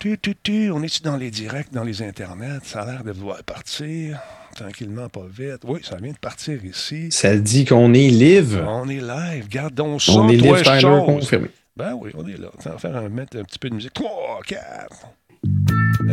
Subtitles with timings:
[0.00, 2.60] Tu, tu, tu, on est dans les directs, dans les internets?
[2.64, 4.18] Ça a l'air de vouloir partir.
[4.56, 5.58] Tranquillement, pas vite.
[5.64, 7.08] Oui, ça vient de partir ici.
[7.10, 8.64] Ça dit qu'on est live.
[8.66, 9.46] On est live.
[9.50, 10.12] Gardons ça.
[10.12, 11.48] On est live, Tyler, confirmé.
[11.76, 12.48] Ben oui, on est là.
[12.64, 13.92] On va faire un, mettre un petit peu de musique.
[13.92, 14.62] 3, 4.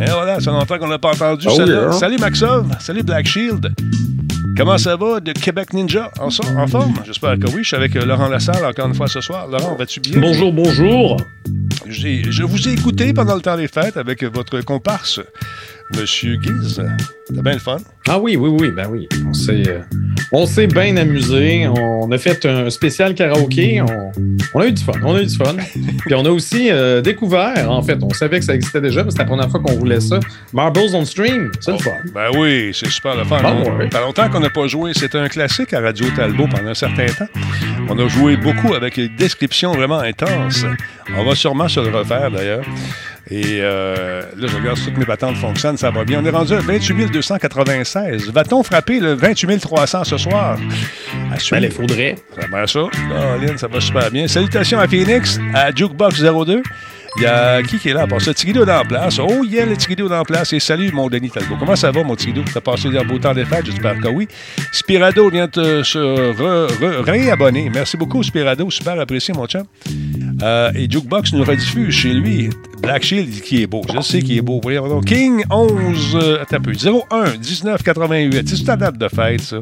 [0.01, 1.81] Et voilà, ça longtemps qu'on n'a pas entendu Oh, celle-là.
[1.83, 1.91] yeah.
[1.93, 2.69] Salut Maxov.
[2.81, 3.73] Salut Black Shield.
[4.57, 6.11] Comment ça va de Québec Ninja?
[6.19, 6.93] En, so- en forme?
[7.05, 7.59] J'espère que oui.
[7.63, 9.47] Je suis avec euh, Laurent Lassalle encore une fois ce soir.
[9.47, 10.19] Laurent, vas-tu bien?
[10.19, 11.17] Bonjour, bonjour.
[11.86, 15.20] Je vous ai écouté pendant le temps des fêtes avec votre comparse,
[15.96, 16.84] Monsieur Guise.
[17.26, 17.77] C'était bien le fun.
[18.08, 19.08] Ah oui, oui, oui, ben oui.
[19.26, 21.68] On s'est, euh, bien amusé.
[21.68, 23.82] On a fait un spécial karaoké.
[23.82, 24.12] On,
[24.54, 24.94] on a eu du fun.
[25.04, 25.55] On a eu du fun.
[26.05, 29.12] Puis on a aussi euh, découvert, en fait, on savait que ça existait déjà, mais
[29.12, 30.20] c'est la première fois qu'on voulait ça.
[30.54, 31.52] Marbles on Stream.
[31.60, 31.91] C'est le fun.
[32.13, 33.40] Ben oui, c'est super le fun.
[33.44, 33.63] Hein?
[33.63, 33.90] ouais.
[33.91, 34.91] Ça fait longtemps qu'on n'a pas joué.
[34.94, 37.27] C'était un classique à Radio Talbot pendant un certain temps.
[37.90, 40.66] On a joué beaucoup avec des descriptions vraiment intenses.
[41.16, 42.63] On va sûrement se le refaire d'ailleurs.
[43.30, 46.22] Et euh, là, je regarde si toutes mes patentes fonctionnent, ça va bien.
[46.22, 48.32] On est rendu à 28 296.
[48.32, 50.57] Va-t-on frapper le 28 300 ce soir?
[51.51, 52.16] Ben, il faudrait.
[52.40, 52.79] Ça va ça.
[53.10, 54.27] Caroline, ça va super bien.
[54.27, 56.63] Salutations à Phoenix, à Jukebox 02.
[57.20, 58.34] Il y a qui qui est là pour ça?
[58.34, 59.18] Tigidou dans la place.
[59.20, 60.54] Oh yeah, le Tigidou dans la place.
[60.54, 61.55] Et salut, mon Denis Talbot.
[61.60, 62.43] Comment ça va, mon Tigidou?
[62.54, 63.65] T'as passé un beau temps des fêtes?
[63.65, 64.28] J'espère que oui.
[64.72, 67.72] Spirado vient de se re- re- réabonner.
[67.73, 68.69] Merci beaucoup, Spirado.
[68.69, 69.63] Super apprécié, mon chum.
[70.44, 72.50] Euh, et Jukebox nous rediffuse chez lui.
[72.84, 73.81] Black Shield, qui est beau.
[73.91, 74.59] Je sais qu'il est beau.
[74.62, 75.01] Voyons.
[75.01, 76.73] King 11, euh, attends un peu.
[76.73, 78.47] 01 19 88.
[78.47, 79.57] C'est ta date de fête, ça.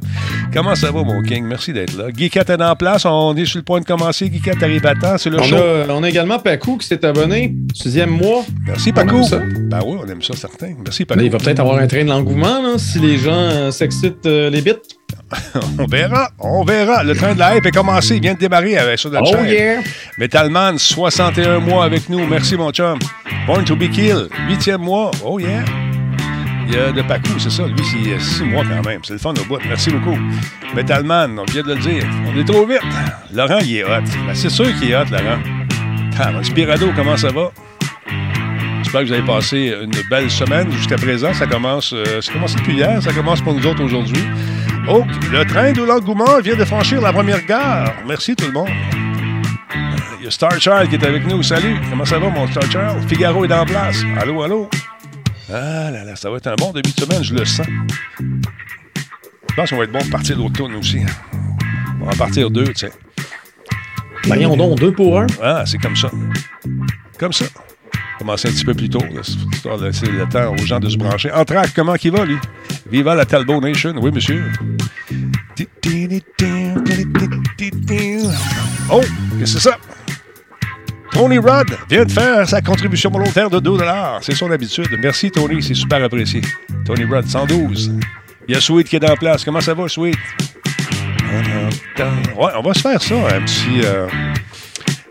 [0.53, 1.45] Comment ça va, mon King?
[1.45, 2.11] Merci d'être là.
[2.11, 3.05] Guy est en place.
[3.05, 4.29] On est sur le point de commencer.
[4.29, 5.17] Guy arrive à temps.
[5.17, 5.55] C'est le On show.
[5.55, 7.44] a, on a également Pacou qui s'est abonné.
[7.73, 8.43] Sixième mois.
[8.67, 9.23] Merci, Paco.
[9.23, 9.39] ça.
[9.69, 10.73] Ben oui, on aime ça, certain.
[10.83, 11.21] Merci, Paco.
[11.21, 14.49] Il va peut-être avoir un train de l'engouement là, si les gens euh, s'excitent euh,
[14.49, 14.73] les bits.
[15.79, 16.29] on verra.
[16.39, 17.03] On verra.
[17.03, 18.15] Le train de la hype est commencé.
[18.15, 19.47] Il vient de démarrer avec sur notre Oh chaîne.
[19.47, 19.79] yeah!
[20.17, 22.25] Metalman, 61 mois avec nous.
[22.27, 22.99] Merci, mon chum.
[23.47, 25.11] Born to be Kill, 8e mois.
[25.25, 25.63] Oh yeah.
[26.67, 27.63] Il y a de Pacou, c'est ça.
[27.67, 28.99] Lui, c'est 6 mois quand même.
[29.03, 29.59] C'est le fun au bout.
[29.67, 30.17] Merci beaucoup.
[30.75, 32.03] Metalman, on vient de le dire.
[32.27, 32.79] On est trop vite.
[33.33, 34.01] Laurent, il est hot.
[34.27, 35.37] Ben, c'est sûr qu'il est hot, Laurent.
[36.17, 37.51] Ah, ben, Spirado, comment ça va?
[38.83, 41.33] J'espère que vous avez passé une belle semaine jusqu'à présent.
[41.33, 43.01] Ça commence, euh, ça commence depuis hier.
[43.01, 44.23] Ça commence pour nous autres aujourd'hui.
[44.87, 47.93] Oh, le train de l'engouement vient de franchir la première gare.
[48.07, 48.69] Merci tout le monde.
[50.19, 51.43] Il y a Star Child qui est avec nous.
[51.43, 53.09] Salut, comment ça va, mon Star Child?
[53.09, 54.01] Figaro est en place.
[54.17, 54.69] Allô, allô?
[55.49, 57.67] Ah là là, ça va être un bon début de semaine, je le sens.
[59.49, 61.01] Je pense qu'on va être bon pour partir l'autre tourne aussi.
[62.01, 62.91] On va en partir deux, tu sais.
[64.25, 65.27] Voyons donc, deux pour un.
[65.41, 66.09] Ah, c'est comme ça.
[67.19, 67.45] Comme ça.
[68.17, 69.21] Commencer un petit peu plus tôt, là,
[69.53, 71.31] histoire de laisser le temps aux gens de se brancher.
[71.31, 72.37] Entraque, comment qu'il va, lui?
[72.89, 73.93] Viva la Talbot Nation.
[74.01, 74.43] Oui, monsieur.
[78.89, 79.01] Oh,
[79.37, 79.77] qu'est-ce que c'est ça?
[81.11, 83.77] Tony Rod vient de faire sa contribution volontaire de 2
[84.21, 84.89] C'est son habitude.
[85.01, 85.61] Merci, Tony.
[85.61, 86.41] C'est super apprécié.
[86.85, 87.93] Tony Rod, 112.
[88.47, 89.43] Il y a Sweet qui est en place.
[89.43, 90.17] Comment ça va, Sweet?
[92.37, 93.81] Ouais, on va se faire ça, un petit...
[93.85, 94.07] euh,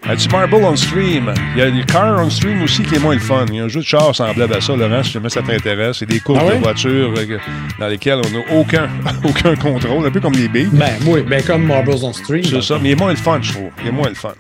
[0.07, 1.33] un petit Marble on Stream.
[1.55, 3.47] Il y a du Car on Stream aussi qui est moins le fun.
[3.49, 5.97] Il y a un jeu de char semblable à ça, Laurent, si jamais ça t'intéresse.
[6.01, 6.57] C'est des courses Ah ouais?
[6.57, 7.39] de voitures euh,
[7.79, 8.89] dans lesquelles on n'a aucun,
[9.25, 10.69] aucun contrôle, un peu comme les billes.
[10.73, 12.45] Ben, oui, ben comme Marbles on Stream.
[12.45, 13.71] C'est ça, mais il est moins le fun, je trouve.
[13.83, 14.35] Il est moins le fun.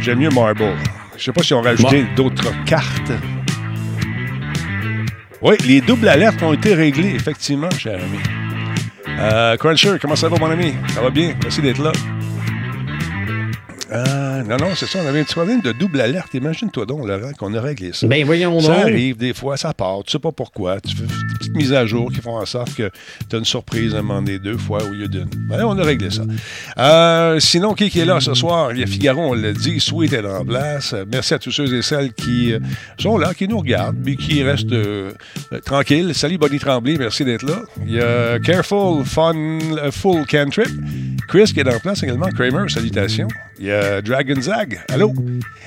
[0.00, 0.64] J'aime mieux Marble.
[1.16, 3.12] Je sais pas si on va rajouté Moi- d'autres cartes.
[5.40, 8.18] Oui, les doubles alertes ont été réglées, effectivement, cher ami.
[9.08, 10.74] Euh, Cruncher, comment ça va, mon ami?
[10.94, 11.34] Ça va bien?
[11.42, 11.92] Merci d'être là.
[13.92, 15.00] Euh, non, non, c'est ça.
[15.04, 16.34] On avait un petit problème de double alerte.
[16.34, 18.06] Imagine-toi donc, Laurent, qu'on a réglé ça.
[18.06, 18.82] Ben, voyons Ça donc.
[18.84, 20.02] arrive, des fois, ça part.
[20.04, 20.80] Tu sais pas pourquoi.
[20.80, 22.90] Tu fais des petites mises à jour qui font en sorte que
[23.28, 25.28] tu as une surprise à un moment donné deux fois au lieu d'une.
[25.48, 26.22] Ben, on a réglé ça.
[26.78, 28.72] Euh, sinon, qui est là ce soir?
[28.72, 29.80] Il y a Figaro, on l'a dit.
[29.80, 30.94] Sweet est en place.
[31.10, 32.60] Merci à tous ceux et celles qui euh,
[32.98, 35.12] sont là, qui nous regardent, mais qui restent euh,
[35.64, 36.14] tranquilles.
[36.14, 36.96] Salut, Bonnie Tremblay.
[36.98, 37.62] Merci d'être là.
[37.86, 39.58] Il y a Careful, Fun,
[39.90, 40.68] Full Cantrip.
[41.28, 42.28] Chris qui est en place également.
[42.28, 43.28] Kramer, salutations.
[43.64, 44.78] Il y a Dragon Zag.
[44.92, 45.14] Allô?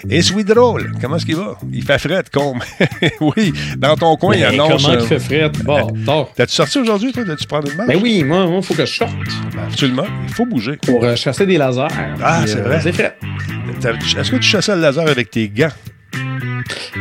[0.08, 0.92] Et Sweet Roll.
[1.02, 1.58] Comment est-ce qu'il va?
[1.74, 2.60] Il fait fret, comme.
[3.22, 4.84] oui, dans ton coin, il Ben, annonce.
[4.84, 5.50] comment euh, il fait fret?
[5.64, 6.28] Bon, tard.
[6.36, 7.24] T'as-tu sorti aujourd'hui, toi?
[7.26, 7.90] T'as-tu prendre une marche?
[7.90, 9.12] Ben oui, moi, il faut que je sorte
[9.68, 10.06] Absolument.
[10.28, 10.78] Il faut bouger.
[10.86, 11.88] pour euh, chasser des lasers.
[12.24, 12.80] Ah, c'est euh, vrai.
[12.84, 13.18] C'est fret.
[13.82, 15.70] T'as- Est-ce que tu chassais le laser avec tes gants?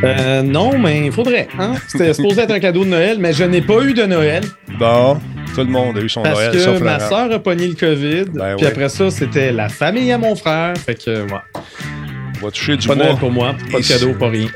[0.03, 1.47] Euh, non, mais il faudrait.
[1.59, 1.73] Hein?
[1.87, 4.43] C'était supposé être un cadeau de Noël, mais je n'ai pas eu de Noël
[4.79, 5.19] Bon,
[5.57, 7.09] tout le monde a eu son parce Noël, que sauf ma Laurent.
[7.09, 8.25] soeur a pogné le COVID.
[8.33, 8.71] Ben puis oui.
[8.71, 10.77] après ça, c'était la famille à mon frère.
[10.77, 11.39] Fait que, ouais.
[12.41, 13.15] On va toucher du Pas bois.
[13.15, 13.55] Pour moi.
[13.71, 13.93] Pas de Ici.
[13.93, 14.47] cadeau, pas rien.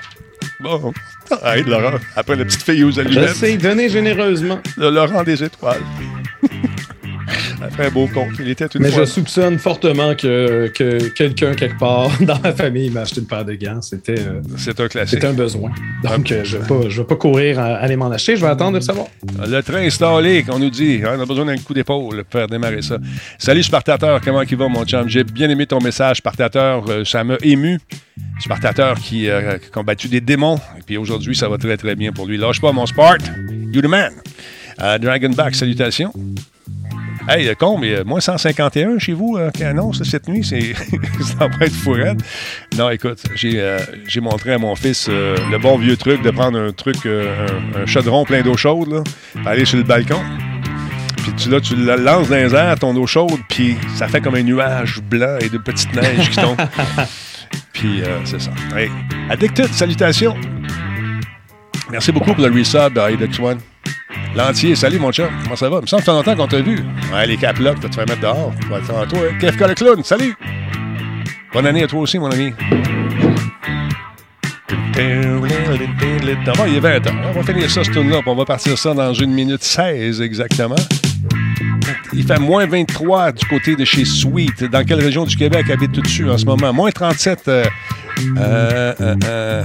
[0.60, 0.94] Bon.
[1.42, 1.98] Arrête, Laurent.
[2.16, 3.30] Après la petite fille aux Je allumettes.
[3.30, 4.60] sais, donner généreusement.
[4.78, 5.82] Le Laurent des étoiles.
[7.80, 8.28] Un beau con.
[8.40, 9.06] Il était une Mais fois.
[9.06, 13.46] je soupçonne fortement que, que quelqu'un, quelque part, dans ma famille, m'a acheté une paire
[13.46, 13.82] de gants.
[13.82, 14.42] C'était euh,
[14.78, 15.10] un classique.
[15.16, 15.72] c'était un besoin.
[16.04, 18.36] Donc, euh, je ne vais, pas- je vais pas courir à aller m'en acheter.
[18.36, 19.08] Je vais attendre de recevoir.
[19.48, 21.02] Le train installé, qu'on nous dit.
[21.06, 22.98] Hein, on a besoin d'un coup d'épaule pour faire démarrer ça.
[23.38, 24.20] Salut, Spartateur.
[24.22, 25.08] Comment il va, mon chum?
[25.08, 26.84] J'ai bien aimé ton message, Spartateur.
[26.90, 27.80] Euh, ça m'a ému.
[28.40, 30.58] Spartateur qui euh, a combattu des démons.
[30.78, 32.38] Et puis aujourd'hui, ça va très, très bien pour lui.
[32.38, 33.20] Lâche pas, mon Spart.
[33.74, 34.12] You the man.
[34.82, 36.12] Euh, Dragonback, salutations.
[37.30, 40.74] Hey, le con, mais moins 151 chez vous, euh, qui annonce cette nuit, c'est
[41.22, 42.22] ça va être fou raide.
[42.78, 43.78] Non, écoute, j'ai euh,
[44.08, 47.48] j'ai montré à mon fils euh, le bon vieux truc de prendre un truc, euh,
[47.76, 49.04] un, un chaudron plein d'eau chaude, là,
[49.46, 50.20] aller sur le balcon.
[51.18, 54.20] Puis tu, là, tu le lances dans les airs, ton eau chaude, puis ça fait
[54.20, 56.58] comme un nuage blanc et de petites neiges qui tombent.
[57.74, 58.52] puis c'est ça.
[58.76, 58.90] Hey,
[59.30, 60.36] Addicted, salutations.
[61.92, 63.60] Merci beaucoup pour le resub, Adex One.
[64.36, 65.78] L'entier, salut mon chat, comment ça va?
[65.78, 66.80] Il me semble que ça fait longtemps qu'on t'a vu.
[67.14, 68.54] Ouais, les caplocs, tu vas te mettre dehors.
[68.62, 69.20] Tu vas être toi.
[69.30, 69.38] hein.
[69.40, 70.36] Kefka le clown, salut!
[71.54, 72.54] Bonne année à toi aussi, mon ami.
[76.56, 77.16] Bon, il est 20 ans.
[77.30, 80.22] On va finir ça, ce tune-là, puis on va partir ça dans une minute 16
[80.22, 80.76] exactement.
[82.14, 84.66] Il fait moins 23 du côté de chez Sweet.
[84.66, 86.74] Dans quelle région du Québec habite-tu dessus en ce moment?
[86.74, 87.48] Moins 37.
[87.48, 87.64] euh,
[88.38, 89.64] euh, euh.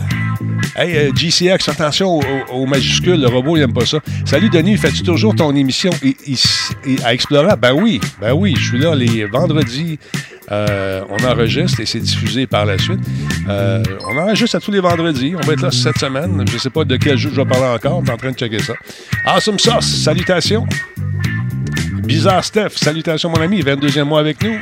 [0.77, 2.21] Hey, GCX, attention
[2.53, 3.99] aux, majuscules, le robot, il aime pas ça.
[4.25, 5.91] Salut Denis, fais-tu toujours ton émission?
[7.05, 7.57] À Explora?
[7.57, 9.99] Ben oui, ben oui, je suis là les vendredis.
[10.51, 13.01] On enregistre et c'est diffusé par la suite.
[13.49, 15.35] On enregistre à tous les vendredis.
[15.37, 16.45] On va être là cette semaine.
[16.51, 18.01] Je sais pas de quel jeu je vais parler encore.
[18.01, 18.75] Je suis en train de checker ça.
[19.27, 20.67] Awesome Sauce, salutations.
[22.07, 24.57] Bizarre Steph, salutations mon ami, 22e mois avec nous.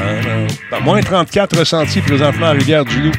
[0.00, 0.48] Euh,
[0.82, 3.12] moins 34 ressentis présentement à Rivière-du-Loup.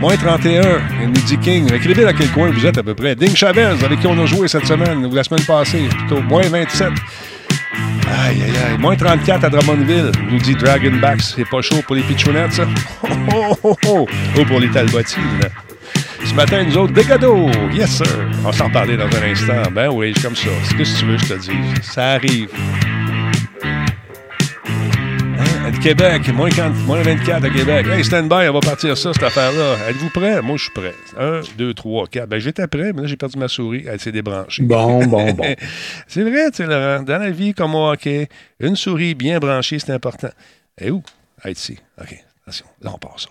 [0.00, 1.72] Moins 31, il nous dit King.
[1.72, 3.14] Écrivez dans quel coin vous êtes à peu près.
[3.14, 6.20] Ding Chavez, avec qui on a joué cette semaine, ou la semaine passée, plutôt.
[6.20, 6.88] Moins 27.
[6.88, 8.78] Aïe, aïe, aïe.
[8.78, 11.22] Moins 34 à Drummondville, nous dit Dragonbacks.
[11.22, 12.66] C'est pas chaud pour les pitchounettes, ça?
[13.02, 14.06] Oh, oh, oh, oh.
[14.38, 15.22] Oh, pour les talbotines.
[16.24, 17.48] Ce matin, nous autres, des cadeaux.
[17.72, 18.06] Yes, sir.
[18.40, 19.70] On va s'en parler dans un instant.
[19.72, 20.48] Ben oui, comme ça.
[20.64, 21.82] C'est ce que tu veux, je te dis.
[21.82, 22.48] Ça arrive.
[23.62, 23.84] Hein?
[25.70, 27.86] De Québec, moins, 40 moins 24 à Québec.
[27.86, 29.76] Hey, stand-by, on va partir ça, cette affaire-là.
[29.88, 30.40] Êtes-vous prêts?
[30.40, 30.94] Moi, je suis prêt.
[31.18, 32.28] Un, deux, trois, quatre.
[32.28, 33.84] Ben, j'étais prêt, mais là, j'ai perdu ma souris.
[33.86, 34.62] Elle s'est débranchée.
[34.62, 35.44] Bon, bon, bon.
[36.08, 37.02] c'est vrai, tu sais, Laurent.
[37.02, 38.28] Dans la vie, comme au hockey,
[38.60, 40.30] une souris bien branchée, c'est important.
[40.80, 41.02] Et où?
[41.42, 41.78] Ah, ici.
[42.00, 42.16] OK.
[42.42, 42.66] Attention.
[42.80, 43.30] Là, on passe ça.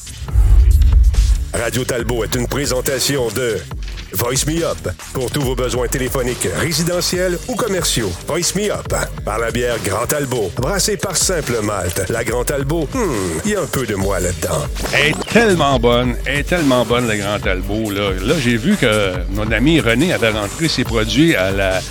[1.53, 3.57] Radio Talbot est une présentation de
[4.13, 4.77] Voice Me Up
[5.13, 8.11] pour tous vos besoins téléphoniques résidentiels ou commerciaux.
[8.27, 8.93] Voice Me Up
[9.25, 12.09] par la bière Grand Talbot, brassée par Simple Malte.
[12.09, 14.65] La Grand Talbot, hmm, il y a un peu de moi là-dedans.
[14.93, 17.91] Elle est tellement bonne, elle est tellement bonne, le Grand Talbot.
[17.91, 21.81] Là, là j'ai vu que mon ami René avait rentré ses produits à la.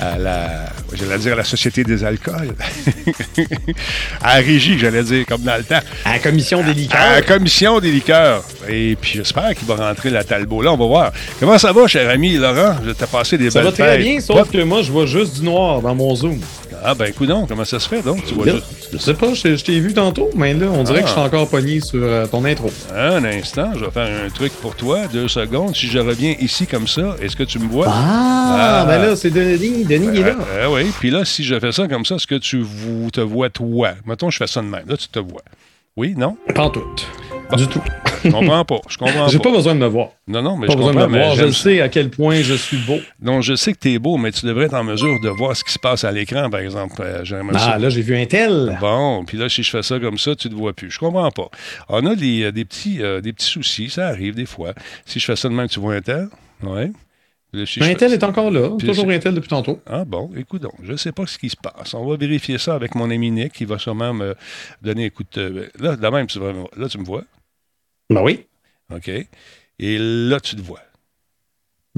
[0.00, 0.66] À la.
[0.92, 2.54] J'allais dire à la Société des alcools.
[4.22, 5.80] à la régie, j'allais dire, comme dans le temps.
[6.04, 7.10] À la commission des À liqueurs.
[7.12, 8.44] la commission des liqueurs.
[8.68, 10.62] Et puis j'espère qu'il va rentrer la Talbot.
[10.62, 11.12] Là, on va voir.
[11.40, 12.76] Comment ça va, cher ami Laurent?
[12.84, 14.00] Je t'ai passé des Ça belles va très fêtes.
[14.06, 16.40] bien, sauf que moi, je vois juste du noir dans mon zoom.
[16.88, 18.24] Ah, ben, écoute donc, comment ça se fait, donc?
[18.24, 18.90] Tu vois juste.
[18.92, 21.02] je sais pas, je, je t'ai vu tantôt, mais là, on dirait Ah.
[21.02, 22.70] que je suis encore pogné sur euh, ton intro.
[22.94, 25.08] Un instant, je vais faire un truc pour toi.
[25.12, 25.74] Deux secondes.
[25.74, 27.86] Si je reviens ici comme ça, est-ce que tu me vois?
[27.88, 28.84] Ah, Ah.
[28.86, 29.84] ben là, c'est Denis.
[29.84, 30.36] Denis il est là.
[30.38, 33.10] Ah, ah oui, puis là, si je fais ça comme ça, est-ce que tu vous-
[33.10, 33.90] te vois toi?
[34.06, 34.84] Mettons, je fais ça de même.
[34.86, 35.42] Là, tu te vois.
[35.96, 36.36] Oui, non?
[36.54, 36.84] Pas en tout.
[37.56, 37.82] Du tout.
[38.26, 38.80] Je comprends pas.
[38.88, 39.44] Je comprends J'ai pas.
[39.44, 40.08] pas besoin de me voir.
[40.28, 41.10] Non, non, mais Pas je besoin de comprends.
[41.16, 41.34] me voir.
[41.36, 42.98] Je sais à quel point je suis beau.
[43.22, 45.56] Non, je sais que tu es beau, mais tu devrais être en mesure de voir
[45.56, 46.94] ce qui se passe à l'écran, par exemple.
[47.00, 47.36] Euh, ça.
[47.74, 48.76] Ah, là, j'ai vu un tel.
[48.80, 50.90] Bon, puis là, si je fais ça comme ça, tu ne te vois plus.
[50.90, 51.48] Je comprends pas.
[51.88, 54.72] On a des, euh, des petits, euh, des petits soucis, ça arrive des fois.
[55.04, 56.28] Si je fais ça de même, tu vois un tel?
[56.62, 56.92] Oui.
[57.64, 58.70] Si je Un fais- tel est encore là.
[58.76, 59.80] Puis Toujours c'est- un tel depuis tantôt.
[59.86, 61.94] Ah bon, écoute donc, je ne sais pas ce qui se passe.
[61.94, 64.34] On va vérifier ça avec mon ami Nick, qui va sûrement me
[64.82, 67.22] donner, écoute, euh, là, de même, tu vas, là, tu me vois,
[68.10, 68.46] Ben oui.
[68.94, 69.08] OK?
[69.08, 70.80] Et là, tu te vois?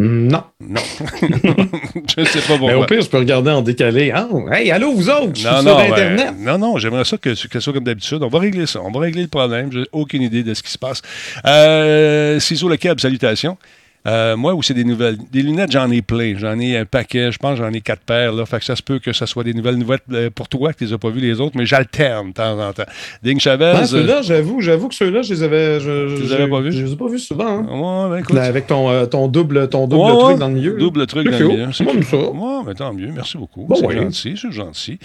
[0.00, 0.45] Non.
[0.61, 0.81] Non.
[1.21, 2.77] je ne sais pas Mais pourquoi.
[2.79, 4.12] au pire, je peux regarder en décalé.
[4.15, 5.33] Ah, hey, allô, vous autres?
[5.35, 6.35] Je suis Non, sur non, ben, Internet.
[6.38, 8.23] non, non, j'aimerais ça que, que ce soit comme d'habitude.
[8.23, 8.81] On va régler ça.
[8.81, 9.73] On va régler le problème.
[9.73, 11.03] J'ai aucune idée de ce qui se passe.
[11.45, 13.59] Euh, Ciseaux le Cab, salutations.
[14.07, 15.19] Euh, moi, où c'est des nouvelles.
[15.33, 16.35] Des lunettes, j'en ai plein.
[16.38, 17.31] J'en ai un paquet.
[17.33, 18.33] Je pense que j'en ai quatre paires.
[18.33, 18.47] Là.
[18.47, 20.78] Fait que ça se peut que ce soit des nouvelles nouvelles euh, pour toi que
[20.78, 22.85] tu les as pas vues les autres, mais j'alterne de temps en temps.
[23.23, 23.73] Ding Chavez.
[23.76, 25.81] Ah, ceux-là, j'avoue, j'avoue que ceux-là, je les avais.
[25.81, 26.73] Je, Tu les avais pas vus?
[26.73, 27.47] Je les ai pas vus souvent.
[27.69, 28.07] hein.
[28.09, 28.35] Ouais, ben, écoute.
[28.37, 30.23] Là, avec ton, euh, ton double, ton double Ouais, ouais.
[30.25, 30.73] truc dans le milieu.
[30.78, 31.64] Double truc C'est dans le milieu.
[31.64, 32.17] Moi, j'aime ça.
[32.17, 33.11] Ouais, mais tant mieux.
[33.14, 33.64] Merci beaucoup.
[33.67, 34.99] Bon, c'est gentil, c'est gentil.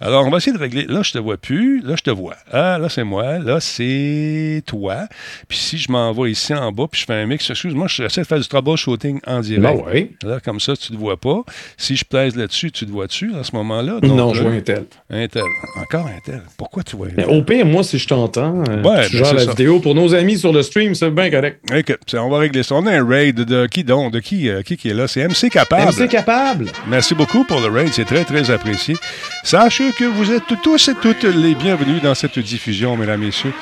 [0.00, 0.84] Alors, on va essayer de régler.
[0.86, 1.80] Là, je te vois plus.
[1.80, 2.34] Là, je te vois.
[2.52, 3.38] Ah, là, c'est moi.
[3.38, 5.06] Là, c'est toi.
[5.48, 8.20] Puis si je m'en vais ici en bas, puis je fais un mix, excuse-moi, j'essaie
[8.22, 9.84] de faire du troubleshooting en direct.
[10.24, 11.42] Ben comme ça, tu ne te vois pas.
[11.76, 13.98] Si je pèse là-dessus, tu te vois-tu à ce moment-là?
[14.02, 14.84] Non, je vois un tel.
[15.10, 15.42] un tel.
[15.80, 16.42] Encore un tel.
[16.56, 17.26] Pourquoi tu vois un tel?
[17.26, 19.50] au pire, moi, si je t'entends, euh, Ouais, tu ben, la ça.
[19.50, 21.60] vidéo pour nos amis sur le stream, c'est bien correct.
[22.06, 22.74] C'est- on va régler ça.
[22.74, 24.12] On a un raid de qui donc?
[24.12, 25.08] De qui, euh, qui, qui est là?
[25.08, 25.92] C'est MC Capable.
[25.92, 26.66] MC capable.
[26.88, 28.96] Merci beaucoup pour le raid, c'est très, très apprécié.
[29.42, 33.52] Sachez que vous êtes tous et toutes les bienvenus dans cette diffusion, mesdames et messieurs,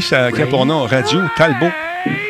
[0.00, 1.70] a pour nom Radio Talbot.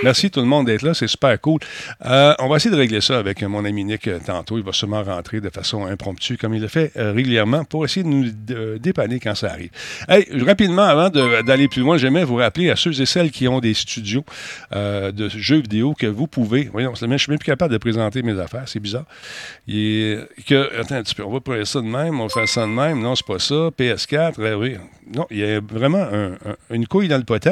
[0.02, 1.58] Merci tout le monde d'être là, c'est super cool.
[2.04, 4.58] Euh, on va essayer de régler ça avec mon ami Nick euh, tantôt.
[4.58, 8.02] Il va sûrement rentrer de façon impromptue, comme il le fait euh, régulièrement, pour essayer
[8.02, 9.70] de nous dépanner quand ça arrive.
[10.08, 13.60] Hey, rapidement, avant d'aller plus loin, j'aimerais vous rappeler à ceux et celles qui ont
[13.60, 14.24] des studios
[14.72, 16.68] de jeux vidéo que vous pouvez.
[16.70, 19.04] Voyons, je ne suis même plus capable de présenter mes affaires, c'est bizarre.
[19.66, 23.00] Que, attends on va prendre ça de même, on va faire ça de même.
[23.00, 23.70] Non, c'est pas ça.
[23.78, 24.76] PS4, ouais, oui.
[25.14, 27.51] Non, il y a vraiment un- un- une couille dans le potage.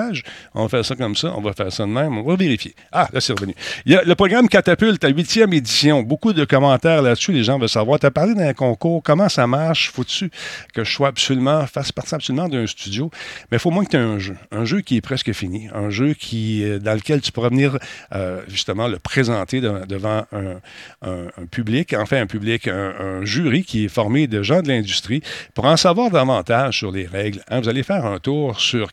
[0.55, 2.75] On va faire ça comme ça, on va faire ça de même, on va vérifier.
[2.93, 3.55] Ah, là, c'est revenu.
[3.87, 6.03] Il le programme Catapulte à huitième édition.
[6.03, 7.99] Beaucoup de commentaires là-dessus, les gens veulent savoir.
[7.99, 9.91] Tu as parlé d'un concours, comment ça marche?
[9.91, 10.31] Faut-tu
[10.75, 13.11] que je sois absolument, fasse partie absolument d'un studio?
[13.51, 14.37] Mais il faut moins que tu aies un jeu.
[14.51, 15.69] Un jeu qui est presque fini.
[15.75, 17.79] Un jeu qui, euh, dans lequel tu pourras venir
[18.15, 23.89] euh, justement le présenter de- devant un, public, enfin un public, un, jury qui est
[23.89, 25.23] formé de gens de l'industrie.
[25.55, 28.91] Pour en savoir davantage sur les règles, hein, vous allez faire un tour sur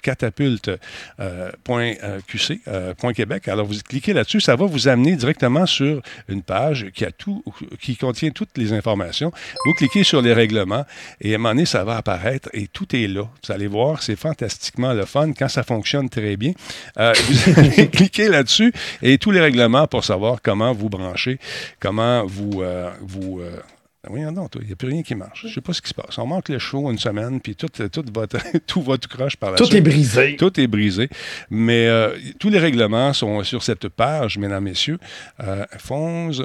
[1.20, 3.48] euh, point Québec.
[3.48, 7.44] Alors, vous cliquez là-dessus, ça va vous amener directement sur une page qui, a tout,
[7.82, 9.32] qui contient toutes les informations.
[9.66, 10.86] Vous cliquez sur les règlements
[11.22, 13.24] et à un moment donné, ça va apparaître et tout est là.
[13.46, 16.54] Vous allez voir, c'est fantastiquement le fun quand ça fonctionne très bien.
[16.98, 21.40] Euh, vous allez cliquer là-dessus et tous les règlements pour savoir comment vous branchez,
[21.80, 22.62] comment vous...
[22.62, 22.92] euh,
[23.42, 23.60] euh,
[24.10, 25.42] Voyons donc, toi, il n'y a plus rien qui marche.
[25.44, 26.18] Je ne sais pas ce qui se passe.
[26.18, 28.28] On manque le show une semaine, puis tout, tout, va,
[28.68, 29.78] tout va tout croche par la Tout suite.
[29.78, 30.36] est brisé.
[30.38, 31.10] Tout est brisé.
[31.50, 35.00] Mais euh, tous les règlements sont sur cette page, mesdames, messieurs.
[35.44, 35.66] Euh,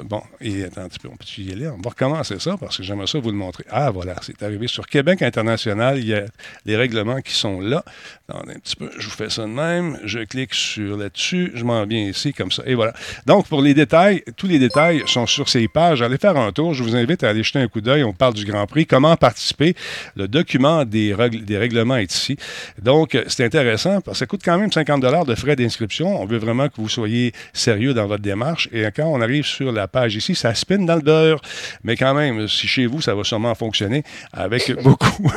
[0.05, 1.67] bon, et attends un petit peu, on peut y aller?
[1.67, 3.65] On va recommencer ça parce que j'aimerais ça vous le montrer.
[3.69, 5.97] Ah, voilà, c'est arrivé sur Québec International.
[5.99, 6.25] Il y a
[6.65, 7.83] les règlements qui sont là.
[8.29, 9.99] Attendez un petit peu, je vous fais ça de même.
[10.03, 12.63] Je clique sur là-dessus, je m'en viens ici comme ça.
[12.65, 12.93] Et voilà.
[13.25, 16.01] Donc, pour les détails, tous les détails sont sur ces pages.
[16.01, 16.73] Allez faire un tour.
[16.73, 18.03] Je vous invite à aller jeter un coup d'œil.
[18.03, 18.85] On parle du Grand Prix.
[18.85, 19.75] Comment participer?
[20.15, 22.37] Le document des, règles- des règlements est ici.
[22.81, 26.21] Donc, euh, c'est intéressant parce que ça coûte quand même 50 de frais d'inscription.
[26.21, 28.69] On veut vraiment que vous soyez sérieux dans votre démarche.
[28.71, 31.41] Et quand on arrive sur la page ici, ça spin dans le beurre.
[31.83, 35.31] Mais quand même, si chez vous, ça va sûrement fonctionner avec beaucoup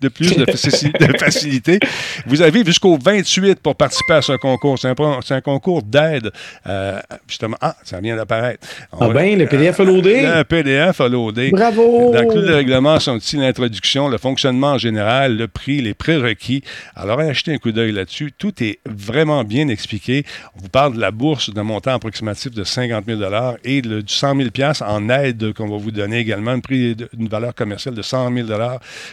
[0.00, 1.78] de plus de, faci- de facilité.
[2.26, 4.78] Vous avez jusqu'au 28 pour participer à ce concours.
[4.78, 4.88] C'est
[5.34, 6.30] un, concours d'aide.
[6.66, 8.66] euh, justement, ah, ça vient d'apparaître.
[8.98, 10.22] Ah ben, le PDF a loadé.
[10.22, 11.41] Le PDF a loadé.
[11.50, 12.12] Bravo!
[12.12, 16.62] Dans tous les règlements sont ici l'introduction, le fonctionnement en général, le prix, les prérequis.
[16.94, 18.32] Alors, allez acheter un coup d'œil là-dessus.
[18.36, 20.24] Tout est vraiment bien expliqué.
[20.56, 23.20] On vous parle de la bourse d'un montant approximatif de 50 000
[23.64, 24.48] et le- du 100 000
[24.86, 28.48] en aide qu'on va vous donner également, un prix d'une valeur commerciale de 100 000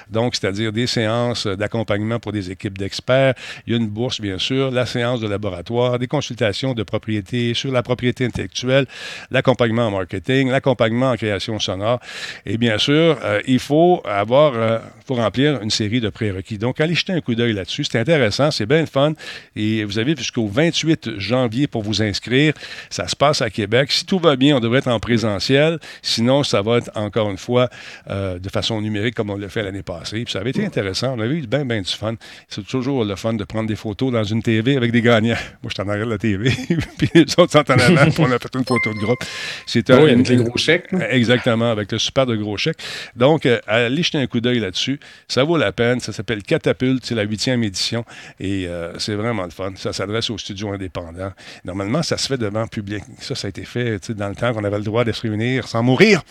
[0.09, 3.33] donc c'est-à-dire des séances d'accompagnement pour des équipes d'experts.
[3.65, 7.53] Il y a une bourse, bien sûr, la séance de laboratoire, des consultations de propriété
[7.53, 8.85] sur la propriété intellectuelle,
[9.31, 11.99] l'accompagnement en marketing, l'accompagnement en création sonore.
[12.45, 16.57] Et bien sûr, euh, il faut avoir, euh, faut remplir une série de prérequis.
[16.57, 17.83] Donc, allez jeter un coup d'œil là-dessus.
[17.83, 19.13] C'est intéressant, c'est bien le fun.
[19.55, 22.53] Et vous avez jusqu'au 28 janvier pour vous inscrire.
[22.89, 23.91] Ça se passe à Québec.
[23.91, 25.79] Si tout va bien, on devrait être en présentiel.
[26.01, 27.69] Sinon, ça va être encore une fois
[28.09, 30.23] euh, de façon numérique comme on l'a fait l'année passée.
[30.23, 31.15] Puis ça avait été intéressant.
[31.17, 32.15] On avait eu bien, bien du fun.
[32.47, 35.35] C'est toujours le fun de prendre des photos dans une TV avec des gagnants.
[35.63, 36.51] Moi, je en arrière de la TV,
[36.97, 39.19] puis les autres sont en avant, on a fait une photo de groupe.
[39.65, 40.87] C'est un- Oui, avec les gros chèques.
[41.09, 42.77] Exactement, avec le super de gros chèque.
[43.15, 44.99] Donc, euh, allez jeter un coup d'œil là-dessus.
[45.27, 45.99] Ça vaut la peine.
[45.99, 47.05] Ça s'appelle Catapulte.
[47.05, 48.05] C'est la huitième édition.
[48.39, 49.71] Et euh, c'est vraiment le fun.
[49.75, 51.31] Ça s'adresse aux studios indépendants.
[51.65, 53.03] Normalement, ça se fait devant public.
[53.19, 55.67] Ça, ça a été fait dans le temps qu'on avait le droit de se réunir
[55.67, 56.21] sans mourir.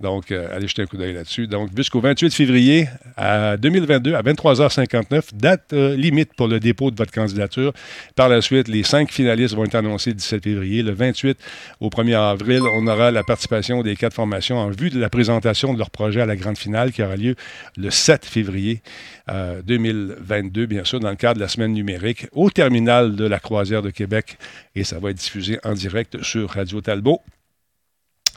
[0.00, 1.46] Donc, euh, allez jeter un coup d'œil là-dessus.
[1.46, 7.12] Donc, jusqu'au 28 février à 2022, à 23h59, date limite pour le dépôt de votre
[7.12, 7.72] candidature.
[8.16, 10.82] Par la suite, les cinq finalistes vont être annoncés le 17 février.
[10.82, 11.38] Le 28
[11.80, 15.72] au 1er avril, on aura la participation des quatre formations en vue de la présentation
[15.72, 17.36] de leur projet à la grande finale qui aura lieu
[17.76, 18.82] le 7 février
[19.28, 23.80] 2022, bien sûr, dans le cadre de la semaine numérique au terminal de la Croisière
[23.80, 24.38] de Québec.
[24.74, 27.20] Et ça va être diffusé en direct sur Radio Talbot.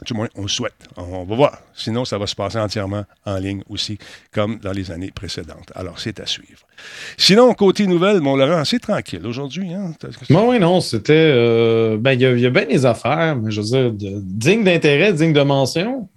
[0.06, 0.86] Du moins, on le souhaite.
[0.96, 1.58] On va voir.
[1.74, 3.98] Sinon, ça va se passer entièrement en ligne aussi,
[4.32, 5.72] comme dans les années précédentes.
[5.74, 6.60] Alors, c'est à suivre.
[7.16, 9.74] Sinon, côté nouvelles, mon Laurent, c'est tranquille aujourd'hui.
[9.74, 9.94] Hein?
[10.30, 11.32] oui, non, c'était.
[11.34, 15.32] Euh, ben, il y, a bien des affaires, mais je veux dire, digne d'intérêt, digne
[15.32, 16.08] de mention.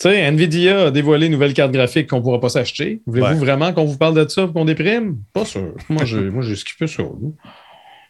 [0.00, 3.02] Tu sais, Nvidia a dévoilé une nouvelle carte graphique qu'on ne pourra pas s'acheter.
[3.04, 5.18] Voulez-vous vraiment qu'on vous parle de ça pour qu'on déprime?
[5.34, 5.74] Pas sûr.
[5.90, 7.02] Moi, j'ai skippé ça.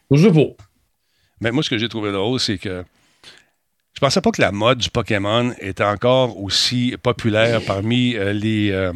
[0.09, 0.63] Je veux pas.
[1.41, 2.85] Mais moi, ce que j'ai trouvé drôle, c'est que
[4.01, 8.91] pensais pas que la mode du Pokémon était encore aussi populaire parmi euh, les euh,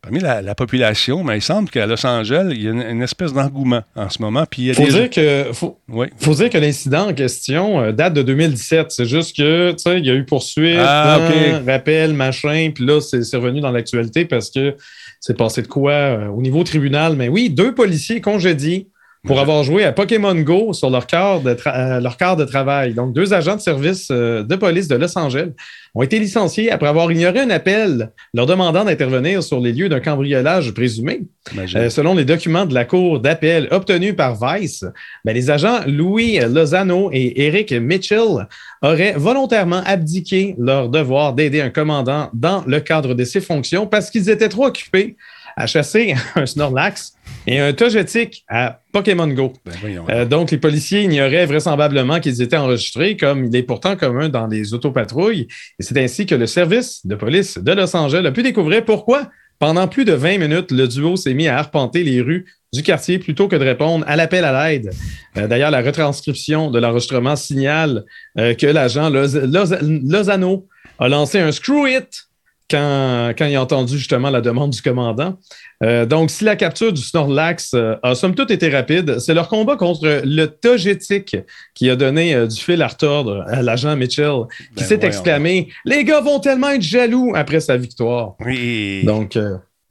[0.00, 3.82] parmi la, population, mais il semble qu'à Los Angeles, il y a une, espèce d'engouement
[3.96, 4.44] en ce moment.
[4.48, 5.78] Puis il faut, dire que, faut,
[6.18, 8.86] faut dire que l'incident en question euh, date de 2017.
[8.90, 11.18] C'est juste que tu sais, il y a eu poursuite, ah,
[11.66, 14.76] rappel, machin, puis là, c'est revenu dans l'actualité parce que
[15.20, 17.16] c'est passé de quoi au niveau tribunal?
[17.16, 18.88] Mais oui, deux policiers congédiés
[19.24, 22.94] pour avoir joué à Pokémon Go sur leur quart de, euh, leur de travail.
[22.94, 25.50] Donc, deux agents de service euh, de police de Los Angeles
[25.94, 30.00] ont été licenciés après avoir ignoré un appel leur demandant d'intervenir sur les lieux d'un
[30.00, 31.22] cambriolage présumé.
[31.56, 34.84] Euh, selon les documents de la Cour d'appel obtenus par Vice,
[35.24, 38.46] ben, les agents Louis Lozano et Eric Mitchell
[38.82, 44.10] auraient volontairement abdiqué leur devoir d'aider un commandant dans le cadre de ses fonctions parce
[44.10, 45.16] qu'ils étaient trop occupés
[45.56, 47.14] à chasser un Snorlax
[47.46, 49.52] et un Togetic à Pokémon Go.
[49.64, 54.28] Ben, euh, donc, les policiers ignoraient vraisemblablement qu'ils étaient enregistrés, comme il est pourtant commun
[54.28, 55.48] dans les autopatrouilles.
[55.78, 59.30] Et c'est ainsi que le service de police de Los Angeles a pu découvrir pourquoi,
[59.58, 63.18] pendant plus de 20 minutes, le duo s'est mis à arpenter les rues du quartier
[63.18, 64.90] plutôt que de répondre à l'appel à l'aide.
[65.36, 68.04] Euh, d'ailleurs, la retranscription de l'enregistrement signale
[68.38, 70.66] euh, que l'agent Lozano
[70.98, 72.28] a lancé un Screw It
[72.70, 75.38] quand, quand, il a entendu justement la demande du commandant.
[75.82, 79.48] Euh, donc, si la capture du Snorlax euh, a somme toute été rapide, c'est leur
[79.48, 81.36] combat contre le Togetic
[81.74, 84.42] qui a donné euh, du fil à retordre à l'agent Mitchell,
[84.76, 88.34] qui ben s'est exclamé Les gars vont tellement être jaloux après sa victoire.
[88.40, 89.02] Oui.
[89.04, 89.38] Donc,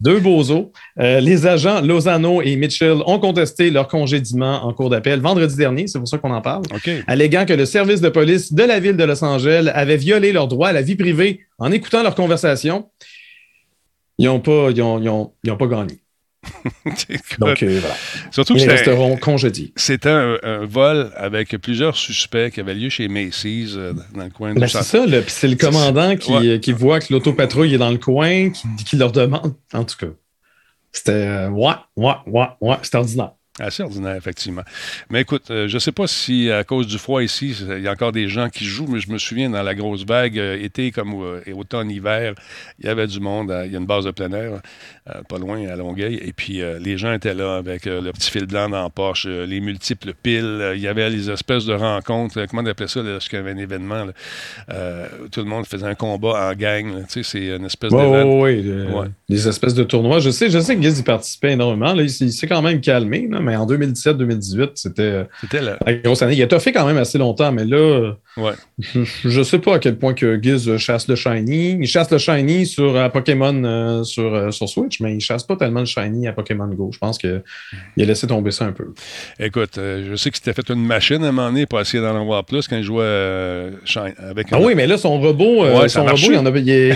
[0.03, 0.72] deux bozos.
[1.00, 5.88] Euh, les agents Lozano et Mitchell ont contesté leur congédiement en cours d'appel vendredi dernier,
[5.88, 6.63] c'est pour ça qu'on en parle,
[7.07, 10.48] alléguant que le service de police de la ville de Los Angeles avait violé leur
[10.48, 12.89] droit à la vie privée en écoutant leur conversation.
[14.17, 16.02] Ils n'ont pas, ils ont, pas gagné.
[17.40, 17.96] Donc, euh, voilà.
[18.32, 19.74] Surtout Ils resteront congédiés.
[19.76, 24.53] C'était un, vol avec plusieurs suspects qui avaient lieu chez Macy's euh, dans le coin
[24.53, 27.98] de ben, C'est ça, c'est le commandant qui, qui, voit que l'autopatrouille est dans le
[27.98, 29.56] coin, qui, qui, leur demande.
[29.74, 30.08] En tout cas,
[30.92, 33.32] c'était euh, ouais, ouais, ouais, ouais, c'était ordinaire.
[33.59, 34.63] Assez ordinaire, effectivement.
[35.11, 37.87] Mais écoute, euh, je ne sais pas si à cause du froid ici, il y
[37.87, 40.57] a encore des gens qui jouent, mais je me souviens dans la grosse vague, euh,
[40.59, 42.33] été comme euh, automne, hiver,
[42.79, 43.55] il y avait du monde.
[43.66, 44.59] il y a une base de plein air,
[45.29, 48.70] pas loin à Longueuil, et puis les gens étaient là avec le petit fil blanc
[48.70, 50.72] dans la poche, les multiples piles.
[50.75, 52.44] il y avait les espèces de rencontres.
[52.48, 54.07] comment on appelait ça lorsqu'il y avait un événement?
[55.31, 57.05] tout le monde faisait un combat en gang.
[57.07, 58.24] Tu sais, c'est une espèce de.
[58.24, 60.20] Oui, oui, des espèces de tournois.
[60.20, 61.94] Je sais, je sais que Giz y participait énormément.
[61.94, 63.27] Là, il, s'est quand même calmé.
[63.29, 65.77] Là mais en 2017-2018, c'était la...
[66.03, 66.34] grosse année.
[66.34, 68.16] Il a toffé quand même assez longtemps, mais là,
[69.24, 71.77] je ne sais pas à quel point que Giz chasse le Shiny.
[71.79, 75.44] Il chasse le Shiny sur euh, Pokémon euh, sur, euh, sur Switch, mais il chasse
[75.44, 76.90] pas tellement le Shiny à Pokémon Go.
[76.92, 77.42] Je pense qu'il
[78.00, 78.94] a laissé tomber ça un peu.
[79.40, 82.20] Écoute, je sais que c'était fait une machine à un moment donné pour essayer d'en
[82.20, 83.03] avoir plus quand il jouait
[84.18, 84.48] avec.
[84.51, 86.18] Ah oui, mais là, son robot, son robot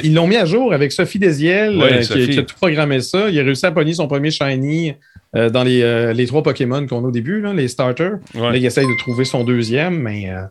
[0.04, 3.30] ils l'ont mis à jour avec Sophie Desiel qui, qui, a tout programmé ça.
[3.30, 4.96] Il a réussi à pogner son premier Shiny
[5.36, 8.20] euh, dans euh, les, trois Pokémon qu'on a au début, les starters.
[8.34, 10.44] Là, il essaye de trouver son deuxième, mais euh,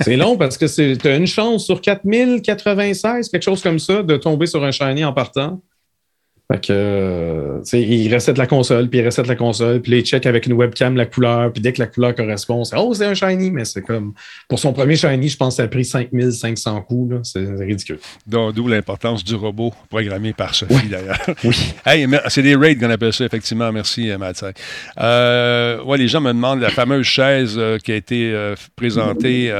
[0.00, 4.16] c'est long parce que tu as une chance sur 4096, quelque chose comme ça, de
[4.16, 5.62] tomber sur un shiny en partant.
[6.54, 10.24] Fait que, euh, il recette la console, puis il recette la console, puis il check
[10.26, 13.14] avec une webcam la couleur, puis dès que la couleur correspond, c'est Oh, c'est un
[13.14, 14.14] shiny, mais c'est comme.
[14.48, 17.98] Pour son premier shiny, je pense que ça a pris 5500 coups, c'est ridicule.
[18.26, 21.18] D'où l'importance du robot programmé par Sophie, d'ailleurs.
[21.44, 21.56] oui.
[21.84, 23.72] Hey, c'est des raids qu'on appelle ça, effectivement.
[23.72, 24.44] Merci, euh, Matt.
[24.98, 29.52] Euh, ouais, les gens me demandent la fameuse chaise euh, qui a été présentée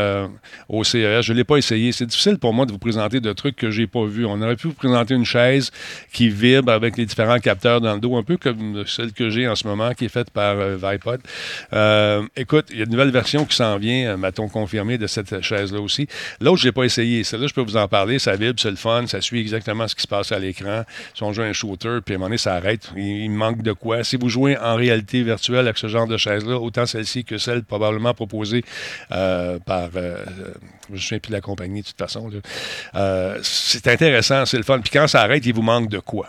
[0.69, 1.23] au CES.
[1.23, 1.91] Je ne l'ai pas essayé.
[1.93, 4.27] C'est difficile pour moi de vous présenter de trucs que j'ai pas vus.
[4.27, 5.71] On aurait pu vous présenter une chaise
[6.13, 9.49] qui vibre avec les différents capteurs dans le dos, un peu comme celle que j'ai
[9.49, 11.21] en ce moment, qui est faite par euh, Vipod.
[11.73, 15.07] Euh, écoute, il y a une nouvelle version qui s'en vient, euh, m'a-t-on confirmé, de
[15.07, 16.07] cette chaise-là aussi.
[16.41, 17.25] L'autre, je n'ai pas essayé.
[17.25, 18.19] Celle-là, je peux vous en parler.
[18.19, 20.85] Ça vibre, c'est le fun, ça suit exactement ce qui se passe à l'écran.
[21.15, 23.73] Si on joue un shooter, puis à un moment donné, ça arrête, il, manque de
[23.73, 24.05] quoi.
[24.05, 27.65] Si vous jouez en réalité virtuelle avec ce genre de chaise-là, autant celle-ci que celle
[27.65, 28.65] probablement proposée
[29.11, 29.91] euh, par...
[29.97, 30.25] euh,
[30.89, 32.31] je me souviens plus de la compagnie, de toute façon.
[32.95, 34.81] Euh, c'est intéressant, c'est le fun.
[34.81, 36.27] Puis quand ça arrête, il vous manque de quoi.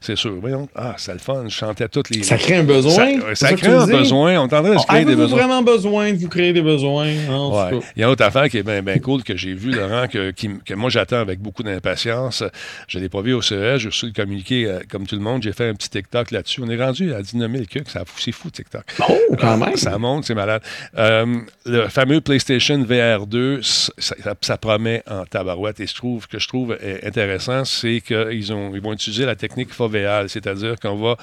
[0.00, 0.34] C'est sûr.
[0.40, 0.68] Voyons.
[0.74, 1.44] Ah, c'est le fun.
[1.44, 2.22] Je chantais toutes les.
[2.22, 3.34] Ça crée un besoin?
[3.34, 4.22] Ça, crée un besoin.
[4.22, 5.38] On est en train de se Oh, créer des besoins.
[5.38, 7.06] vraiment besoin de vous créer des besoins?
[7.06, 7.70] Ouais.
[7.80, 7.86] cas?
[7.96, 10.30] Il y a une autre affaire qui est bien cool que j'ai vu, Laurent, que,
[10.30, 12.42] qui- que moi j'attends avec beaucoup d'impatience.
[12.88, 15.20] Je ne l'ai pas vu au CES, j'ai reçu le communiqué euh, comme tout le
[15.22, 15.42] monde.
[15.42, 16.60] J'ai fait un petit TikTok là-dessus.
[16.64, 18.84] On est rendu à 19 000 que ça C'est fou, TikTok.
[19.08, 19.76] Oh, quand même.
[19.76, 20.62] Ça monte, c'est malade.
[20.98, 25.80] Euh, le fameux PlayStation VR 2, ça, promet en tabarouette.
[25.80, 28.28] Et je trouve que je trouve euh, intéressant, c'est qu'ils
[28.74, 29.71] ils vont utiliser la technique
[30.28, 31.16] c'est-à-dire qu'on va,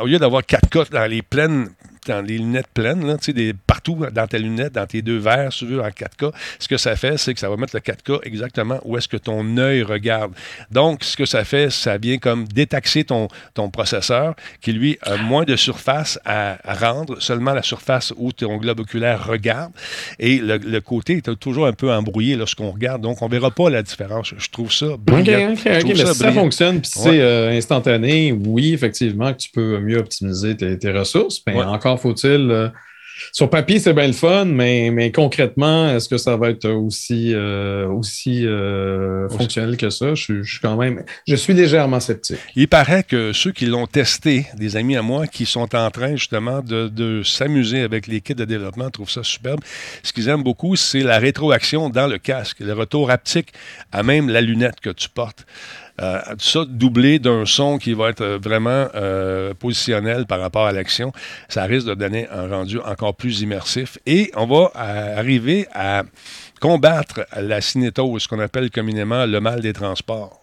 [0.00, 1.68] au lieu d'avoir 4K dans les pleines
[2.06, 5.60] dans les lunettes pleines, là, des, partout dans tes lunettes, dans tes deux verres, si
[5.60, 8.20] tu veux, en 4K, ce que ça fait, c'est que ça va mettre le 4K
[8.24, 10.32] exactement où est-ce que ton œil regarde.
[10.70, 15.16] Donc, ce que ça fait, ça vient comme détaxer ton, ton processeur qui, lui, a
[15.16, 19.72] moins de surface à, à rendre, seulement la surface où ton globe oculaire regarde.
[20.18, 23.02] Et le, le côté est toujours un peu embrouillé lorsqu'on regarde.
[23.02, 24.32] Donc, on ne verra pas la différence.
[24.36, 25.52] Je, trouve ça OK, brillant.
[25.52, 25.78] OK, Je OK.
[25.80, 27.10] trouve Mais si ça fonctionne puis Ouais.
[27.10, 31.42] c'est euh, instantané, oui, effectivement, que tu peux mieux optimiser tes, tes ressources.
[31.46, 32.50] Mais encore faut-il.
[32.50, 32.68] euh,
[33.30, 37.32] sur papier, c'est bien le fun, mais, mais concrètement, est-ce que ça va être aussi,
[37.34, 40.14] euh, aussi euh, fonctionnel que ça?
[40.14, 41.04] Je, suis- je suis quand même.
[41.28, 42.38] Je suis légèrement sceptique.
[42.56, 46.16] Il paraît que ceux qui l'ont testé, des amis à moi qui sont en train
[46.16, 49.60] justement de, de s'amuser avec les kits de développement, trouvent ça superbe.
[50.02, 53.52] Ce qu'ils aiment beaucoup, c'est la rétroaction dans le casque, le retour haptique
[53.92, 55.46] à même la lunette que tu portes.
[56.02, 60.66] Euh, tout ça doublé d'un son qui va être euh, vraiment euh, positionnel par rapport
[60.66, 61.12] à l'action,
[61.48, 63.98] ça risque de donner un rendu encore plus immersif.
[64.06, 66.02] Et on va euh, arriver à
[66.60, 70.40] combattre la cinétose, ce qu'on appelle communément le mal des transports.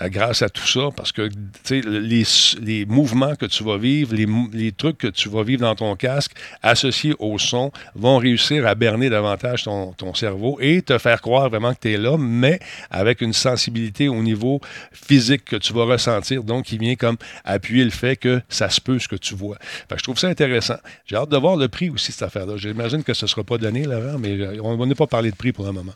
[0.00, 1.28] Euh, grâce à tout ça, parce que
[1.70, 6.32] les, mouvements que tu vas vivre, les, trucs que tu vas vivre dans ton casque
[6.62, 11.74] associés au son vont réussir à berner davantage ton, cerveau et te faire croire vraiment
[11.74, 12.58] que tu es là, mais
[12.90, 14.60] avec une sensibilité au niveau
[14.92, 18.80] physique que tu vas ressentir, donc qui vient comme appuyer le fait que ça se
[18.80, 19.58] peut ce que tu vois.
[19.60, 20.78] Fait je trouve ça intéressant.
[21.06, 22.56] J'ai hâte de voir le prix aussi, cette affaire-là.
[22.56, 25.36] J'imagine que ce ne sera pas donné, Laurent, mais euh, on n'a pas parlé de
[25.36, 25.94] prix pour un moment.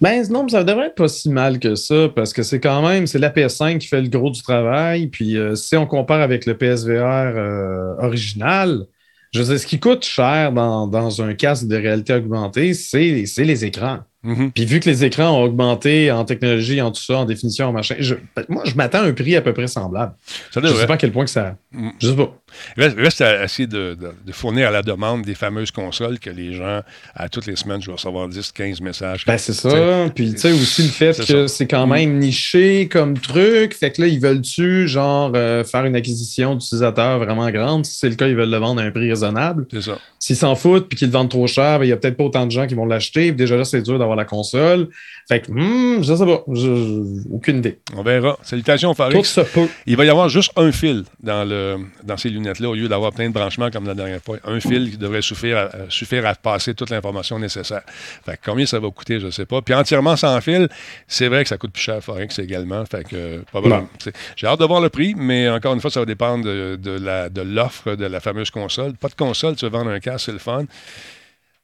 [0.00, 2.86] Ben non, mais ça devrait être pas si mal que ça, parce que c'est quand
[2.86, 5.08] même, c'est la PS5 qui fait le gros du travail.
[5.08, 7.02] Puis euh, si on compare avec le PSVR
[7.36, 8.86] euh, original,
[9.32, 13.26] je veux dire, ce qui coûte cher dans, dans un casque de réalité augmentée, c'est
[13.26, 14.00] c'est les écrans.
[14.22, 14.50] Mhm.
[14.52, 17.72] Puis vu que les écrans ont augmenté en technologie, en tout ça, en définition, en
[17.72, 18.16] machin, je-
[18.50, 20.12] moi, je m'attends à un prix à peu près semblable.
[20.50, 20.80] Ça Je devrait.
[20.82, 21.56] sais pas à quel point que ça...
[21.72, 21.88] Mm.
[21.98, 22.36] Je sais pas.
[22.76, 26.28] Reste, reste à essayer de, de- de fournir à la demande des fameuses consoles que
[26.30, 26.80] les gens,
[27.14, 29.24] à toutes les semaines, je vais recevoir 10, 15 messages.
[29.24, 29.68] Ben, c'est ça.
[29.70, 33.74] T'sais, Puis, tu sais, aussi le fait que c'est quand même niché comme truc.
[33.74, 37.86] Fait que là, ils veulent-tu, genre, euh, faire une acquisition d'utilisateurs vraiment grande?
[37.86, 39.66] Si c'est le cas, ils veulent le vendre à un prix raisonnable.
[39.72, 39.98] C'est ça.
[40.18, 42.24] S'ils s'en foutent puis qu'ils le vendent trop cher, ben, il y a peut-être pas
[42.24, 43.32] autant de gens qui vont l'acheter.
[43.32, 44.88] Déjà là, c'est dur d'avoir la console.
[45.28, 46.42] Fait que, hmm, je sais pas.
[46.52, 47.78] Je- aucune idée.
[47.96, 48.38] On verra.
[48.42, 49.24] Salutations, Tout Farid.
[49.24, 49.68] se peut.
[49.86, 53.12] Il va y avoir juste un fil dans, le, dans ces lunettes-là, au lieu d'avoir
[53.12, 54.38] plein de branchements comme la dernière fois.
[54.44, 57.82] Un fil qui devrait suffire à, suffire à passer toute l'information nécessaire.
[58.24, 59.62] Fait que combien ça va coûter, je ne sais pas.
[59.62, 60.68] Puis entièrement sans fil,
[61.08, 62.84] c'est vrai que ça coûte plus cher Forex également.
[62.86, 63.88] Fait que, euh, probablement.
[64.36, 66.90] J'ai hâte de voir le prix, mais encore une fois, ça va dépendre de, de
[66.92, 68.94] la- de l'offre de, la fameuse console.
[68.94, 70.64] Pas de console, tu veux vendre un casque, c'est le fun.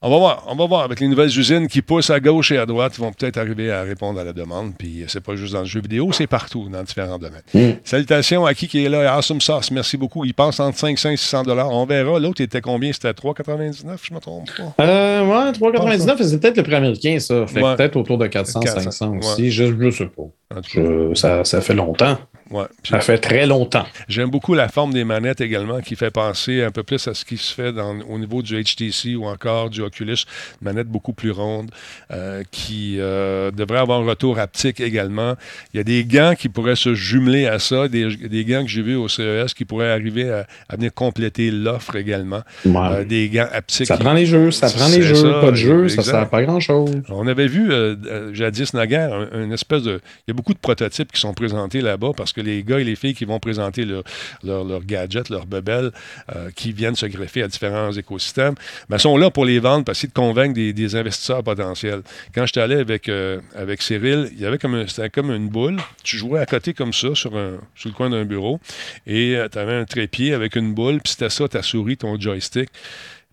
[0.07, 0.83] On va voir, on va voir.
[0.85, 3.73] Avec les nouvelles usines qui poussent à gauche et à droite, ils vont peut-être arriver
[3.73, 4.73] à répondre à la demande.
[4.79, 7.43] Puis c'est pas juste dans le jeu vidéo, c'est partout, dans différents domaines.
[7.53, 7.81] Mm.
[7.83, 10.25] Salutations à qui qui est là, Awesome Sauce, merci beaucoup.
[10.25, 11.71] Il passe entre 500 et 600 dollars.
[11.71, 12.21] On verra.
[12.21, 12.93] L'autre était combien?
[12.93, 14.85] C'était 3,99, je me trompe pas.
[14.85, 17.45] Euh, ouais, 3,99, c'est peut-être le prix américain, ça.
[17.49, 17.75] Fait Ouais.
[17.75, 19.19] peut-être autour de 400, 400, 500 ouais.
[19.19, 19.51] aussi.
[19.51, 20.23] Je, je sais pas.
[20.73, 22.19] Je- ça, ça fait longtemps.
[22.51, 22.65] ouais.
[22.85, 23.85] Ça fait très longtemps.
[24.07, 27.25] J'aime beaucoup la forme des manettes également, qui fait penser un peu plus à ce
[27.25, 30.19] qui se fait dans- au niveau du HTC ou encore du Oculus.
[30.63, 31.73] Une manette beaucoup plus ronde,
[32.13, 35.35] euh, qui euh, devrait avoir un retour haptique également.
[35.75, 38.71] Il y a des gants qui pourraient se jumeler à ça, des, des gants que
[38.71, 42.43] j'ai vus au CES qui pourraient arriver à, à venir compléter l'offre également.
[42.65, 42.77] Ouais.
[42.77, 43.87] Euh, des gants haptiques.
[43.89, 46.11] Ça prend les jeux, ça prend les jeux, ça, pas de jeux, ça exact.
[46.13, 47.03] sert à pas grand-chose.
[47.09, 50.01] On avait vu euh, jadis naguère un- une espèce de.
[50.29, 52.85] Il y a beaucoup de prototypes qui sont présentés là-bas parce que les gars et
[52.85, 54.05] les filles qui vont présenter leurs
[54.45, 55.91] leur, gadgets, leurs bebelles,
[56.35, 58.55] euh, qui viennent se greffer à différents écosystèmes,
[58.89, 62.03] ben, sont là pour les vendre, pour essayer de convaincre des, investisseurs potentiels.
[62.35, 65.79] Quand j'étais allé avec, euh, avec Cyril, il y avait comme, c'était comme une boule.
[66.05, 68.61] Tu jouais à côté comme ça sur, le coin d'un bureau
[69.07, 72.69] et tu avais un trépied avec une boule, puis c'était ça, ta souris, ton joystick.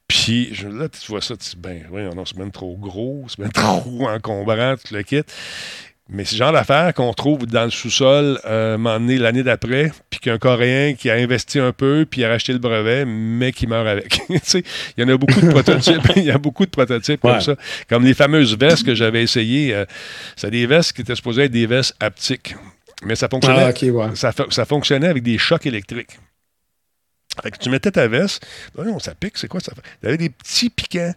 [0.07, 3.39] Puis là, tu vois ça, tu dis, ben, oui, non, c'est même trop gros, c'est
[3.39, 5.33] même trop encombrant, tu le quittes.
[6.09, 10.37] Mais c'est le genre d'affaires qu'on trouve dans le sous-sol euh, l'année d'après, puis qu'un
[10.37, 14.19] Coréen qui a investi un peu, puis a racheté le brevet, mais qui meurt avec.
[14.29, 14.63] il
[14.97, 16.01] y en a beaucoup de prototypes.
[16.17, 17.55] Il y a beaucoup de prototypes comme ça.
[17.87, 19.73] Comme les fameuses vestes que j'avais essayées.
[19.73, 19.85] Euh,
[20.35, 22.55] c'est des vestes qui étaient supposées être des vestes haptiques.
[23.05, 26.19] Mais ça fonctionnait, ah, ça, ça fonctionnait avec des chocs électriques.
[27.41, 28.45] Fait que tu mettais ta veste,
[28.77, 29.73] non, ça pique, c'est quoi ça?
[30.01, 31.13] Tu avais des petits piquants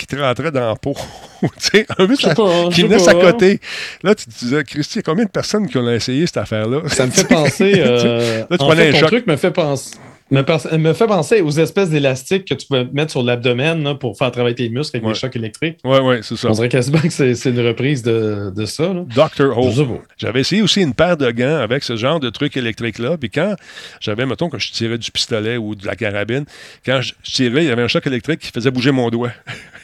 [0.00, 0.94] qui te rentraient dans la peau.
[1.42, 2.34] tu sais, un peu ça,
[2.72, 3.60] qui venaient à côté.
[4.02, 6.38] Là, tu te disais, Christy, il y a combien de personnes qui ont essayé cette
[6.38, 6.88] affaire-là?
[6.88, 7.74] Ça me fait penser.
[7.76, 9.96] Euh, là, tu en fait, ton truc me fait penser
[10.30, 14.30] me, me fait penser aux espèces d'élastiques que tu peux mettre sur l'abdomen pour faire
[14.30, 15.78] travailler tes muscles avec des chocs électriques.
[15.84, 16.48] Oui, oui, c'est ça.
[16.48, 18.92] On dirait quasiment que c'est une reprise de, de ça.
[19.14, 19.56] Dr.
[19.56, 19.70] Ho.
[20.18, 23.16] J'avais essayé aussi une paire de gants avec ce genre de truc électrique-là.
[23.18, 23.54] Puis quand
[24.00, 26.44] j'avais, mettons, quand je tirais du pistolet ou de la carabine,
[26.84, 29.32] quand je tirais, il y avait un choc électrique qui faisait bouger mon doigt.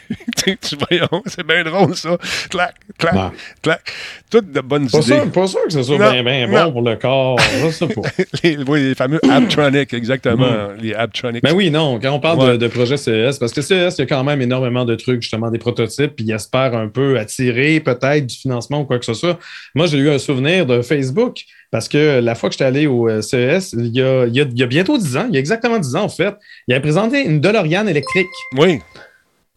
[0.44, 2.16] tu voyons, c'est bien drôle ça.
[2.48, 3.14] Clac, clac,
[3.62, 3.92] clac.
[4.30, 5.14] Toutes de bonnes pas idées.
[5.14, 7.38] Sûr, pas sûr que ce soit bien, bien bon pour le corps.
[8.44, 10.35] les, oui, les fameux Abtronic, exactement.
[10.36, 10.76] Mm.
[10.80, 11.42] les Abtronics.
[11.42, 14.06] Ben oui, non, quand on parle de, projet CES, parce que CES, il y a
[14.06, 18.26] quand même énormément de trucs, justement, des prototypes, puis ils espèrent un peu attirer peut-être
[18.26, 19.38] du financement ou quoi que ce soit.
[19.74, 23.08] Moi, j'ai eu un souvenir de Facebook, parce que la fois que j'étais allé au
[23.08, 25.78] euh, CES, il y, a, il, y a, bientôt 10 ans, il y a exactement
[25.78, 26.34] 10 ans en fait,
[26.68, 28.26] il a présenté une DeLorean électrique.
[28.56, 28.80] Oui.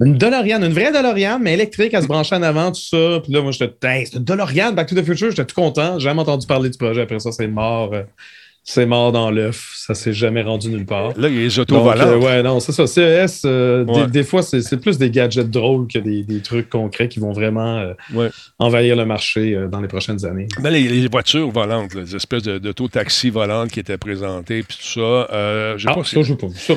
[0.01, 3.19] Une DeLorean, une vraie DeLorean, mais électrique, elle se branchait en avant, tout ça.
[3.21, 5.99] Puis là, moi, j'étais, c'est une DeLorean, Back to the Future, j'étais tout content.
[5.99, 7.01] J'ai jamais entendu parler du projet.
[7.01, 7.93] Après ça, c'est mort.
[8.69, 9.73] Euh, c'est mort dans l'œuf.
[9.75, 11.13] Ça s'est jamais rendu nulle part.
[11.17, 12.05] Là, il y a les autos volants.
[12.05, 12.85] Euh, ouais, non, c'est ça.
[12.85, 17.31] CES, euh, des, fois, c'est plus des gadgets drôles que des, trucs concrets qui vont
[17.31, 17.79] vraiment
[18.13, 18.29] euh,
[18.59, 20.47] envahir le marché dans les prochaines années.
[20.61, 25.27] Ben, les, voitures volantes, les espèces d'auto-taxis volantes qui étaient présentées, puis tout ça.
[25.31, 26.75] ah, pas ça, je pas vu ça.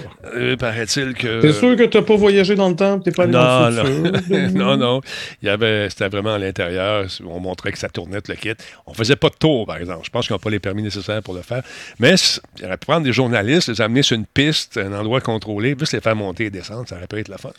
[0.59, 1.41] Paraît-il que.
[1.43, 4.51] T'es sûr que t'as pas voyagé dans le temps, t'es pas allé dans le futur?
[4.63, 5.01] Non, non,
[5.43, 7.07] Il y avait, c'était vraiment à l'intérieur.
[7.27, 8.53] On montrait que ça tournait le kit.
[8.87, 10.01] On faisait pas de tour, par exemple.
[10.05, 11.63] Je pense qu'ils n'ont pas les permis nécessaires pour le faire.
[11.99, 12.15] Mais
[12.59, 15.93] il aurait pu prendre des journalistes, les amener sur une piste, un endroit contrôlé, juste
[15.93, 17.51] les faire monter et descendre, ça aurait pu être la fin.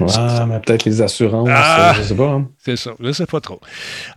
[0.00, 1.94] Ah, mais peut-être les assurances, ah!
[1.96, 2.28] je sais pas.
[2.28, 2.48] Hein.
[2.58, 3.60] C'est ça, je sais pas trop.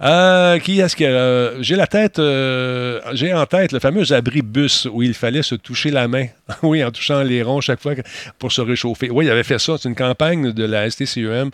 [0.01, 1.03] Euh, qui est-ce que.
[1.03, 5.43] Euh, j'ai la tête, euh, j'ai en tête le fameux abri bus où il fallait
[5.43, 6.27] se toucher la main.
[6.63, 7.93] oui, en touchant les ronds chaque fois
[8.39, 9.09] pour se réchauffer.
[9.09, 9.75] Oui, il avait fait ça.
[9.79, 11.51] C'est une campagne de la STCEM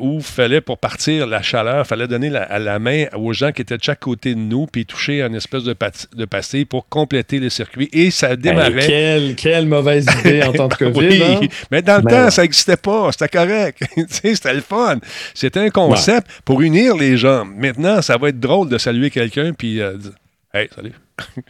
[0.00, 3.52] où il fallait, pour partir la chaleur, il fallait donner la, la, main aux gens
[3.52, 5.76] qui étaient de chaque côté de nous, puis toucher une espèce de,
[6.16, 7.88] de pastille pour compléter le circuit.
[7.90, 9.34] Et ça démarrait.
[9.34, 11.08] quelle, mauvaise idée en tant que COVID.
[11.08, 11.40] oui, hein?
[11.70, 13.10] mais dans le temps, ça n'existait pas.
[13.12, 13.82] C'était correct.
[14.08, 14.98] c'était le fun.
[15.34, 17.46] C'était un concept pour unir les gens.
[17.46, 20.12] Maintenant, ça va être drôle de saluer quelqu'un puis euh, dire
[20.52, 20.92] Hey, salut.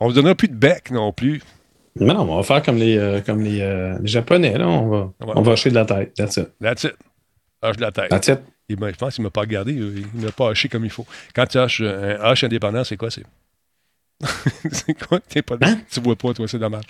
[0.00, 1.40] on ne vous donnera plus de bec non plus.
[1.98, 4.58] Non, on va faire comme les, euh, comme les, euh, les, Japonais.
[4.58, 4.68] Là.
[4.68, 6.12] On va, on va hacher de la tête.
[6.14, 6.48] That's it.
[6.60, 6.94] That's it.
[7.62, 8.10] Hache de la tête.
[8.10, 8.40] That's it.
[8.68, 9.72] Il je pense qu'il ne m'a pas regardé.
[9.72, 11.06] Il ne m'a pas haché comme il faut.
[11.34, 13.10] Quand tu haches un hache indépendant, c'est quoi?
[13.10, 13.24] C'est?
[14.70, 15.18] c'est quoi?
[15.26, 15.78] T'es pas hein?
[15.90, 16.82] Tu vois pas, toi, c'est dommage.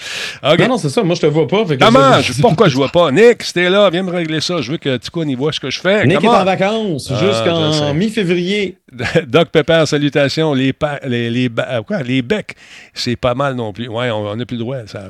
[0.43, 1.03] Non, non, c'est ça.
[1.05, 1.65] Moi, je te vois pas.
[1.65, 2.33] dommage.
[2.41, 3.13] Pourquoi je vois pas?
[3.13, 4.61] Nick, si t'es là, viens me régler ça.
[4.61, 6.07] Je veux que tu y vois ce que je fais.
[6.07, 8.79] Nick est en vacances ah, jusqu'en mi-février.
[9.27, 10.53] Doc Pepper, salutations.
[10.55, 10.75] Les,
[11.07, 12.03] les, les, euh, quoi?
[12.03, 12.55] les becs,
[12.95, 13.89] c'est pas mal non plus.
[13.89, 14.87] Ouais, on n'a plus le droit.
[14.87, 15.09] Ça,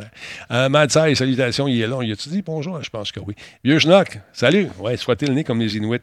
[0.51, 1.67] euh, Mad salutations.
[1.69, 1.99] Il est là.
[2.03, 2.83] Il a-tu dit bonjour?
[2.83, 3.35] Je pense que oui.
[3.65, 4.69] Vieux Schnock, salut.
[4.79, 6.01] Ouais, soit-il le nez comme les Inuits.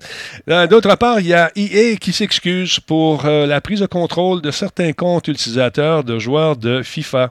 [0.49, 4.41] Euh, d'autre part, il y a EA qui s'excuse pour euh, la prise de contrôle
[4.41, 7.29] de certains comptes utilisateurs de joueurs de FIFA.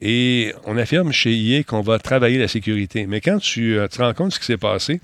[0.00, 3.06] Et on affirme chez EA qu'on va travailler la sécurité.
[3.06, 5.00] Mais quand tu te rends compte de ce qui s'est passé,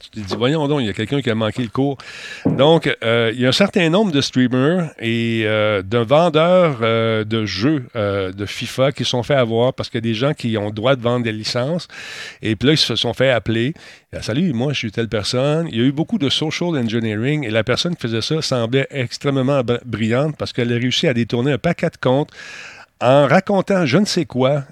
[0.00, 1.98] tu te dis, voyons donc, il y a quelqu'un qui a manqué le cours.
[2.44, 7.24] Donc, euh, il y a un certain nombre de streamers et euh, de vendeurs euh,
[7.24, 10.56] de jeux de FIFA qui sont fait avoir parce qu'il y a des gens qui
[10.56, 11.88] ont le droit de vendre des licences.
[12.42, 13.74] Et puis là, ils se sont fait appeler.
[14.20, 15.68] Salut, moi, je suis telle personne.
[15.70, 18.86] Il y a eu beaucoup de social engineering et la personne qui faisait ça semblait
[18.90, 22.30] extrêmement brillante parce qu'elle a réussi à détourner un paquet de comptes
[23.00, 24.62] en racontant je ne sais quoi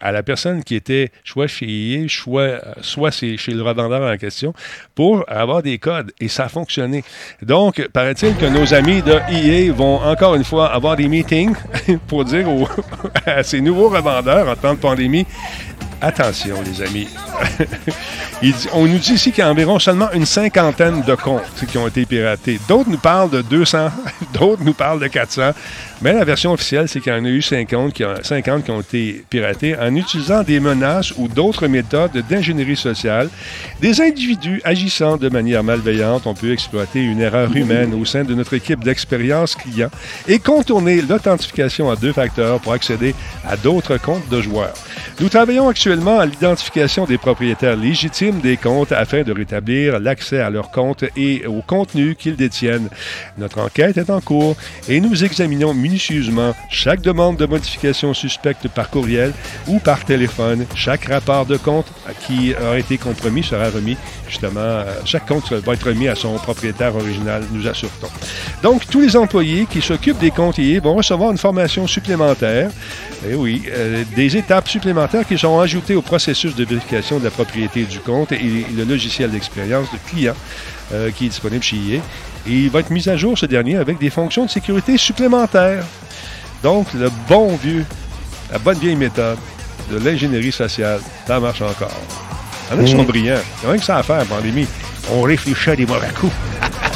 [0.00, 4.54] à la personne qui était soit chez EA, soit, soit chez le revendeur en question,
[4.94, 6.12] pour avoir des codes.
[6.20, 7.04] Et ça a fonctionné.
[7.42, 11.54] Donc, paraît-il que nos amis de EA vont encore une fois avoir des meetings
[12.06, 12.46] pour dire
[13.26, 15.26] à ces nouveaux revendeurs en temps de pandémie
[16.00, 17.08] Attention, les amis.
[18.72, 21.88] On nous dit ici qu'il y a environ seulement une cinquantaine de comptes qui ont
[21.88, 22.60] été piratés.
[22.68, 23.90] D'autres nous parlent de 200,
[24.32, 25.50] d'autres nous parlent de 400.
[26.00, 28.70] Mais la version officielle, c'est qu'il y en a eu 50 qui, ont, 50 qui
[28.70, 33.28] ont été piratés en utilisant des menaces ou d'autres méthodes d'ingénierie sociale.
[33.80, 38.32] Des individus agissant de manière malveillante ont pu exploiter une erreur humaine au sein de
[38.34, 39.90] notre équipe d'expérience client
[40.28, 44.74] et contourner l'authentification à deux facteurs pour accéder à d'autres comptes de joueurs.
[45.18, 50.48] Nous travaillons actuellement à l'identification des propriétaires légitimes des comptes afin de rétablir l'accès à
[50.48, 52.88] leurs comptes et au contenu qu'ils détiennent.
[53.36, 54.56] Notre enquête est en cours
[54.88, 59.32] et nous examinons minutieusement chaque demande de modification suspecte par courriel
[59.66, 60.66] ou par téléphone.
[60.74, 61.86] Chaque rapport de compte
[62.26, 63.96] qui a été compromis sera remis
[64.28, 64.60] justement.
[64.60, 68.08] euh, Chaque compte va être remis à son propriétaire original, nous assure-t-on.
[68.62, 72.70] Donc, tous les employés qui s'occupent des comptes IA vont recevoir une formation supplémentaire.
[73.28, 77.30] Et oui, euh, des étapes supplémentaires qui seront ajoutées au processus de vérification de la
[77.30, 80.34] propriété du compte et le logiciel d'expérience de client
[80.92, 82.00] euh, qui est disponible chez IA.
[82.48, 85.84] Et il va être mis à jour, ce dernier, avec des fonctions de sécurité supplémentaires.
[86.62, 87.84] Donc, le bon vieux,
[88.50, 89.38] la bonne vieille méthode
[89.90, 91.92] de l'ingénierie sociale, ça marche encore.
[92.70, 93.34] Il y en a qui sont brillants.
[93.34, 94.66] Il n'y a rien que ça à faire, pandémie.
[95.12, 96.32] On réfléchit à des mauvais coups.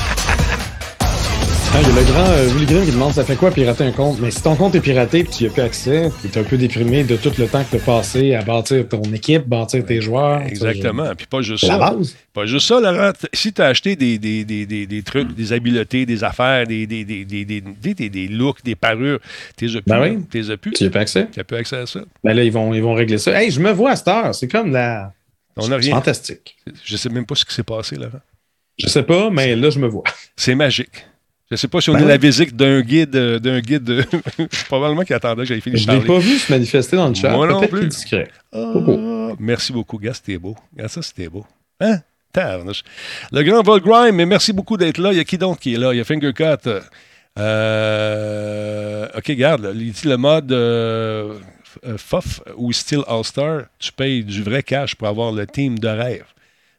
[1.74, 3.84] Ah, Il y a le grand euh, Willy Grimm qui demande ça fait quoi pirater
[3.84, 4.18] un compte?
[4.20, 6.44] Mais si ton compte est piraté et tu n'y as plus accès, tu es un
[6.44, 9.84] peu déprimé de tout le temps que tu as passé à bâtir ton équipe, bâtir
[9.86, 10.42] tes joueurs.
[10.42, 11.14] Exactement.
[11.16, 11.90] Puis pas juste C'est la ça.
[11.94, 12.14] base.
[12.34, 13.12] Pas juste ça, Laurent.
[13.32, 16.86] Si tu as acheté des, des, des, des, des trucs, des habiletés, des affaires, des,
[16.86, 19.18] des, des, des, des, des, des- des looks, des parures,
[19.56, 19.80] t'es plus.
[19.86, 20.18] Ben oui.
[20.30, 20.72] T'es plus.
[20.72, 21.26] Tu n'y as plus accès?
[21.32, 22.00] Tu n'as plus accès à ça.
[22.22, 23.40] Ben là, ils vont, ils vont régler ça.
[23.40, 24.34] Hey, je me vois à cette heure.
[24.34, 25.12] C'est comme la.
[25.56, 25.94] On rien.
[25.94, 26.56] fantastique.
[26.84, 28.20] Je sais même pas ce qui s'est passé, Laurent.
[28.78, 30.04] Je sais pas, mais là, je me vois.
[30.36, 31.06] C'est magique.
[31.52, 33.88] Je sais pas si on Ben est la visite d'un guide, euh, d'un guide.
[33.90, 34.02] euh,
[34.68, 37.08] Probablement qu'il attendait que j'aille fini de Je ne l'ai pas vu se manifester dans
[37.08, 37.30] le chat.
[37.30, 37.86] Moi non plus.
[37.88, 38.30] discret.
[38.52, 39.36] Ah, Coucou.
[39.38, 40.56] merci beaucoup, gars, c'était beau.
[40.72, 41.44] Regarde ça, c'était beau.
[41.80, 41.98] Hein?
[42.34, 45.12] Le grand Volgrime, mais merci beaucoup d'être là.
[45.12, 45.92] Il y a qui donc qui est là?
[45.92, 46.68] Il y a Fingercut.
[47.38, 51.34] Euh, OK, regarde, il dit le mode euh,
[51.86, 55.88] euh, FOF ou Steel All-Star, tu payes du vrai cash pour avoir le team de
[55.88, 56.24] rêve.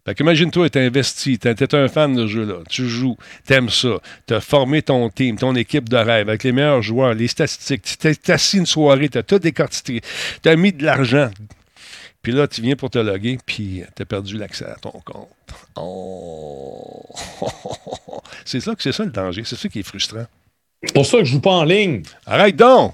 [0.05, 4.41] Fait qu'imagine-toi, t'es investi, t'es un fan de ce jeu-là, tu joues, t'aimes ça, t'as
[4.41, 8.57] formé ton team, ton équipe de rêve avec les meilleurs joueurs, les statistiques, t'es assis
[8.57, 10.01] une soirée, t'as tout décortiqué,
[10.41, 11.29] t'as mis de l'argent,
[12.21, 15.27] puis là, tu viens pour te loguer, puis t'as perdu l'accès à ton compte.
[15.75, 17.05] Oh!
[18.45, 20.25] C'est ça que c'est ça le danger, c'est ça qui est frustrant.
[20.83, 22.03] C'est pour ça que je joue pas en ligne.
[22.25, 22.93] Arrête donc!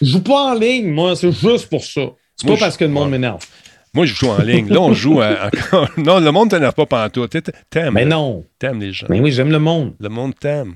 [0.00, 1.14] Je joue pas en ligne, moi.
[1.14, 2.02] C'est juste pour ça.
[2.36, 3.44] C'est pas parce que le monde m'énerve.
[3.94, 4.68] Moi, je joue en ligne.
[4.68, 5.50] Là, on joue à-.
[5.98, 7.30] Non, le monde t'énerve pas pantoute.
[7.42, 7.92] T'a- T'aimes.
[7.94, 8.44] Mais non.
[8.58, 9.06] T'aimes les gens.
[9.10, 9.94] Mais oui, j'aime le monde.
[10.00, 10.74] Le monde t'aime.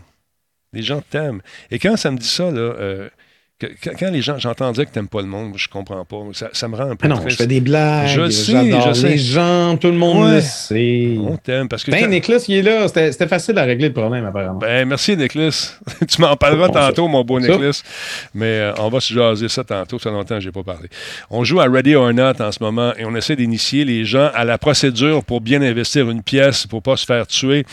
[0.74, 1.40] Les gens t'aiment.
[1.70, 3.08] Et quand ça me dit ça, là, euh,
[3.58, 6.16] que- quand les gens, j'entends dire que t'aimes pas le monde, je comprends pas.
[6.34, 7.38] Ça, ça me rend un peu Mais non, triste.
[7.38, 8.06] je fais des blagues.
[8.08, 9.08] Je sais, je sais.
[9.08, 10.34] les gens, tout le monde Ouais.
[10.36, 11.16] le sait.
[11.20, 11.90] On t'aime parce que.
[11.90, 12.86] Ben, Nicolas, il est là.
[12.88, 14.58] C'était facile à régler le problème, apparemment.
[14.58, 15.78] Ben, merci, Nicholas.
[16.08, 17.46] tu m'en parleras Bon, tantôt, mon beau ça.
[17.48, 17.82] Nicholas.
[18.34, 19.98] Mais euh, on va se jaser ça tantôt.
[19.98, 20.88] Ça fait longtemps que je n'ai pas parlé.
[21.30, 24.30] On joue à Ready or Not en ce moment et on essaie d'initier les gens
[24.34, 27.64] à la procédure pour bien investir une pièce pour pas se faire tuer.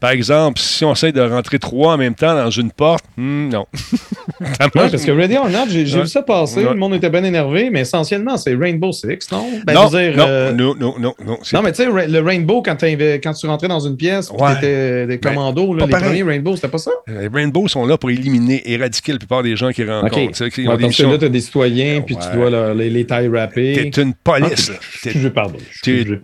[0.00, 3.48] Par exemple, si on essaie de rentrer trois en même temps dans une porte, hmm,
[3.48, 3.66] non.
[4.40, 4.68] Marche.
[4.92, 6.62] parce que Ready or Not, j'ai vu ça passer.
[6.62, 9.46] Le monde était bien énervé, mais essentiellement, c'est Rainbow Six, non?
[9.66, 12.62] Ben, non, dire, non, euh, non, non, non, non, Non, mais tu sais, le Rainbow,
[12.62, 14.54] quand, tu rentrais dans une pièce, Ouais.
[14.54, 16.06] t'étais des commandos, là, les pareil.
[16.06, 16.90] premiers Rainbow, c'était pas ça?
[17.06, 20.18] Les Rainbows sont là pour éliminer, éradiquer la plupart des gens qui rencontrent.
[20.18, 20.28] OK.
[20.28, 22.20] Tu sais, qui ont Ouais, des parce que citoyens, puis Ouais.
[22.30, 23.90] tu dois leur- les, les taille rapper.
[23.92, 24.70] T'es une police.
[24.74, 24.78] Ah.
[25.02, 25.58] T'es- pardon.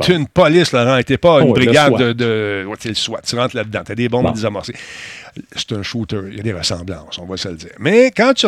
[0.09, 0.99] Une police, Laurent.
[1.05, 2.13] T'es pas une Oh, le brigade de.
[2.13, 3.21] de le SWAT.
[3.27, 3.81] Tu rentres là-dedans.
[3.85, 4.75] T'as des bombes désamorcées.
[5.55, 6.21] C'est un shooter.
[6.31, 7.71] Il y a des ressemblances, on va se le dire.
[7.79, 8.47] Mais quand tu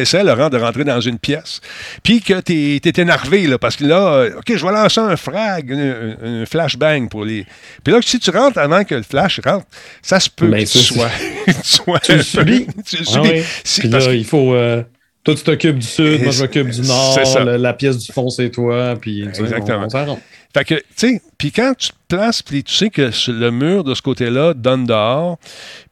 [0.00, 1.60] essaies, Laurent, de rentrer dans une pièce,
[2.02, 5.16] puis que t'es es énervé, là, parce que là, euh, OK, je vais lancer un
[5.16, 7.44] frag, un, flashbang pour les.
[7.84, 9.66] Puis là, si tu rentres avant que le flash rentre,
[10.02, 11.10] ça se peut Ben, que tu ça, sois.
[11.46, 12.66] tu sois Tu le subis.
[12.86, 13.42] tu le Ah subis.
[13.64, 14.54] Si- Puis là, que- il faut.
[14.54, 14.82] euh,
[15.24, 17.44] toi, tu t'occupes du sud, moi, je m'occupe du C'est nord, ça.
[17.44, 19.80] le- la pièce du fond, c'est toi, puis tu Exactement.
[19.80, 20.18] on, on s'arrange.
[20.54, 23.84] Fait que, tu sais, puis quand tu te places, puis tu sais que le mur
[23.84, 25.36] de ce côté-là donne dehors,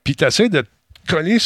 [0.04, 0.66] puis tu essaies de te
[1.12, 1.36] coller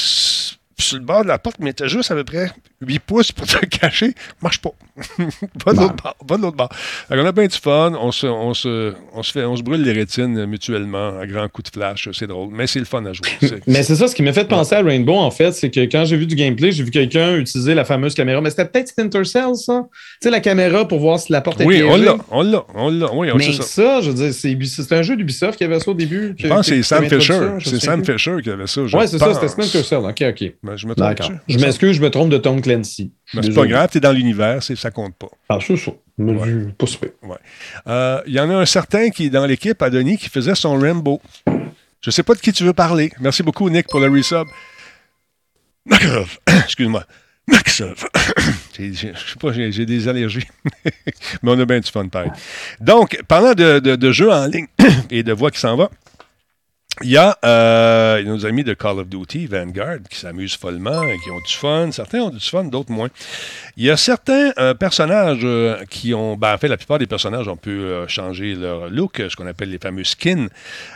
[0.79, 3.47] sur le bord de la porte, mais as juste à peu près 8 pouces pour
[3.47, 4.71] te cacher, marche pas.
[5.65, 6.17] va de l'autre bord.
[6.29, 6.69] Va de l'autre bord.
[6.73, 9.63] Fait qu'on a bien du fun, on se, on, se, on, se fait, on se
[9.63, 13.05] brûle les rétines mutuellement à grands coups de flash, c'est drôle, mais c'est le fun
[13.05, 13.29] à jouer.
[13.67, 16.05] Mais c'est ça, ce qui m'a fait penser à Rainbow, en fait, c'est que quand
[16.05, 18.41] j'ai vu du gameplay, j'ai vu quelqu'un utiliser la fameuse caméra.
[18.41, 19.87] Mais c'était peut-être Splinter Cell, ça?
[19.93, 22.65] Tu sais, la caméra pour voir si la porte est Oui, on l'a, on l'a,
[22.75, 23.63] on l'a, oui, on Mais ça.
[23.63, 24.01] ça.
[24.01, 26.35] je veux dire, c'est un jeu d'Ubisoft qui avait ça au début.
[26.39, 27.41] Je pense que c'est Sam Fisher.
[27.65, 28.37] C'est Sam Fisher.
[28.43, 28.83] Qui avait ça.
[28.83, 29.99] Ouais, c'est ça, c'était Splinter Cell.
[29.99, 30.53] OK, OK.
[30.63, 31.09] Ben, je me trompe.
[31.09, 31.31] D'accord.
[31.49, 33.13] Je m'excuse, je me trompe de Tom Clancy.
[33.35, 35.29] Mais c'est pas grave, t'es dans l'univers, ça compte pas.
[35.49, 35.93] Ah, c'est ça.
[36.19, 36.47] Mais Ouais.
[36.47, 37.11] du- Pas super.
[37.87, 40.55] Euh, Il y en a un certain qui est dans l'équipe, à Denis, qui faisait
[40.55, 41.21] son Rambo.
[42.01, 43.11] Je sais pas de qui tu veux parler.
[43.21, 44.47] Merci beaucoup, Nick, pour le resub.
[46.65, 47.05] Excuse-moi.
[48.79, 50.47] J'ai- Je sais pas, j'ai j'ai des allergies.
[51.43, 52.31] Mais on a bien du fun, pareil.
[52.81, 54.67] Donc, parlant de, de, de jeux en ligne
[55.11, 55.91] et de voix qui s'en va,
[57.03, 61.19] il y a euh, nos amis de Call of Duty, Vanguard, qui s'amusent follement et
[61.19, 61.91] qui ont du fun.
[61.93, 63.09] Certains ont du fun, d'autres moins.
[63.81, 66.37] Il y a certains euh, personnages euh, qui ont.
[66.37, 69.47] Ben, en fait, la plupart des personnages, on peut euh, changer leur look, ce qu'on
[69.47, 70.49] appelle les fameux skins.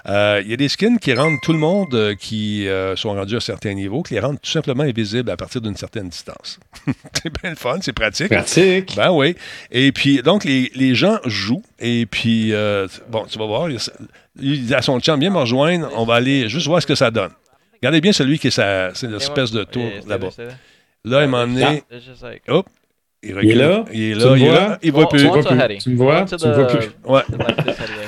[0.06, 3.10] Euh, il y a des skins qui rendent tout le monde euh, qui euh, sont
[3.14, 6.58] rendus à certains niveaux, qui les rendent tout simplement invisibles à partir d'une certaine distance.
[7.22, 8.30] c'est bien le fun, c'est pratique.
[8.30, 8.96] Pratique.
[8.96, 9.36] Ben oui.
[9.70, 11.62] Et puis, donc, les, les gens jouent.
[11.78, 13.78] Et puis, euh, bon, tu vas voir, il,
[14.40, 16.96] il dit à son chum, viens me rejoindre, on va aller juste voir ce que
[16.96, 17.30] ça donne.
[17.74, 20.30] Regardez bien celui qui est sa, c'est l'espèce de tour là-bas.
[21.04, 21.82] Là, il m'en est.
[21.90, 22.81] It's
[23.24, 23.84] Il, Il est là?
[23.92, 24.36] Il est là.
[24.36, 24.78] Il, est là.
[24.82, 25.20] il voit plus.
[25.20, 26.24] Tu me vois?
[26.24, 26.66] Tu me vois?
[26.66, 26.90] Plus.
[27.04, 27.22] Ouais.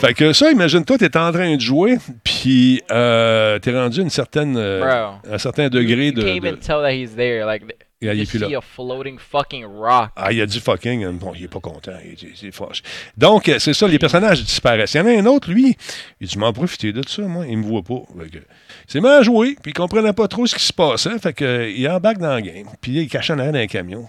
[0.00, 4.10] Fait que ça, imagine-toi, t'es en train de jouer, puis euh, t'es rendu à une
[4.10, 6.22] certaine, euh, un certain degré you de.
[6.22, 7.44] can't even tell that he's there.
[7.46, 7.62] Like,
[8.02, 8.58] il you est plus là.
[8.58, 10.10] a floating fucking rock.
[10.16, 11.04] Ah, il a dit fucking.
[11.04, 11.92] euh, Bon, il est pas content.
[12.04, 12.82] Il, il- il est fâché.
[13.16, 14.94] Donc, euh, c'est ça, les personnages disparaissent.
[14.94, 15.76] Il y en a un autre, lui,
[16.20, 17.46] il dit, m'en profiter de ça, moi.
[17.48, 18.02] Il me voit pas.
[18.94, 21.16] Mis à jouer, puis il comprenait pas trop ce qui se passait.
[21.20, 24.06] Fait que, il embarque dans le game, puis il cache en arrière d'un camion.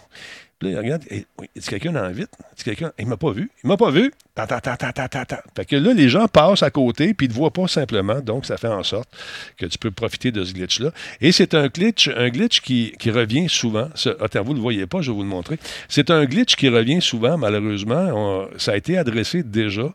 [0.72, 1.26] Là, regarde, y
[1.58, 1.94] a quelqu'un?
[1.94, 2.94] Y a quelqu'un?
[2.98, 3.52] Il m'a pas vu.
[3.64, 4.12] Il m'a pas vu.
[4.36, 5.44] Ta, ta, ta.
[5.56, 8.20] Fait que là, les gens passent à côté, puis ils te voient pas simplement.
[8.20, 9.10] Donc, ça fait en sorte
[9.58, 10.92] que tu peux profiter de ce glitch-là.
[11.22, 13.88] Et c'est un glitch, un glitch qui, revient souvent.
[14.20, 15.58] Attends, vous ne le voyez pas, je vais vous le montrer.
[15.88, 18.48] C'est un glitch qui revient souvent, malheureusement.
[18.58, 19.94] Ça a été adressé déjà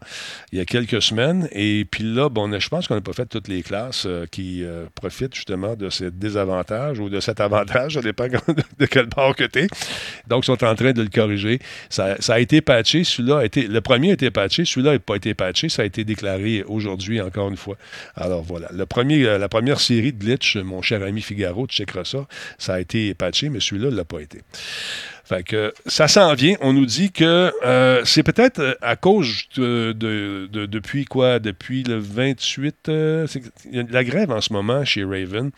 [0.52, 1.48] il y a quelques semaines.
[1.52, 4.64] Et puis là, bon, je pense qu'on n'a pas fait toutes les classes euh, qui
[4.64, 8.26] euh, profitent justement de ce désavantage ou de cet avantage, ça dépend
[8.78, 9.66] de quel bord que tu es.
[10.28, 11.58] Donc, ils sont en train de le corriger.
[11.88, 13.04] Ça, ça a été patché.
[13.04, 14.64] Celui-là a été, le premier a été patché.
[14.64, 15.68] Celui-là n'a pas été patché.
[15.68, 17.76] Ça a été déclaré aujourd'hui, encore une fois.
[18.14, 18.68] Alors voilà.
[18.72, 22.26] Euh, la première série de glitch, mon cher ami Figaro, tu checkeras ça.
[22.58, 24.40] Ça a été patché, mais celui-là ne l'a pas été.
[25.30, 26.56] Fait que ça s'en vient.
[26.60, 31.38] On nous dit que euh, c'est peut-être euh, à cause de, de- de- depuis quoi?
[31.38, 32.74] Depuis le 28.
[32.88, 35.50] euh, c'est- il y a de la grève en ce moment chez Raven.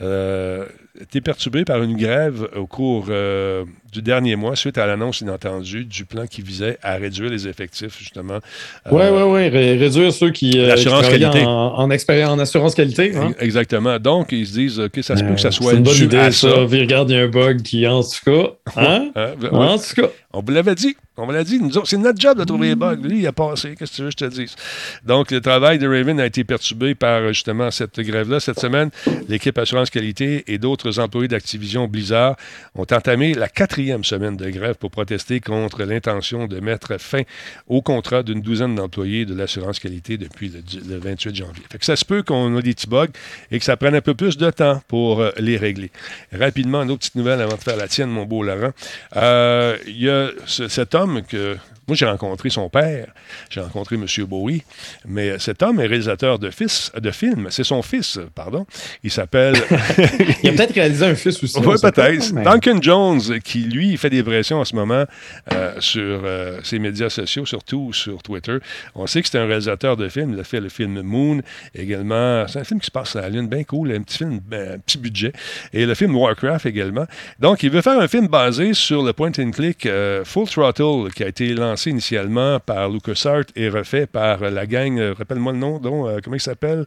[0.00, 0.66] Euh,
[1.10, 3.64] T'es perturbé par une grève au cours euh,
[3.94, 7.98] du dernier mois suite à l'annonce inattendue du plan qui visait à réduire les effectifs,
[7.98, 8.40] justement.
[8.86, 9.48] Euh, ouais, ouais.
[9.48, 11.46] ré- réduire ceux qui, euh, qui travaillent qualité.
[11.46, 13.16] en, en, expéri- en assurance qualité.
[13.16, 13.32] Hein?
[13.40, 13.98] Exactement.
[13.98, 16.04] Donc, ils se disent que ça se peut que ça Euh, soit une bonne dû
[16.04, 16.50] idée, à ça.
[16.50, 16.54] ça.
[16.56, 18.50] Regarde, il y a un bug qui, en tout cas.
[18.76, 19.11] Hein?
[19.14, 19.34] Hein?
[19.40, 19.48] Ouais.
[19.50, 20.08] En tout cas.
[20.32, 20.96] On vous l'avait dit.
[21.18, 21.60] On vous l'a dit.
[21.84, 22.96] C'est notre job de trouver les bugs.
[22.96, 23.74] Lui, il a passé.
[23.78, 24.56] Qu'est-ce que tu veux que je te dise?
[25.04, 28.40] Donc, le travail de Raven a été perturbé par justement cette grève-là.
[28.40, 28.90] Cette semaine,
[29.28, 32.36] l'équipe Assurance Qualité et d'autres employés d'Activision Blizzard
[32.74, 37.22] ont entamé la quatrième semaine de grève pour protester contre l'intention de mettre fin
[37.68, 41.62] au contrat d'une douzaine d'employés de l'Assurance Qualité depuis le, du- le 28 janvier.
[41.70, 43.08] Fait que ça se peut qu'on ait des petits bugs
[43.50, 45.90] et que ça prenne un peu plus de temps pour euh, les régler.
[46.32, 48.70] Rapidement, une autre petite nouvelle avant de faire la tienne, mon beau Laurent.
[49.16, 51.56] Euh, Il y a ce- cet homme que.
[51.88, 53.08] Moi, j'ai rencontré son père,
[53.50, 54.06] j'ai rencontré M.
[54.26, 54.62] Bowie,
[55.04, 57.48] mais cet homme est réalisateur de, fils, de films.
[57.50, 58.66] C'est son fils, pardon.
[59.02, 59.56] Il s'appelle.
[60.42, 61.58] Il a peut-être réalisé un fils aussi.
[61.58, 62.32] Oui, peut-être.
[62.32, 65.04] mais- Duncan Jones, qui lui fait des pressions en ce moment
[65.52, 68.58] euh, sur euh, ses médias sociaux, surtout sur Twitter.
[68.94, 70.34] On sait que c'est un réalisateur de films.
[70.34, 71.40] Il a fait le film Moon
[71.74, 72.46] également.
[72.46, 74.74] C'est un film qui se passe à la Lune, bien cool, un petit film, ben,
[74.74, 75.32] un petit budget.
[75.72, 77.06] Et le film Warcraft également.
[77.40, 81.12] Donc, il veut faire un film basé sur le point and click euh, Full Throttle,
[81.14, 84.98] qui a été lancé initialement par LucasArts et refait par euh, la gang.
[84.98, 86.84] euh, Rappelle-moi le nom, donc, euh, comment il s'appelle?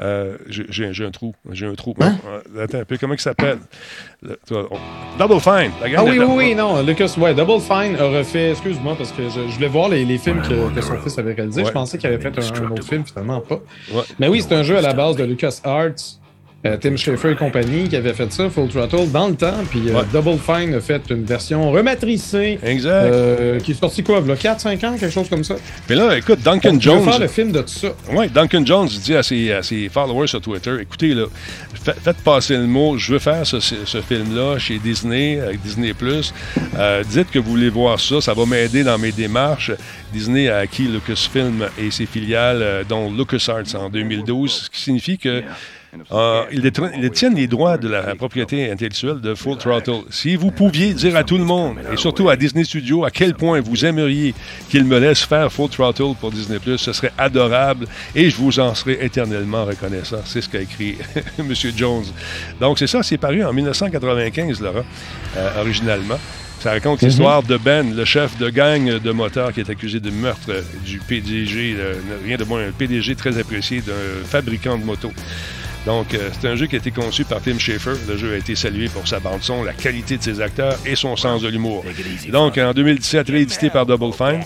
[0.00, 1.34] Euh, J'ai un trou.
[1.52, 1.94] J'ai un trou.
[2.00, 2.16] Hein?
[2.56, 3.58] Euh, attends un peu, comment il s'appelle?
[4.22, 5.70] Le- toi, on- Double Fine.
[5.80, 6.82] la gang Ah oui, oui, oui, non.
[6.82, 10.18] Lucas, ouais, Double Fine a refait, excuse-moi, parce que je, je voulais voir les, les
[10.18, 11.62] films que, que son fils avait réalisés.
[11.62, 11.68] Ouais.
[11.68, 13.60] Je pensais qu'il avait fait un, un autre film, finalement pas.
[13.92, 14.02] Ouais.
[14.18, 15.90] Mais oui, c'est un jeu à la base de Lucas Arts, euh,
[16.80, 19.54] Tim Schafer et compagnie qui avait fait ça, Full Throttle, dans le temps.
[19.70, 20.02] Puis euh, Ouais.
[20.12, 22.58] Double Fine a fait une version rematricée.
[22.62, 22.90] Exact.
[23.04, 25.54] euh, qui est sortie quoi, là, 4-5 ans, quelque chose comme ça.
[25.88, 27.04] Mais là, écoute, Duncan Donc, Jones.
[27.04, 27.88] faire le film de tout ça.
[28.12, 31.26] Ouais, Duncan Jones dit à ses, à ses followers sur Twitter écoutez, là,
[31.74, 35.92] fa- faites passer le mot, je veux faire ce, film-là chez Disney, avec Disney.
[36.78, 39.70] Euh, dites que vous voulez voir ça, ça va m'aider dans mes démarches.
[40.12, 45.18] Disney a acquis Lucasfilm et ses filiales, euh, dont LucasArts en 2012, ce qui signifie
[45.18, 45.42] que
[46.12, 50.02] Euh, ils, détiennent les droits de la propriété intellectuelle de Full Throttle.
[50.10, 53.34] Si vous pouviez dire à tout le monde, et surtout à Disney Studios, à quel
[53.34, 54.34] point vous aimeriez
[54.68, 58.74] qu'ils me laissent faire Full Throttle pour Disney+, ce serait adorable et je vous en
[58.74, 60.20] serais éternellement reconnaissant.
[60.24, 60.96] C'est ce qu'a écrit
[61.38, 61.52] M.
[61.76, 62.04] Jones.
[62.60, 64.84] Donc, c'est ça, c'est paru en 1995, Laurent,
[65.36, 66.18] euh, originalement.
[66.60, 70.10] Ça raconte l'histoire de Ben, le chef de gang de motards qui est accusé de
[70.10, 71.94] meurtre du PDG, euh,
[72.24, 75.12] rien de moins, un PDG très apprécié d'un fabricant de motos.
[75.86, 77.94] Donc, euh, c'est un jeu qui a été conçu par Tim Schafer.
[78.08, 81.16] Le jeu a été salué pour sa bande-son, la qualité de ses acteurs et son
[81.16, 81.84] sens de l'humour.
[82.30, 84.40] Donc, en 2017, réédité par Double Fine.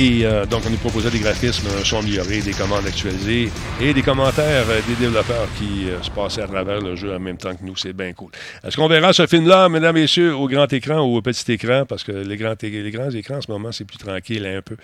[0.00, 3.48] Et euh, donc, on nous proposait des graphismes, un son amélioré, des commandes actualisées
[3.82, 7.18] et des commentaires euh, des développeurs qui euh, se passaient à travers le jeu en
[7.18, 7.74] même temps que nous.
[7.74, 8.30] C'est bien cool.
[8.64, 11.82] Est-ce qu'on verra ce film-là, mesdames et messieurs, au grand écran ou au petit écran?
[11.84, 14.76] Parce que les grands, les grands écrans, en ce moment, c'est plus tranquille un peu.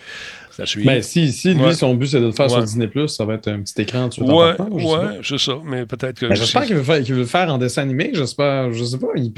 [0.51, 0.85] Ça suit.
[0.85, 1.75] Ben, si, si lui, Ouais.
[1.75, 2.65] son but, c'est de le faire sur Ouais.
[2.65, 4.23] Disney, ça va être un petit écran dessus.
[4.23, 5.59] ouais, ouais, c'est ça.
[5.65, 6.27] Mais peut-être que.
[6.27, 8.11] Ben, j'espère qu'il veut, qu'il veut le faire en dessin animé.
[8.15, 9.07] J'espère, je sais pas.
[9.15, 9.33] Il,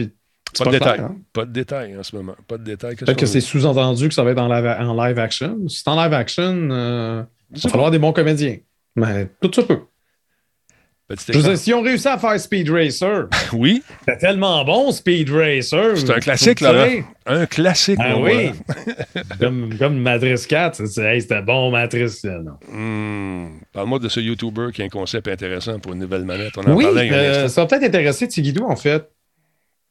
[0.52, 1.06] c'est Pas de clair, détails.
[1.06, 1.16] hein.
[1.32, 2.34] Pas de détails en ce moment.
[2.48, 2.96] Pas de détails.
[2.96, 5.58] Qu'est-ce Peut-être que c'est sous-entendu que ça va être en live, en live action.
[5.68, 7.22] Si c'est en live action, euh,
[7.54, 8.56] il va falloir des bons comédiens.
[8.96, 9.80] Mais tout ça peut.
[11.08, 11.48] Petit Je veux écran.
[11.50, 15.96] dire, si on réussit à faire Speed Racer, Oui, c'est tellement bon, Speed Racer.
[15.96, 16.88] c'est un classique, là.
[17.26, 17.98] Un classique.
[18.02, 18.50] Ah oui.
[19.40, 20.74] comme, comme Matrice 4.
[20.74, 22.24] c'est- c'est- hey, c'était bon, Matrice.
[22.72, 23.46] Hmm.
[23.72, 26.54] Parle-moi de ce YouTuber qui a un concept intéressant pour une nouvelle manette.
[26.56, 29.08] On en Oui, parlait euh, ça va peut-être intéresser Tigidou, en fait.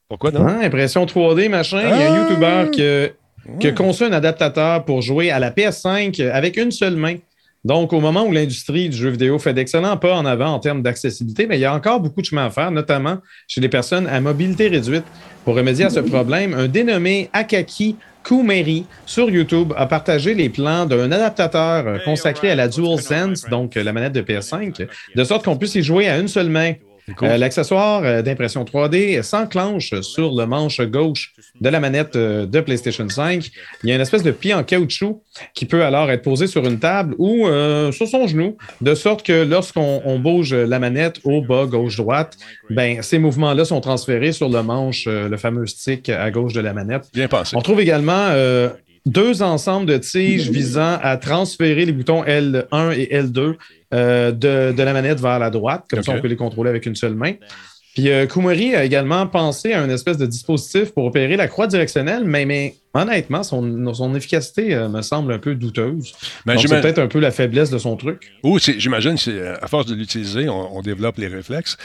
[0.08, 0.46] Pourquoi non?
[0.46, 1.80] Impression 3D, machin.
[1.82, 2.28] Il y a un Ah!
[2.28, 3.74] YouTuber qui, qui a Hmm.
[3.74, 7.16] conçu un adaptateur pour jouer à la PS5 avec une seule main.
[7.64, 10.82] Donc, au moment où l'industrie du jeu vidéo fait d'excellents pas en avant en termes
[10.82, 14.06] d'accessibilité, mais il y a encore beaucoup de chemin à faire, notamment chez les personnes
[14.06, 15.02] à mobilité réduite.
[15.44, 20.86] Pour remédier à ce problème, un dénommé Akaki Kumeri sur YouTube a partagé les plans
[20.86, 25.56] d'un adaptateur consacré à la DualSense, donc euh, la manette de PS5, de sorte qu'on
[25.56, 26.72] puisse y jouer à une seule main.
[27.14, 27.28] Cool.
[27.28, 32.60] Euh, L'accessoire euh, d'impression 3D s'enclenche sur le manche gauche de la manette euh, de
[32.60, 33.50] PlayStation 5.
[33.82, 35.22] Il y a une espèce de pied en caoutchouc
[35.54, 39.24] qui peut alors être posé sur une table ou euh, sur son genou, de sorte
[39.24, 42.36] que lorsqu'on on bouge la manette au bas, gauche-droite,
[42.70, 46.72] ben, ces mouvements-là sont transférés sur le manche, le fameux stick à gauche de la
[46.72, 47.04] manette.
[47.12, 47.56] Bien pensé.
[47.56, 48.68] On trouve également euh,
[49.06, 53.54] deux ensembles de tiges visant à transférer les boutons L1 et L2
[53.94, 55.84] euh, de, de la manette vers la droite.
[55.90, 56.18] Comme ça, Ok.
[56.18, 57.32] on peut les contrôler avec une seule main.
[57.94, 61.66] Puis euh, Kumari a également pensé à un espèce de dispositif pour opérer la croix
[61.66, 66.12] directionnelle, mais, mais honnêtement, son, son efficacité euh, me semble un peu douteuse.
[66.44, 68.32] Ben, c'est peut-être un peu la faiblesse de son truc.
[68.42, 71.78] Ou c'est- j'imagine, c'est, euh, à force de l'utiliser, on, on développe les réflexes.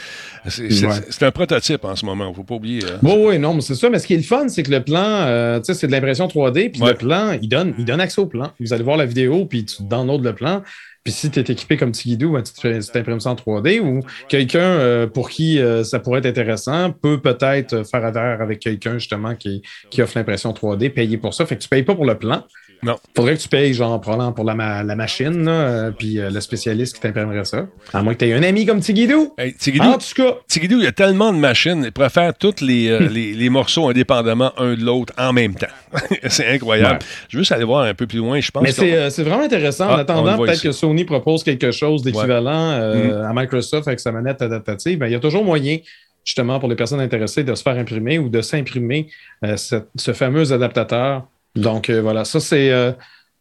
[0.48, 0.92] C'est Ouais.
[1.22, 2.82] un prototype en ce moment, il ne faut pas oublier.
[2.84, 2.98] hein.
[3.02, 3.88] Oui, oui, non, mais c'est ça.
[3.88, 5.92] Mais ce qui est le fun, c'est que le plan, euh, tu sais, c'est de
[5.92, 6.90] l'impression 3D, puis Ouais.
[6.90, 8.50] le plan, il donne, il donne accès au plan.
[8.60, 10.62] Vous allez voir la vidéo, puis tu downloads le plan.
[11.04, 13.34] Puis si tu es équipé comme Tigidou, ben, tu te fais- tu t'imprimes ça en
[13.34, 18.40] 3D ou quelqu'un euh, pour qui euh, ça pourrait être intéressant peut peut-être faire affaire
[18.40, 21.44] avec quelqu'un justement qui, qui offre l'impression 3D, payer pour ça.
[21.46, 22.44] Fait que tu payes pas pour le plan.
[22.84, 22.96] Non.
[23.14, 26.30] Faudrait que tu payes, genre, probablement pour la, ma- la machine, là, euh, puis euh,
[26.30, 27.66] le spécialiste qui t'imprimerait ça.
[27.92, 29.32] À moins que tu aies un ami comme Tigidou.
[29.38, 32.60] Hey, Tigidou, En tout cas, Tigidou, il y a tellement de machines, il faire tous
[32.60, 35.68] les, euh, les, les morceaux indépendamment un de l'autre en même temps.
[36.28, 36.94] c'est incroyable.
[36.94, 36.98] Ouais.
[37.28, 38.62] Je veux juste aller voir un peu plus loin, je pense.
[38.62, 39.86] Mais c'est vraiment intéressant.
[39.88, 44.10] Ah, en attendant, peut-être que Sony propose quelque chose d'équivalent euh, à Microsoft avec sa
[44.10, 44.98] manette adaptative.
[44.98, 45.78] Ben, il y a toujours moyen,
[46.24, 49.08] justement, pour les personnes intéressées, de se faire imprimer ou de s'imprimer
[49.44, 51.28] euh, ce, ce fameux adaptateur.
[51.54, 52.70] Donc, euh, voilà, ça, c'est.
[52.70, 52.92] euh,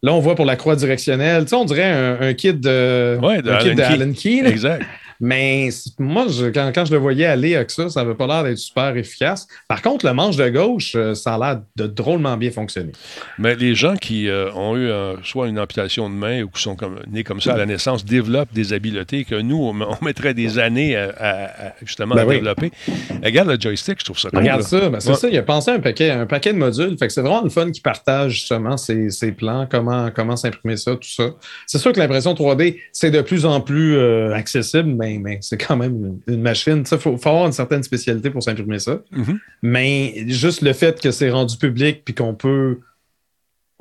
[0.03, 1.43] là, on voit pour la croix directionnelle.
[1.43, 3.93] Tu sais, on dirait un, un kit de, Ouais, de un kit Allen de Key.
[3.93, 4.49] Allen Key, là.
[4.49, 4.85] Exact.
[5.21, 5.69] Mais
[5.99, 8.57] moi, je- quand, quand je le voyais aller avec ça, ça n'avait pas l'air d'être
[8.57, 9.47] super efficace.
[9.67, 12.91] Par contre, le manche de gauche, euh, ça a l'air de drôlement bien fonctionner.
[13.37, 16.61] Mais les gens qui euh, ont eu euh, soit une amputation de main ou qui
[16.61, 19.97] sont comme, nés comme ça à la naissance développent des habiletés que nous, on, on
[20.03, 22.35] mettrait des années à, à- à, justement Ben à oui.
[22.35, 22.71] développer.
[23.23, 24.39] Regarde le joystick, je trouve ça cool.
[24.39, 24.67] Regarde là.
[24.67, 25.15] ça, ben, c'est Ouais.
[25.15, 26.97] ça, il a pensé à un paquet, un paquet de modules.
[26.97, 30.77] Fait que c'est vraiment le fun qui partage justement ses, ses plans, comment, comment s'imprimer
[30.77, 31.29] ça, tout ça.
[31.67, 35.57] C'est sûr que l'impression 3D, c'est de plus en plus euh, accessible, mais, mais c'est
[35.57, 36.83] quand même une, une machine.
[36.91, 39.01] Il faut, faut avoir une certaine spécialité pour s'imprimer ça.
[39.11, 39.39] Mhm.
[39.61, 42.79] Mais juste le fait que c'est rendu public puis qu'on peut.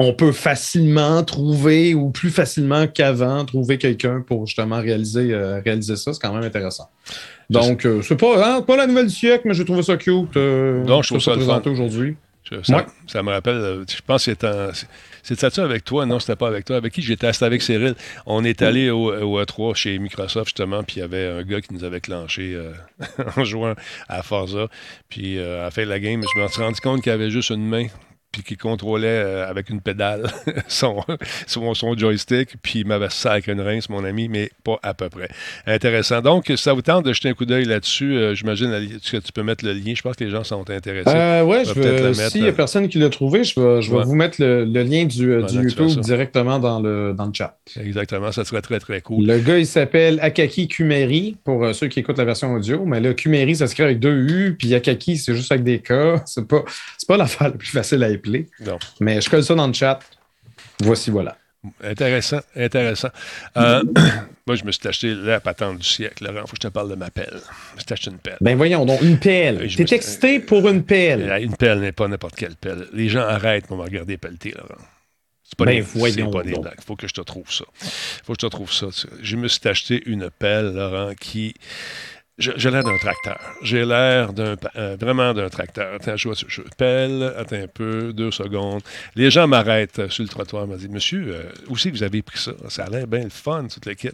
[0.03, 5.97] On peut facilement trouver, ou plus facilement qu'avant, trouver quelqu'un pour justement réaliser, euh, réaliser
[5.97, 6.15] ça.
[6.15, 6.89] C'est quand même intéressant.
[7.51, 10.35] Donc, euh, c'est pas, hein, pas la nouvelle du siècle, mais je trouvais ça cute.
[10.39, 11.71] euh, Non, je trouve de ça fun.
[11.71, 12.17] aujourd'hui.
[12.63, 12.87] Ça, Ouais.
[13.09, 14.47] ça me rappelle, euh, je pense que c'est
[15.23, 16.77] c'était ça avec toi, non, c'était pas avec toi.
[16.77, 17.33] Avec qui j'étais?
[17.33, 17.95] C'était avec Cyril.
[18.27, 21.61] On est allé au, au E3 chez Microsoft, justement, puis il y avait un gars
[21.61, 22.73] qui nous avait clenché euh,
[23.37, 23.75] en jouant
[24.09, 24.69] à Forza.
[25.09, 27.31] Puis euh, à la fin de la game, je me suis rendu compte qu'il avait
[27.31, 27.87] juste une main.
[28.33, 30.31] Puis qui contrôlait euh, avec une pédale
[30.69, 31.03] son,
[31.47, 34.95] son, son joystick, puis il m'avait ça avec une rince, mon ami, mais pas à
[34.95, 35.29] peu près.
[35.67, 36.21] Intéressant.
[36.21, 38.71] Donc, si ça vous tente de jeter un coup d'œil là-dessus, euh, j'imagine
[39.11, 39.93] que tu peux mettre le lien?
[39.97, 41.11] Je pense que les gens sont intéressés.
[41.11, 43.91] Euh, ouais, je vais, s'il n'y a euh, personne qui l'a trouvé, je vais, je
[43.91, 44.05] vais Ouais.
[44.05, 47.59] vous mettre le, le lien du, Voilà, du YouTube directement dans le, dans le chat.
[47.81, 49.27] Exactement, ça serait très, très cool.
[49.27, 52.85] Le gars, il s'appelle Akaki Kumeri, pour ceux qui écoutent la version audio.
[52.85, 55.93] Mais là, Kumeri, ça s'écrit avec deux U, puis Akaki, c'est juste avec des K.
[56.27, 56.65] C'est pas,
[57.09, 58.09] pas l'affaire la plus facile à
[58.61, 58.79] Non.
[59.01, 60.01] Mais je colle ça dans le chat.
[60.83, 61.37] Voici, voilà.
[61.85, 63.11] Intéressant, intéressant.
[63.59, 63.83] Euh,
[64.47, 66.47] moi, je me suis acheté la patente du siècle, Laurent.
[66.47, 67.29] Faut que je te parle de ma pelle.
[67.73, 68.39] Je me suis acheté une pelle.
[68.41, 69.59] Ben voyons donc, une pelle.
[69.59, 71.31] T'es suis- excité pour une pelle.
[71.31, 72.87] Euh, Une pelle n'est pas n'importe quelle pelle.
[72.95, 74.81] Les gens arrêtent pour me regarder pelleter, Laurent.
[75.45, 76.01] C'est pas, Ben, des,
[76.31, 76.81] pas des blagues.
[76.87, 77.65] faut que je te trouve ça.
[78.25, 78.87] faut que je te trouve ça.
[79.21, 81.55] Je me suis acheté une pelle, Laurent, qui...
[82.41, 83.39] J'ai l'air d'un tracteur.
[83.63, 85.95] J'ai l'air d'un euh, vraiment d'un tracteur.
[85.95, 88.81] Attends, je je pelle, attends un peu, deux secondes.
[89.15, 92.03] Les gens m'arrêtent euh, sur le trottoir, me disent Monsieur, euh, où c'est que vous
[92.03, 94.09] avez pris ça Ça a l'air bien le fun, toute le kit.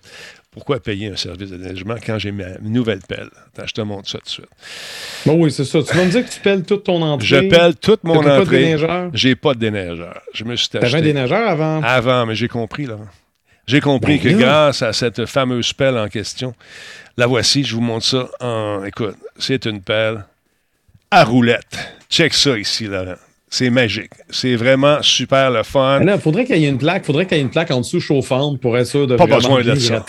[0.51, 3.29] Pourquoi payer un service de déneigement quand j'ai ma nouvelle pelle?
[3.55, 4.49] Attends, je te montre ça tout de suite.
[5.27, 5.83] Bon, oui, c'est ça.
[5.83, 7.27] Tu vas me dire que tu pelles toute ton entrée.
[7.27, 8.59] Je pelle toute mon pas de entrée.
[8.61, 9.11] déneigeur?
[9.13, 10.21] J'ai pas de déneigeur.
[10.33, 11.83] Je me suis T'avais un acheté déneigeur avant?
[11.83, 12.97] avant, mais j'ai compris là.
[13.67, 16.55] J'ai compris Ben que grâce à cette fameuse pelle en question,
[17.17, 18.85] la voici, je vous montre ça en.
[18.85, 20.25] Écoute, c'est une pelle
[21.11, 21.97] à roulette.
[22.09, 23.17] Check ça ici, Laurent.
[23.49, 24.11] C'est magique.
[24.29, 26.01] C'est vraiment super le fun.
[26.01, 28.01] Là, faudrait qu'il y ait une plaque, faudrait qu'il y ait une plaque en dessous
[28.01, 30.05] chauffante pour être sûr de Pas besoin de ça.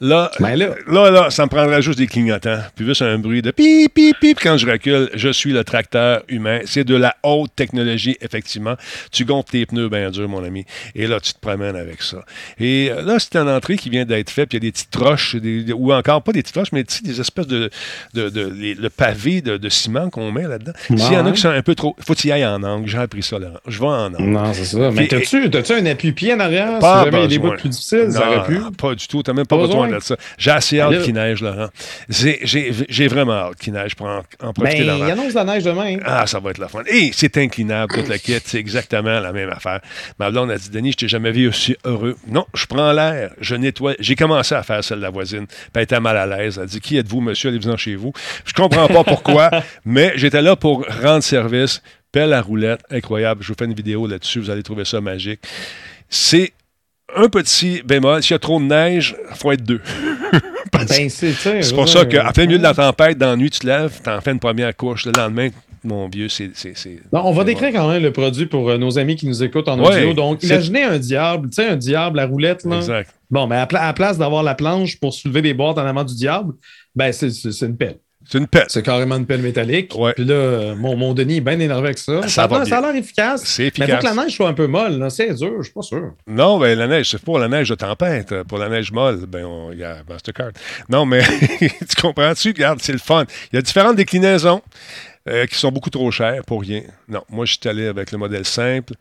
[0.00, 3.40] Là, Ben là, Là, là, ça me prendrait juste des clignotants, puis juste un bruit
[3.40, 4.38] de pip, pip, pip.
[4.40, 6.60] Quand je recule, je suis le tracteur humain.
[6.66, 8.74] C'est de la haute technologie, effectivement.
[9.10, 12.22] Tu gonfles tes pneus bien durs, mon ami, et là, tu te promènes avec ça.
[12.60, 14.72] Et euh, là, c'est une entrée qui vient d'être faite, puis il y a des
[14.72, 17.70] petites roches, des- ou encore pas des petites roches, mais des espèces de,
[18.12, 20.72] de, de- les- le pavé de, ciment qu'on met là-dedans.
[20.88, 21.96] S'il y en a qui sont un peu trop...
[22.06, 22.86] faut y ailles en angle.
[22.88, 23.58] J'ai appris ça, Laurent.
[23.66, 24.22] Je vais en angle.
[24.22, 24.90] non, c'est ça.
[24.90, 26.78] Mais Puis- t'as-tu, un appui-pied en arrière?
[26.78, 28.60] Pas si jamais il y a des bouts plus difficiles, ça Non, aurait pu.
[28.76, 29.22] Pas du tout.
[29.22, 30.16] Tu n'as même pas, Pas besoin, de ça.
[30.38, 31.68] J'ai assez hâte qu'il neige, Laurent.
[32.08, 35.98] J'ai- vraiment hâte qu'il neige pour en, en profiter Ben, il annonce la neige demain.
[36.04, 36.82] Ah, ça va être la fun.
[36.86, 38.34] Et c'est inclinable, toute la kit.
[38.44, 39.80] C'est exactement la même affaire.
[40.18, 42.16] Ma blonde a dit, Denis, je t'ai jamais vu aussi heureux.
[42.26, 43.94] Non, je prends l'air, je nettoie.
[44.00, 45.46] J'ai commencé à faire celle de la voisine.
[45.46, 46.56] Puis elle était mal à l'aise.
[46.58, 47.50] Elle a dit, qui êtes-vous, monsieur?
[47.50, 48.12] Allez-vous-en chez vous.
[48.44, 49.50] Je comprends pas pourquoi,
[49.84, 51.82] mais j'étais là pour rendre service.
[52.14, 53.42] Pelle à roulette, incroyable.
[53.42, 54.38] Je vous fais une vidéo là-dessus.
[54.38, 55.40] Vous allez trouver ça magique.
[56.08, 56.52] C'est
[57.16, 58.22] un petit bémol.
[58.22, 59.80] S'il y a trop de neige, il faut être deux.
[60.72, 63.66] Ben, c'est, pour ça qu'en plein milieu de la tempête, dans la nuit, tu te
[63.66, 65.06] lèves, tu en fais une première couche.
[65.06, 65.50] Le lendemain,
[65.84, 66.50] mon vieux, c'est.
[67.12, 69.78] on va décrire quand même le produit pour euh, nos amis qui nous écoutent en
[69.78, 70.14] Ouais, audio.
[70.14, 72.76] Donc, imaginez un diable, tu sais, un diable à roulette, là.
[72.78, 73.08] Exact.
[73.30, 75.86] Bon, mais à, pla- à la place d'avoir la planche pour soulever des boîtes en
[75.86, 76.54] avant du diable,
[76.94, 77.28] ben, c'est
[77.62, 77.98] une pelle.
[78.28, 78.66] C'est une pelle.
[78.68, 79.94] C'est carrément une pelle métallique.
[79.96, 80.12] Ouais.
[80.14, 82.22] Puis là, mon, mon Denis est bien énervé avec ça.
[82.22, 83.42] Ça Ça, va ça a l'air efficace.
[83.44, 84.00] C'est Mais il faut efficace.
[84.12, 85.06] que la neige soit un peu molle.
[85.10, 86.12] C'est dur, je suis pas sûr.
[86.26, 88.42] Non, ben la neige, c'est pour la neige de tempête.
[88.44, 90.52] Pour la neige molle, ben il y a Mastercard.
[90.88, 91.22] Non, mais
[91.58, 92.48] tu comprends-tu?
[92.48, 93.24] Regarde, c'est le fun.
[93.52, 94.62] Il y a différentes déclinaisons
[95.28, 96.82] euh, qui sont beaucoup trop chères pour rien.
[97.08, 98.94] Non, moi, je suis allé avec le modèle simple.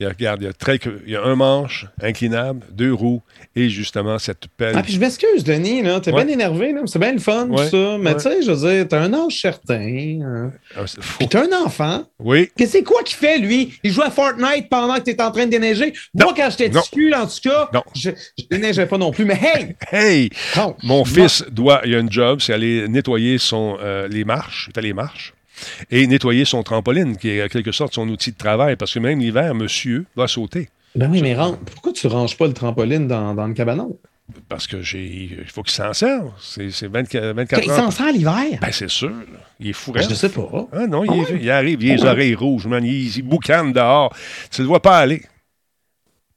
[0.00, 2.90] Il y a, regarde, il y a, très, il y a un manche inclinable, deux
[2.90, 3.20] roues
[3.54, 4.72] et justement cette pelle.
[4.74, 6.00] Ah, puis je m'excuse, Denis, là.
[6.00, 6.24] T'es Ouais.
[6.24, 6.80] bien énervé, là.
[6.86, 7.98] C'est bien le fun, tout ça.
[7.98, 8.16] Mais ouais.
[8.16, 9.74] tu sais, je veux dire, t'as un âge certain.
[10.24, 10.52] hein.
[10.74, 10.84] Ah.
[11.18, 12.04] Puis t'as un enfant.
[12.18, 13.74] Oui, Qu'est-ce c'est quoi qu'il fait, lui?
[13.84, 15.92] Il joue à Fortnite pendant que t'es en train de déneiger.
[16.14, 17.82] Moi, quand j'étais cul, en tout cas, Non.
[17.94, 19.26] je, je déneigeais pas non plus.
[19.26, 19.76] Mais hey!
[19.92, 20.30] hey!
[20.56, 24.68] Bon, Mon fils doit, il a une job, c'est aller nettoyer son, euh, les marches,
[24.70, 25.34] il fait les marches,
[25.90, 28.98] et nettoyer son trampoline, qui est en quelque sorte son outil de travail, parce que
[28.98, 30.68] même l'hiver, monsieur va sauter.
[30.94, 31.36] Ben oui, mais
[31.72, 33.96] pourquoi tu ranges pas le trampoline dans, dans le cabanon?
[34.48, 35.04] Parce que j'ai,
[35.40, 36.30] il faut qu'il s'en serve.
[36.40, 37.76] C'est, c'est 24, 24 Il heures.
[37.76, 38.58] s'en sert l'hiver?
[38.60, 39.12] Ben, c'est sûr.
[39.58, 39.90] Il est fou.
[39.92, 40.48] Ben, je ne sais pas.
[40.72, 41.38] Ah non, il, Ah est- ouais?
[41.42, 44.14] il arrive, il a les Ah oreilles rouges, man, il, il boucane dehors.
[44.52, 45.22] Tu ne le vois pas aller.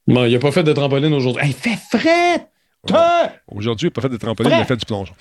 [0.07, 1.43] Bon, il a pas fait de trampoline aujourd'hui.
[1.45, 2.47] Hey, fait frais!
[3.47, 5.13] Aujourd'hui, il n'a pas fait de trampoline, il a fait du plongeon.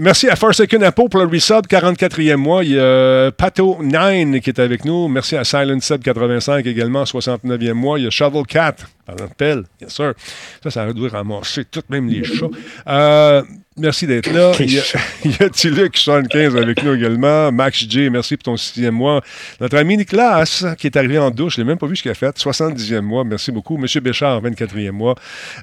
[0.00, 2.64] Merci à Forsaken Apple pour le resub, 44e mois.
[2.64, 5.06] Il y a Pato9 qui est avec nous.
[5.06, 7.98] Merci à Silent Sub 85 également, 69e mois.
[8.00, 8.74] Il y a Shovel Cat,
[9.06, 10.14] par notre pelle, bien sûr.
[10.62, 12.46] Ça, ça doit ramasser tout, même les chats.
[12.86, 13.42] Euh,
[13.76, 14.52] merci d'être là.
[14.60, 14.82] Il y a,
[15.24, 17.50] il y a Tiluc 75 avec nous également.
[17.50, 19.22] Max J, merci pour ton sixième mois.
[19.60, 20.44] Notre ami Nicolas,
[20.78, 22.36] qui est arrivé en douche, je l'ai même pas vu ce qu'il a fait.
[22.36, 23.76] 70e mois, merci beaucoup.
[23.76, 25.14] Monsieur Béchard, 24e mois.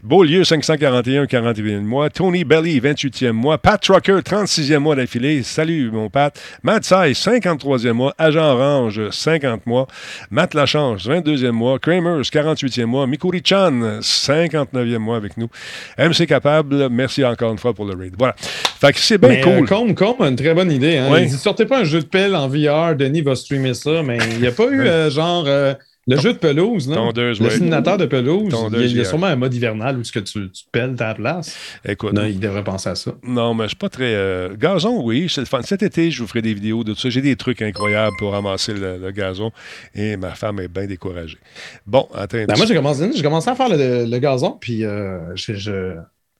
[0.03, 2.09] Beaulieu, 541, 41e mois.
[2.09, 3.57] Tony Belly, 28e mois.
[3.57, 5.43] Pat Trucker, 36e mois d'affilée.
[5.43, 6.39] Salut, mon Pat.
[6.63, 8.13] Matt Sai, 53e mois.
[8.17, 9.87] Agent Orange, 50 mois.
[10.31, 11.79] Matt Lachange, 22e mois.
[11.79, 13.07] Kramers, 48e mois.
[13.07, 15.47] Mikuri Chan, 59e mois avec nous.
[15.97, 18.13] MC Capable, merci encore une fois pour le raid.
[18.17, 18.35] Voilà.
[18.37, 19.95] Fait que c'est bien euh, cool.
[19.95, 20.97] Combe a une très bonne idée.
[20.97, 21.09] Hein?
[21.11, 21.23] Oui.
[21.23, 24.17] Il dit sortez pas un jeu de pelle en VR, Denis va streamer ça, mais
[24.31, 25.73] il n'y a pas eu euh, genre euh,
[26.07, 27.51] Le jeu de pelouse, là, Tondeuse, le ouais.
[27.51, 30.49] simulateur de pelouse, Tondeuse, il y a, sûrement un mode hivernal où est-ce que tu,
[30.51, 31.55] tu pelles ta place.
[31.85, 33.11] Écoute, Non, il devrait penser à ça.
[33.23, 34.13] Non, mais je suis pas très.
[34.15, 35.61] euh, Gazon, oui, c'est le fun.
[35.63, 37.09] Cet été, je vous ferai des vidéos de tout ça.
[37.09, 39.51] J'ai des trucs incroyables pour ramasser le, le gazon
[39.93, 41.37] et ma femme est bien découragée.
[41.85, 42.37] Bon, attends.
[42.47, 45.95] Ben, moi, j'ai commencé, j'ai commencé à faire le, le gazon, puis euh, je,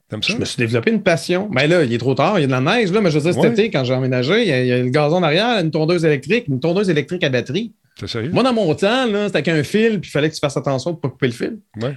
[0.08, 0.34] je- T'aimes ça?
[0.34, 1.49] je me suis développé une passion.
[1.51, 3.20] Mais là, il est trop tard, il y a de la neige, là, mais je
[3.20, 3.49] veux dire, cet Ouais.
[3.51, 6.05] été, quand j'ai emménagé, il y, a, il y a le gazon derrière, une tondeuse
[6.05, 7.74] électrique, une tondeuse électrique à batterie.
[8.05, 8.30] Sérieux?
[8.32, 10.95] Moi, dans mon temps, c'était qu'un fil, puis il fallait que tu fasses attention de
[10.97, 11.58] ne pas couper le fil.
[11.82, 11.95] Ouais.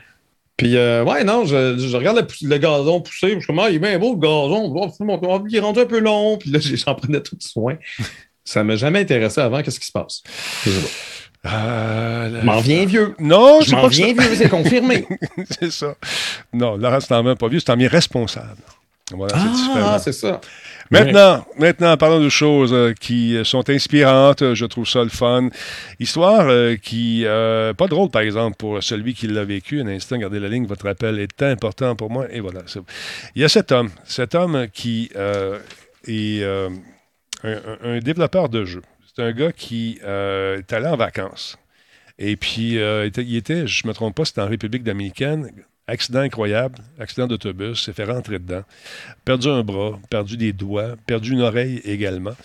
[0.56, 3.70] Puis, euh, ouais, non, je, je regarde le, gazon pousser, puis je suis comme, ah,
[3.70, 6.58] il est bien beau, le gazon, Oh, il est rendu un peu long, puis là,
[6.62, 7.76] j'en prenais tout soin.
[8.44, 10.22] Ça m'a jamais intéressé avant, qu'est-ce qui se passe?
[11.44, 13.14] Je m'en viens vieux.
[13.18, 15.06] Non, Je m'en viens vieux, c'est confirmé.
[15.50, 15.94] c'est ça.
[16.52, 18.62] Non, Laurent, c'est en même pas vieux, c'est en bien responsable.
[19.12, 19.34] Voilà,
[19.74, 20.40] ah, c'est ça.
[20.92, 24.42] Maintenant, maintenant, parlons de choses euh, qui euh, sont inspirantes.
[24.42, 25.48] euh, Je trouve ça le fun.
[25.98, 29.80] Histoire euh, qui, euh, pas drôle par exemple pour celui qui l'a vécu.
[29.80, 30.66] Un instant, gardez la ligne.
[30.66, 32.26] Votre appel est important pour moi.
[32.30, 32.60] Et voilà.
[33.34, 35.58] Il y a cet homme, cet homme qui euh,
[36.06, 36.68] est euh,
[37.42, 38.82] un, un- un développeur de jeux.
[39.20, 41.58] Un gars qui euh, est allé en vacances.
[42.18, 45.50] Et puis, euh, il était- je ne me trompe pas, c'était en République dominicaine.
[45.86, 48.62] Accident incroyable, accident d'autobus, s'est fait rentrer dedans,
[49.24, 52.36] perdu un bras, perdu des doigts, perdu une oreille également.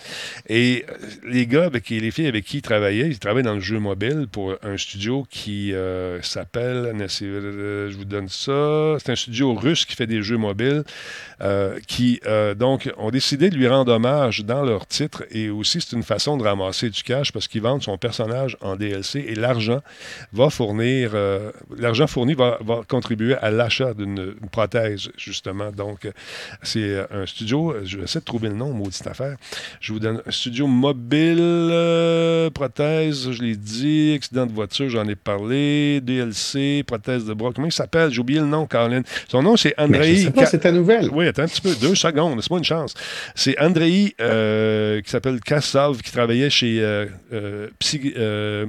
[0.48, 0.94] Et euh,
[1.28, 3.78] les gars avec qui, les filles avec qui il travaillait, ils travaillaient dans le jeu
[3.78, 5.72] mobile pour un studio qui
[6.22, 10.82] s'appelle, je vous donne ça, c'est un studio russe qui fait des jeux mobiles,
[11.42, 15.80] euh, qui euh, donc ont décidé de lui rendre hommage dans leur titre et aussi
[15.80, 19.34] c'est une façon de ramasser du cash parce qu'ils vendent son personnage en DLC et
[19.34, 19.80] l'argent
[20.32, 25.70] va fournir, euh, l'argent fourni va, va contribuer à l'achat d'une une prothèse, justement.
[25.72, 26.08] Donc,
[26.62, 29.36] c'est un studio, je vais essayer de trouver le nom, maudite affaire.
[29.80, 35.06] Je vous donne un studio mobile, euh, prothèse, je l'ai dit, accident de voiture, j'en
[35.08, 37.50] ai parlé, DLC, prothèse de bras.
[37.54, 38.10] Comment il s'appelle?
[38.10, 39.02] J'ai oublié le nom, Colin.
[39.28, 40.16] Son nom, c'est Mais Andrei.
[40.16, 41.08] je sais pas, Ka- c'est ta nouvelle.
[41.12, 42.94] oui, attends un petit peu, deux secondes, c'est pas une chance.
[43.34, 48.66] C'est Andrei, euh, qui s'appelle Kassav, qui travaillait chez euh, euh,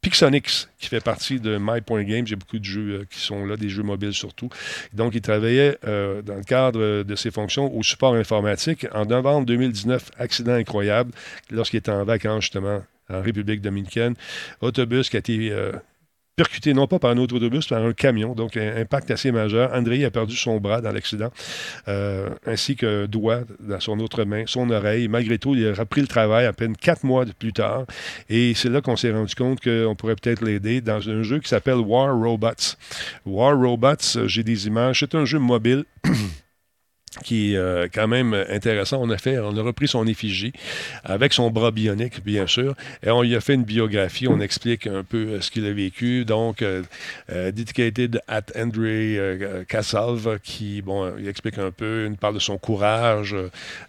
[0.00, 2.26] Pixonix, qui fait partie de My Point Games.
[2.26, 4.48] J'ai beaucoup de jeux qui sont là, des jeux mobiles surtout.
[4.92, 8.86] Donc, il travaillait dans le cadre de ses fonctions au support informatique.
[8.92, 11.12] En novembre 2019, accident incroyable,
[11.50, 14.14] lorsqu'il était en vacances justement en République dominicaine.
[14.60, 15.52] Autobus qui a été
[16.36, 18.34] percuté non pas par un autre autobus, mais par un camion.
[18.34, 19.70] Donc, un impact assez majeur.
[19.74, 21.30] André a perdu son bras dans l'accident,
[21.88, 25.08] euh, ainsi qu'un doigt dans son autre main, son oreille.
[25.08, 27.84] Malgré tout, il a repris le travail à peine quatre mois plus tard.
[28.28, 31.48] Et c'est là qu'on s'est rendu compte qu'on pourrait peut-être l'aider dans un jeu qui
[31.48, 32.76] s'appelle War Robots.
[33.26, 35.00] War Robots, euh, j'ai des images.
[35.00, 35.84] C'est un jeu mobile.
[37.24, 38.98] qui est euh, quand même intéressant.
[39.02, 40.52] On a fait, on a repris son effigie
[41.04, 44.28] avec son bras bionique, bien sûr, et on lui a fait une biographie.
[44.28, 46.24] On explique un peu euh, ce qu'il a vécu.
[46.24, 46.82] Donc, euh,
[47.28, 52.58] dedicated at Andre euh, Kassav, qui, bon, il explique un peu, il parle de son
[52.58, 53.32] courage,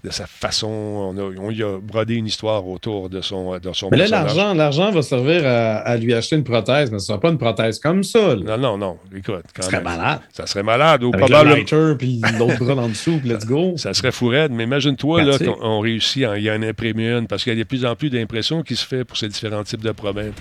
[0.03, 0.67] de sa façon.
[0.67, 4.07] On, a, on lui a brodé une histoire autour de son, de son Mais là,
[4.07, 7.29] l'argent, l'argent va servir à, à lui acheter une prothèse, mais ce ne sera pas
[7.29, 8.35] une prothèse comme ça.
[8.35, 8.57] là.
[8.57, 8.97] Non, non, non.
[9.15, 10.19] Écoute, quand Ça serait malade.
[10.33, 11.03] Ça serait malade.
[11.03, 11.55] Ou le probablement.
[11.55, 13.73] lighter, puis l'autre bras en dessous, let's go.
[13.77, 17.09] Ça serait fou raide, mais imagine-toi là, qu'on on réussit, à- y a un imprimé
[17.11, 19.27] une, parce qu'il y a de plus en plus d'impressions qui se fait pour ces
[19.27, 20.33] différents types de problèmes.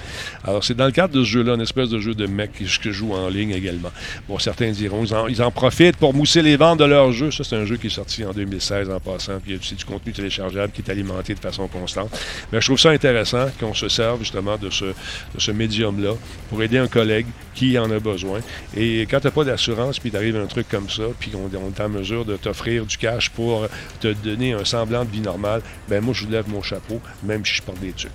[0.44, 2.64] Alors, c'est dans le cadre de ce jeu-là, une espèce de jeu de mec que
[2.66, 3.90] je joue en ligne également.
[4.28, 7.30] Bon, certains diront, ils en, ils en profitent pour mousser les ventes de leur jeu.
[7.30, 9.60] Ça, c'est un jeu qui est sorti en 2016 en passant, puis il y a
[9.60, 12.10] aussi du contenu téléchargeable qui est alimenté de façon constante.
[12.52, 14.92] Mais je trouve ça intéressant qu'on se serve justement de ce, de
[15.38, 16.12] ce médium-là
[16.48, 18.40] pour aider un collègue qui en a besoin.
[18.76, 21.68] Et quand tu n'as pas d'assurance, puis t'arrive un truc comme ça, puis on, on
[21.70, 23.66] est en mesure de t'offrir du cash pour
[24.00, 27.44] te donner un semblant de vie normale, ben moi, je vous lève mon chapeau, même
[27.44, 28.10] si je porte des trucs.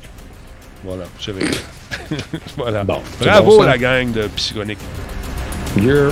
[0.84, 1.45] Voilà, c'est vrai.
[2.58, 2.84] voilà.
[2.84, 4.80] Bon, Bravo bon, la gang de Psychonique.
[5.82, 6.12] Yeah.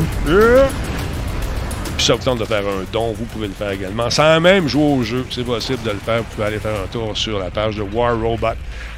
[1.98, 4.10] Puis ça vous tente de faire un don, vous pouvez le faire également.
[4.10, 6.18] Sans même jouer au jeu, c'est possible de le faire.
[6.20, 8.48] Vous pouvez aller faire un tour sur la page de War Robot.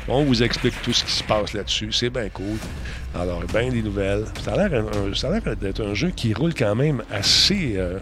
[0.08, 1.92] On vous explique tout ce qui se passe là-dessus.
[1.92, 2.58] C'est bien cool.
[3.14, 4.26] Alors, bien des nouvelles.
[4.44, 7.04] Ça a l'air un- un- ça a l'air d'être un jeu qui roule quand même
[7.12, 8.00] assez, euh,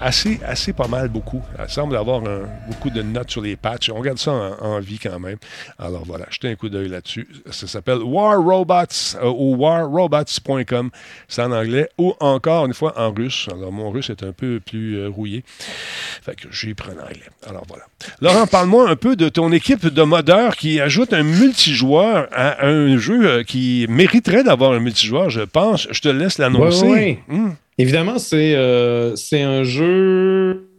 [0.00, 1.42] assez, assez pas mal beaucoup.
[1.56, 3.90] Ça semble avoir un- beaucoup de notes sur les patchs.
[3.90, 5.38] On regarde ça en, en vie quand même.
[5.78, 7.28] Alors voilà, jetez un coup d'œil là-dessus.
[7.50, 10.90] Ça s'appelle War Robots euh, ou warrobots.com.
[11.28, 13.48] C'est en anglais ou encore une fois en russe.
[13.52, 15.44] Alors mon russe est un peu plus euh, rouillé.
[16.22, 17.20] Fait que j'y prends en anglais.
[17.48, 17.84] Alors voilà.
[18.20, 22.96] Laurent, parle-moi un peu de ton équipe de modeurs qui ajoute un multijoueur à un
[22.98, 25.88] jeu euh, qui mériterait d'avoir un multijoueur, je pense.
[25.90, 26.86] Je te laisse l'annoncer.
[26.86, 27.18] Ouais, ouais.
[27.30, 27.54] Hum.
[27.78, 30.70] Évidemment, c'est euh, c'est un jeu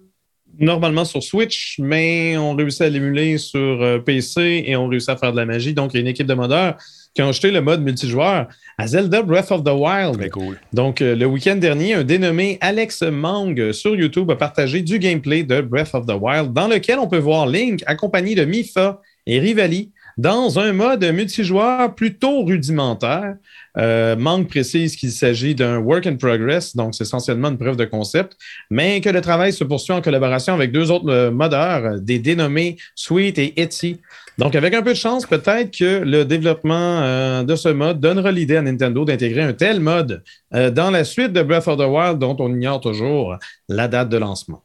[0.60, 5.16] normalement sur Switch, mais on réussit à l'émuler sur euh, PC et on réussit à
[5.16, 5.74] faire de la magie.
[5.74, 6.78] Donc, il y a une équipe de modeurs
[7.14, 8.48] qui ont acheté le mode multijoueur
[8.80, 10.18] à Zelda Breath of the Wild.
[10.18, 10.60] Très cool.
[10.74, 15.44] Donc, euh, le week-end dernier, un dénommé Alex Mang sur YouTube a partagé du gameplay
[15.44, 19.40] de Breath of the Wild, dans lequel on peut voir Link accompagné de Mifa et
[19.40, 23.36] Rivali dans un mode multijoueur plutôt rudimentaire.
[23.78, 27.86] Euh, Mang précise qu'il s'agit d'un work in progress, donc c'est essentiellement une preuve de
[27.86, 28.36] concept,
[28.72, 32.18] mais que le travail se poursuit en collaboration avec deux autres euh, modeurs, euh, des
[32.18, 34.00] dénommés Sweet et Etsy.
[34.40, 38.32] Donc, avec un peu de chance, peut-être que le développement euh, de ce mode donnera
[38.32, 42.20] l'idée à Nintendo d'intégrer un tel mode dans la suite de Breath of the Wild,
[42.20, 43.36] dont on ignore toujours
[43.68, 44.64] la date de lancement.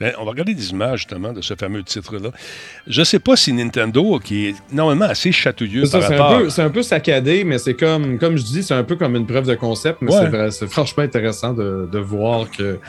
[0.00, 2.30] Ben, on va regarder des images justement de ce fameux titre-là.
[2.88, 6.16] Je ne sais pas si Nintendo, qui est normalement assez chatouilleux C'est par ça, c'est
[6.16, 6.36] rapport...
[6.36, 8.96] un, peu- c'est un peu saccadé, mais c'est comme, comme je dis, c'est un peu
[8.96, 10.20] comme une preuve de concept, mais Ouais.
[10.22, 12.80] c'est vrai- c'est franchement intéressant de, de voir que,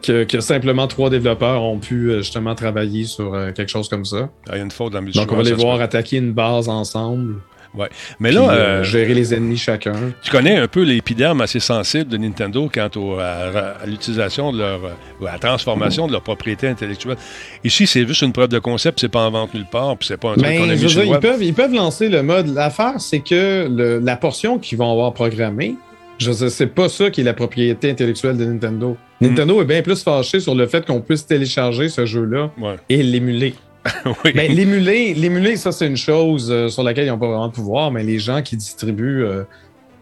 [0.00, 4.04] que, que simplement trois développeurs ont pu euh, justement travailler sur euh, quelque chose comme
[4.04, 4.28] ça.
[4.46, 6.68] Il y a une faute dans le Donc, on va les voir attaquer une base
[6.68, 7.40] ensemble,
[7.76, 7.88] Ouais.
[8.20, 9.92] Mais là, euh, euh, gérer les ennemis chacun.
[10.22, 14.58] tu connais un peu l'épiderme assez sensible de Nintendo quant au- à, à l'utilisation de
[14.58, 14.84] leur...
[14.84, 17.16] euh, à la transformation de leur propriété intellectuelle.
[17.64, 20.16] Ici, c'est juste une preuve de concept, c'est pas en vente nulle part, puis c'est
[20.16, 22.22] pas un truc qu'on a Ben, mis sur dire, ils, peuvent, ils peuvent lancer le
[22.22, 22.54] mode.
[22.54, 25.74] L'affaire, c'est que le- la portion qu'ils vont avoir programmée,
[26.18, 28.96] je dire, c'est pas ça qui est la propriété intellectuelle de Nintendo.
[29.20, 29.26] Hmm.
[29.26, 32.76] Nintendo est bien plus fâché sur le fait qu'on puisse télécharger ce jeu-là Ouais.
[32.88, 33.54] et l'émuler.
[34.24, 34.32] oui.
[34.34, 37.90] Ben, l'émuler, ça, c'est une chose euh, sur laquelle ils n'ont pas vraiment de pouvoir,
[37.90, 39.44] mais les gens qui distribuent euh,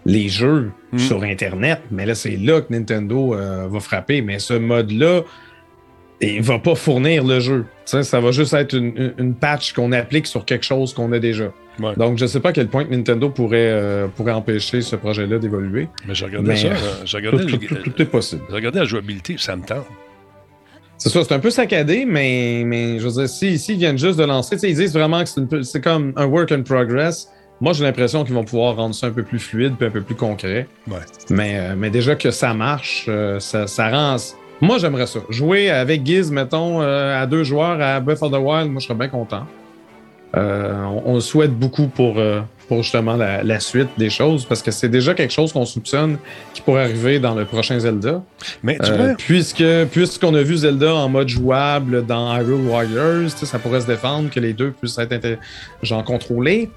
[0.07, 0.99] les jeux Mm.
[0.99, 4.21] sur Internet, mais là, c'est là que Nintendo euh, va frapper.
[4.21, 5.23] Mais ce mode-là,
[6.21, 7.65] il va pas fournir le jeu.
[7.87, 11.51] Ça va juste être une, patch qu'on applique sur quelque chose qu'on a déjà.
[11.81, 11.95] Ouais.
[11.97, 15.89] Donc, je sais pas à quel point Nintendo pourrait, euh, pourrait empêcher ce projet-là d'évoluer.
[16.07, 18.43] Mais j'ai regardé Mais, ça, euh, euh, j'ai Tout, tout- le- tout- tout est possible.
[18.51, 19.87] j'ai regardé la jouabilité, ça me tente.
[21.03, 24.21] C'est ça, c'est un peu saccadé, mais, mais je veux dire, si, s'ils viennent juste
[24.21, 27.29] de lancer, ils disent vraiment que c'est, comme un work in progress.
[27.61, 30.03] Moi, j'ai l'impression qu'ils vont pouvoir rendre ça un peu plus fluide puis un peu
[30.03, 30.69] plus concret.
[30.87, 30.99] Ouais.
[31.29, 34.17] Mais, euh, mais déjà que ça marche, euh, ça, ça rend.
[34.61, 35.19] Moi, j'aimerais ça.
[35.29, 38.87] Jouer avec Giz, mettons, euh, à deux joueurs à Breath of the Wild, moi, je
[38.87, 39.45] serais bien content.
[40.35, 42.23] On, on le souhaite beaucoup pour,
[42.73, 46.17] pour justement la, la suite des choses, parce que c'est déjà quelque chose qu'on soupçonne
[46.55, 48.23] qui pourrait arriver dans le prochain Zelda.
[48.63, 53.29] Mais tu Euh, vois, puisque puisqu'on a vu Zelda en mode jouable dans Hyrule Warriors,
[53.29, 55.39] ça pourrait se défendre que les deux puissent être
[55.83, 56.71] genre contrôlés.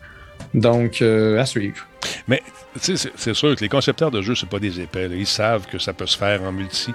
[0.53, 1.87] Donc, euh, à suivre.
[2.27, 2.41] mais
[2.81, 5.07] c'est, c'est sûr que les concepteurs de jeux, c'est pas des épais.
[5.07, 5.15] là.
[5.15, 6.91] Ils savent que ça peut se faire en multi.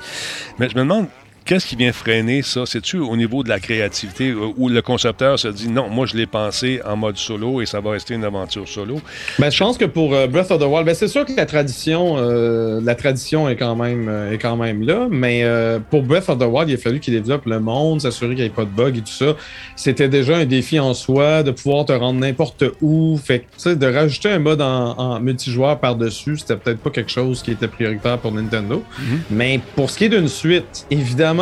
[0.59, 1.07] Mais je me demande,
[1.51, 2.63] qu'est-ce qui vient freiner ça?
[2.65, 6.17] C'est-tu au niveau de la créativité où où le concepteur se dit non, moi je
[6.17, 9.01] l'ai pensé en mode solo et ça va rester une aventure solo?
[9.41, 11.47] Ben, je pense que pour euh, Breath of the Wild, ben, c'est sûr que la
[11.47, 16.03] tradition, euh, la tradition est quand même, euh, est quand même là, mais euh, pour
[16.05, 18.51] Breath of the Wild, il a fallu qu'il développe le monde, s'assurer qu'il n'y ait
[18.51, 19.35] pas de bugs et tout ça.
[19.75, 23.19] C'était déjà un défi en soi de pouvoir te rendre n'importe où.
[23.19, 27.51] Fait de rajouter un mode en, en multijoueur par-dessus, c'était peut-être pas quelque chose qui
[27.51, 28.85] était prioritaire pour Nintendo.
[29.31, 31.40] Mais pour ce qui est d'une suite, évidemment,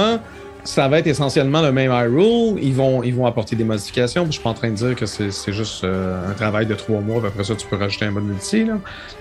[0.65, 2.59] ça va être essentiellement le même Hyrule.
[2.61, 4.27] Ils vont, ils vont apporter des modifications.
[4.27, 6.75] Je suis pas en train de dire que c'est c'est juste euh, un travail de
[6.75, 7.21] trois mois.
[7.21, 8.65] puis Après ça, tu peux rajouter un mode multi.
[8.65, 8.75] Là.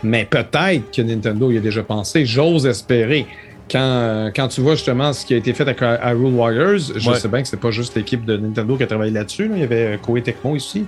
[0.04, 2.26] Mais peut-être que Nintendo y a déjà pensé.
[2.26, 3.26] J'ose espérer.
[3.72, 7.10] Quand, euh, quand tu vois justement ce qui a été fait avec Hyrule Warriors, je
[7.10, 7.18] Ouais.
[7.20, 9.48] sais bien que c'est pas juste l'équipe de Nintendo qui a travaillé là-dessus.
[9.48, 9.56] là.
[9.56, 10.86] Il y avait euh, Koei Tecmo ici.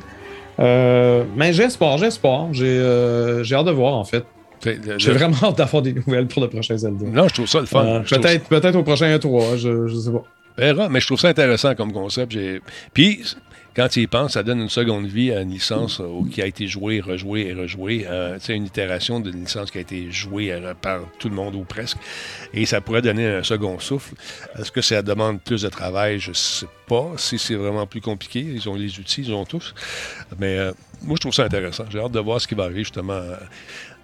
[0.59, 2.47] Euh, mais j'espère, j'espère.
[2.51, 2.81] J'ai
[3.43, 4.25] j'ai hâte de voir en fait.
[4.61, 7.05] C'est- J'ai vraiment hâte d'avoir des nouvelles pour le prochain Zelda.
[7.05, 7.85] Non, je trouve ça le fun.
[7.85, 10.23] Euh, peut-être au prochain E3, je, je sais pas.
[10.57, 12.37] Verra, mais je trouve ça intéressant comme concept.
[12.93, 13.23] Puis,
[13.75, 16.45] quand tu y penses, ça donne une seconde vie à une licence euh, qui a
[16.47, 18.05] été jouée, rejouée et rejouée.
[18.09, 21.35] Euh, tu sais, une itération d'une licence qui a été jouée euh, par tout le
[21.35, 21.95] monde ou presque.
[22.53, 24.15] Et ça pourrait donner un second souffle.
[24.59, 26.19] Est-ce que ça demande plus de travail?
[26.19, 27.05] Je sais pas.
[27.15, 29.73] Si c'est vraiment plus compliqué, ils ont les outils, ils ont tous.
[30.39, 31.85] Mais euh, moi, je trouve ça intéressant.
[31.89, 33.21] J'ai hâte de voir ce qui va arriver justement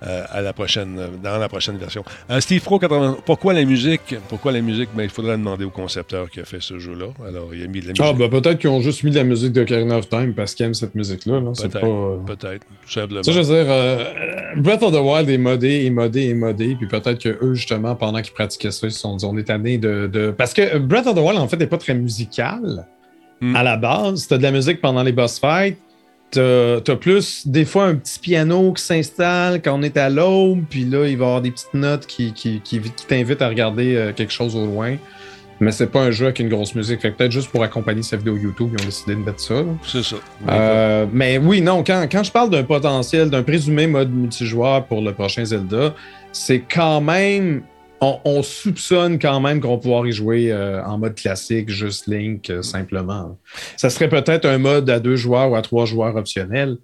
[0.03, 2.03] euh, à la prochaine, dans la prochaine version.
[2.29, 4.15] Euh, Steve Pro, 80 pourquoi la musique?
[4.29, 4.89] Pourquoi la musique?
[4.95, 7.07] Ben, il faudrait demander au concepteur qui a fait ce jeu-là.
[7.27, 8.01] Alors, il a mis de la musique.
[8.03, 10.53] Ah, ben peut-être qu'ils ont juste mis de la musique de Karina of Time parce
[10.53, 11.39] qu'ils aiment cette musique-là.
[11.41, 11.87] Peut-être, pas.
[11.87, 13.23] euh, peut-être, simplement.
[13.23, 14.03] Sais, je veux dire, euh,
[14.57, 17.95] Breath of the Wild est modé, est modé, est modé, puis peut-être que eux, justement,
[17.95, 20.77] pendant qu'ils pratiquaient ça, ils se sont dit, on est tanné de, de- Parce que
[20.77, 22.85] Breath of the Wild, en fait, n'est pas très musical
[23.41, 23.53] Hmm.
[23.53, 24.27] à la base.
[24.29, 25.77] T'as de la musique pendant les boss fights.
[26.35, 30.85] T'as plus, des fois, un petit piano qui s'installe quand on est à l'aube, puis
[30.85, 33.95] là, il va y avoir des petites notes qui, qui, qui, qui t'invitent à regarder
[33.95, 34.97] euh, quelque chose au loin.
[35.59, 37.01] Mais c'est pas un jeu avec une grosse musique.
[37.01, 39.63] Fait que peut-être juste pour accompagner sa vidéo YouTube, ils ont décidé de mettre ça.
[39.85, 40.17] C'est ça.
[40.49, 45.01] Euh, mais oui, non, quand, quand je parle d'un potentiel, d'un présumé mode multijoueur pour
[45.01, 45.93] le prochain Zelda,
[46.33, 47.63] c'est quand même.
[48.01, 52.07] On, on soupçonne quand même qu'on va pouvoir y jouer euh, en mode classique, juste
[52.07, 53.37] Link, euh, simplement.
[53.77, 56.77] Ça serait peut-être un mode à deux joueurs ou à trois joueurs optionnel.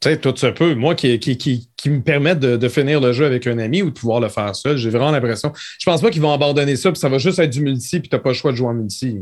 [0.00, 0.74] Tu sais, tout se peut.
[0.74, 3.82] Moi, qui, qui, qui, qui me permettent de, de finir le jeu avec un ami
[3.82, 5.52] ou de pouvoir le faire seul, j'ai vraiment l'impression.
[5.78, 8.08] Je pense pas qu'ils vont abandonner ça, puis ça va juste être du multi, puis
[8.08, 9.18] t'as pas le choix de jouer en multi.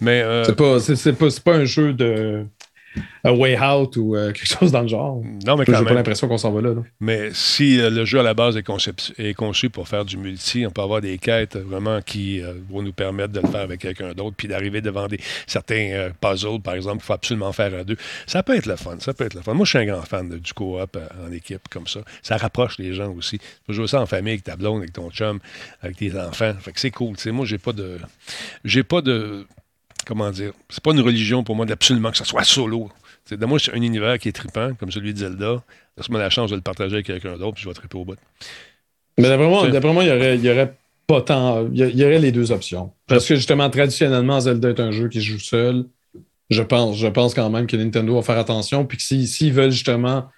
[0.00, 2.46] Mais euh, C'est pas, c'est, c'est pas, c'est pas un jeu de
[3.24, 5.20] a Way Out ou euh, quelque chose dans le genre.
[5.46, 6.74] non, mais J'ai pas l'impression qu'on s'en va là.
[6.74, 6.82] là.
[7.00, 10.70] Mais si euh, le jeu à la base est, conçu pour faire du multi, on
[10.70, 14.12] peut avoir des quêtes vraiment qui euh, vont nous permettre de le faire avec quelqu'un
[14.12, 17.96] d'autre, puis d'arriver devant des, certains puzzles, par exemple, qu'il faut absolument faire à deux.
[18.26, 19.54] Ça peut être le fun, ça peut être le fun.
[19.54, 22.00] Moi, je suis un grand fan de- du co-op en équipe comme ça.
[22.22, 23.38] Ça rapproche les gens aussi.
[23.38, 25.38] Tu peux jouer ça en famille avec ta blonde, avec ton chum,
[25.82, 26.54] avec tes enfants.
[26.60, 27.14] Fait que c'est cool.
[27.26, 27.98] Moi, j'ai pas de.
[28.64, 29.46] J'ai pas de.
[30.06, 30.52] Comment dire?
[30.70, 32.88] C'est pas une religion pour moi d'absolument que ça soit solo.
[33.24, 35.62] Tu sais, Donne-moi un univers qui est trippant, comme celui de Zelda.
[35.98, 38.14] Laisse-moi la chance de le partager avec quelqu'un d'autre, puis je vais tripper au bout.
[39.18, 40.74] Mais d'après moi, C'est- moi, il y aurait, il y aurait
[41.06, 41.66] pas tant.
[41.72, 42.92] Il y aurait les deux options.
[43.06, 45.86] Parce que justement, traditionnellement, Zelda est un jeu qui se joue seul.
[46.50, 48.84] Je pense, je pense quand même que Nintendo va faire attention.
[48.86, 50.28] Puis que s'ils veulent justement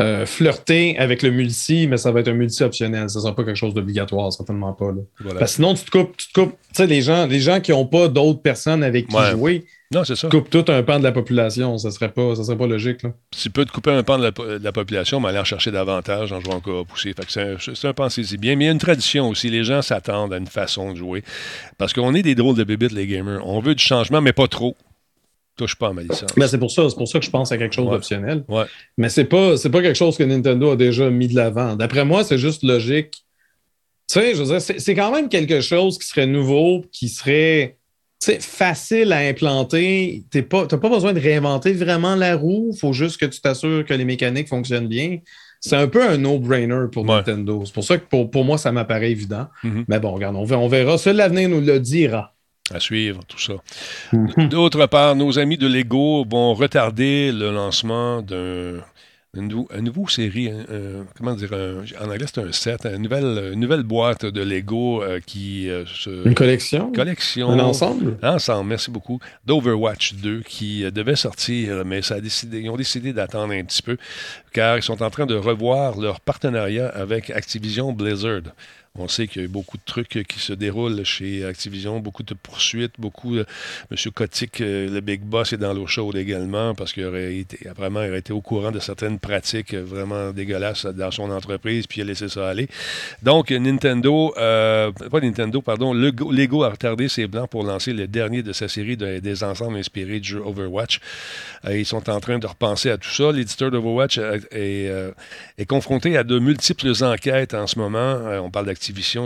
[0.00, 3.10] euh, flirter avec le multi, mais ça va être un multi optionnel.
[3.10, 4.92] Ça sera pas quelque chose d'obligatoire, certainement pas.
[4.92, 5.02] Là.
[5.20, 5.38] Voilà.
[5.40, 6.52] Parce que sinon, tu te coupes, tu te coupes.
[6.68, 9.32] Tu sais, les gens, les gens qui n'ont pas d'autres personnes avec qui Ouais.
[9.32, 10.28] jouer, Non, c'est ça.
[10.28, 11.76] tu coupes tout un pan de la population.
[11.78, 13.02] Ça serait pas, ça serait pas logique.
[13.02, 13.10] Là.
[13.36, 15.70] Tu peux te couper un pan de la, de la population, mais aller en chercher
[15.72, 17.12] davantage en jouant en coop aussi.
[17.14, 18.54] Fait que c'est un, c'est un pensez-y bien.
[18.54, 19.50] Mais il y a une tradition aussi.
[19.50, 21.24] Les gens s'attendent à une façon de jouer.
[21.76, 23.44] Parce qu'on est des drôles de bébites, les gamers.
[23.46, 24.76] On veut du changement, mais pas trop.
[25.58, 25.92] Touche pas à.
[25.92, 26.06] Ben,
[26.46, 27.92] c'est pour ça, c'est pour ça que je pense à quelque chose Ouais.
[27.92, 28.44] d'optionnel.
[28.48, 28.64] Ouais.
[28.96, 31.76] Mais c'est pas, c'est pas quelque chose que Nintendo a déjà mis de l'avant.
[31.76, 33.24] D'après moi, c'est juste logique.
[34.10, 37.08] Tu sais, je veux dire, c'est, c'est quand même quelque chose qui serait nouveau, qui
[37.08, 37.76] serait
[38.40, 40.24] facile à implanter.
[40.30, 42.70] Tu pas, t'as pas besoin de réinventer vraiment la roue.
[42.72, 45.18] Il faut juste que tu t'assures que les mécaniques fonctionnent bien.
[45.60, 47.16] C'est un peu un no-brainer pour Ouais.
[47.16, 47.62] Nintendo.
[47.64, 49.46] C'est pour ça que pour, pour moi, ça m'apparaît évident.
[49.64, 49.84] Mhm.
[49.88, 50.98] Mais bon, regarde, on on verra.
[50.98, 52.34] Seul l'avenir nous le dira.
[52.74, 53.54] À suivre, tout ça.
[54.12, 54.48] Mhm.
[54.48, 58.80] D'autre part, nos amis de Lego vont retarder le lancement d'un.
[59.36, 63.50] Un nouveau, série, un- un- comment dire, un- en anglais c'est un set, une nouvelle,
[63.52, 66.26] une nouvelle boîte de Lego euh, qui euh, se.
[66.26, 66.90] Une collection?
[66.92, 67.50] collection.
[67.50, 68.16] Un ensemble?
[68.22, 69.20] Ensemble, merci beaucoup.
[69.44, 73.62] D'Overwatch 2 qui euh, devait sortir, mais ça a décidé, ils ont décidé d'attendre un
[73.64, 73.96] petit peu
[74.54, 78.42] car ils sont en train de revoir leur partenariat avec Activision Blizzard.
[79.00, 82.00] On sait qu'il y a eu beaucoup de trucs euh, qui se déroulent chez Activision,
[82.00, 83.36] beaucoup de poursuites, beaucoup.
[83.36, 83.44] euh,
[83.92, 87.58] Monsieur Kotick, euh, le Big Boss, est dans l'eau chaude également parce qu'il aurait été,
[87.76, 92.00] vraiment, il aurait été au courant de certaines pratiques vraiment dégueulasses dans son entreprise, puis
[92.00, 92.68] il a laissé ça aller.
[93.22, 98.52] Donc, Nintendo, pas Nintendo, pardon, Lego, a retardé ses plans pour lancer le dernier de
[98.52, 101.00] sa série de- des ensembles inspirés du jeu Overwatch.
[101.70, 103.30] Ils sont en train de repenser à tout ça.
[103.32, 104.18] L'éditeur d'Overwatch
[104.50, 104.90] est,
[105.58, 108.20] est confronté à de multiples enquêtes en ce moment.
[108.42, 108.66] On parle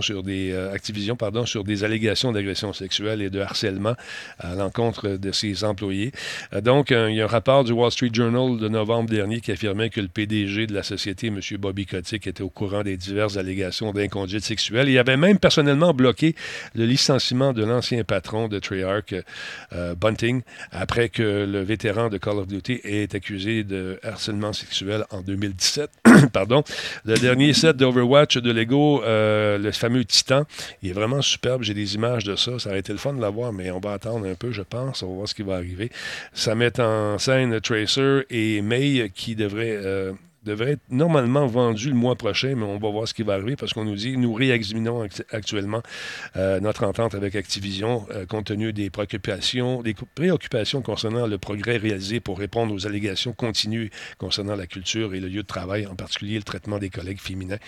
[0.00, 3.94] sur des euh, Activision, pardon, sur des allégations d'agression sexuelle et de harcèlement
[4.38, 6.12] à l'encontre de ses employés.
[6.52, 9.40] Euh, donc, euh, il y a un rapport du Wall Street Journal de novembre dernier
[9.40, 11.40] qui affirmait que le PDG de la société, M.
[11.58, 14.88] Bobby Kotick, était au courant des diverses allégations d'inconduite sexuelle.
[14.88, 16.34] Il avait même personnellement bloqué
[16.74, 19.14] le licenciement de l'ancien patron de Treyarch,
[20.00, 25.20] Bunting, après que le vétéran de Call of Duty ait accusé de harcèlement sexuel en
[25.20, 25.90] 2017.
[26.32, 26.62] Pardon.
[27.04, 29.02] Le dernier set d'Overwatch de Lego,
[29.58, 30.44] le fameux Titan,
[30.82, 31.62] il est vraiment superbe.
[31.62, 32.58] J'ai des images de ça.
[32.58, 35.02] Ça aurait été le fun de l'avoir, mais on va attendre un peu, je pense.
[35.02, 35.90] On va voir ce qui va arriver.
[36.32, 39.76] Ça met en scène Tracer et May qui devraient.
[39.76, 40.12] euh,
[40.44, 43.56] devrait être normalement vendu le mois prochain, mais on va voir ce qui va arriver
[43.56, 45.82] parce qu'on nous dit nous réexaminons act- actuellement
[46.36, 51.76] euh, notre entente avec Activision euh, compte tenu des préoccupations, des préoccupations concernant le progrès
[51.76, 55.94] réalisé pour répondre aux allégations continues concernant la culture et le lieu de travail, en
[55.94, 57.58] particulier le traitement des collègues féminins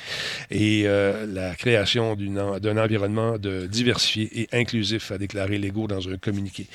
[0.51, 6.16] et euh, la création d'un environnement de diversifié et inclusif, a déclaré Lego dans un
[6.16, 6.66] communiqué.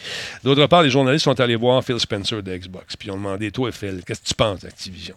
[0.43, 3.71] D'autre part, les journalistes sont allés voir Phil Spencer de Xbox, puis ont demandé Toi,
[3.71, 5.15] Phil, qu'est-ce que tu penses d'Activision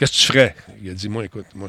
[0.00, 0.56] Qu'est-ce que tu ferais?
[0.82, 1.68] Il a dit Moi, écoute, moi,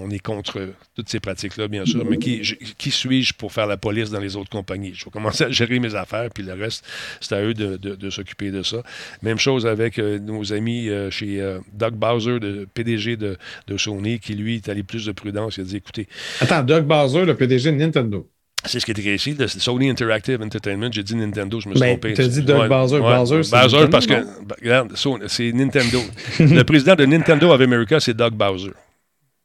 [0.00, 3.66] on est contre toutes ces pratiques-là, bien sûr, mais qui, je- qui suis-je pour faire
[3.66, 4.92] la police dans les autres compagnies?
[4.94, 6.84] Je vais commencer à gérer mes affaires, puis le reste,
[7.20, 8.82] c'est à eux de s'occuper de ça.
[9.22, 13.76] Même chose avec euh, nos amis euh, chez euh, Doug Bowser, le PDG de, de
[13.76, 15.56] Sony, qui lui est allé plus de prudence.
[15.58, 16.08] Il a dit Écoutez,
[16.40, 18.30] Attends, Doug Bowser, le PDG de Nintendo.
[18.68, 20.90] C'est ce qui est écrit ici, de Sony Interactive Entertainment.
[20.92, 22.14] J'ai dit Nintendo, je me suis Ben, trompé.
[22.14, 23.00] t'as dit Doug Bowser.
[23.00, 24.92] Bowser, c'est Bowser, parce que, ben, regarde,
[25.28, 25.98] c'est Nintendo.
[26.38, 28.70] le président de Nintendo of America, c'est Doug Bowser.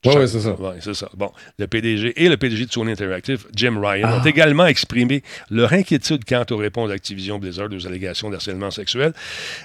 [0.06, 0.52] Ouais, c'est ça.
[0.60, 1.10] Ouais, c'est ça.
[1.16, 4.18] Bon, le PDG et le PDG de Sony Interactive, Jim Ryan, Ah.
[4.20, 9.14] ont également exprimé leur inquiétude quant aux réponses d'Activision Blizzard aux allégations d'harcèlement sexuel,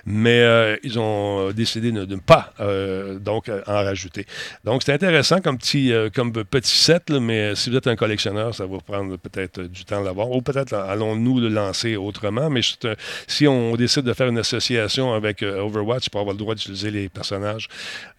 [0.07, 4.27] mais euh, ils ont euh, décidé de ne pas euh, donc en rajouter.
[4.65, 7.97] Donc, c'est intéressant comme petit, euh, comme petit set, là, mais si vous êtes un
[7.97, 11.97] collectionneur, ça va vous prendre peut-être du temps de l'avoir, ou peut-être allons-nous le lancer
[11.97, 12.61] autrement, mais
[13.27, 17.09] si on décide de faire une association avec Overwatch pour avoir le droit d'utiliser les
[17.09, 17.69] personnages,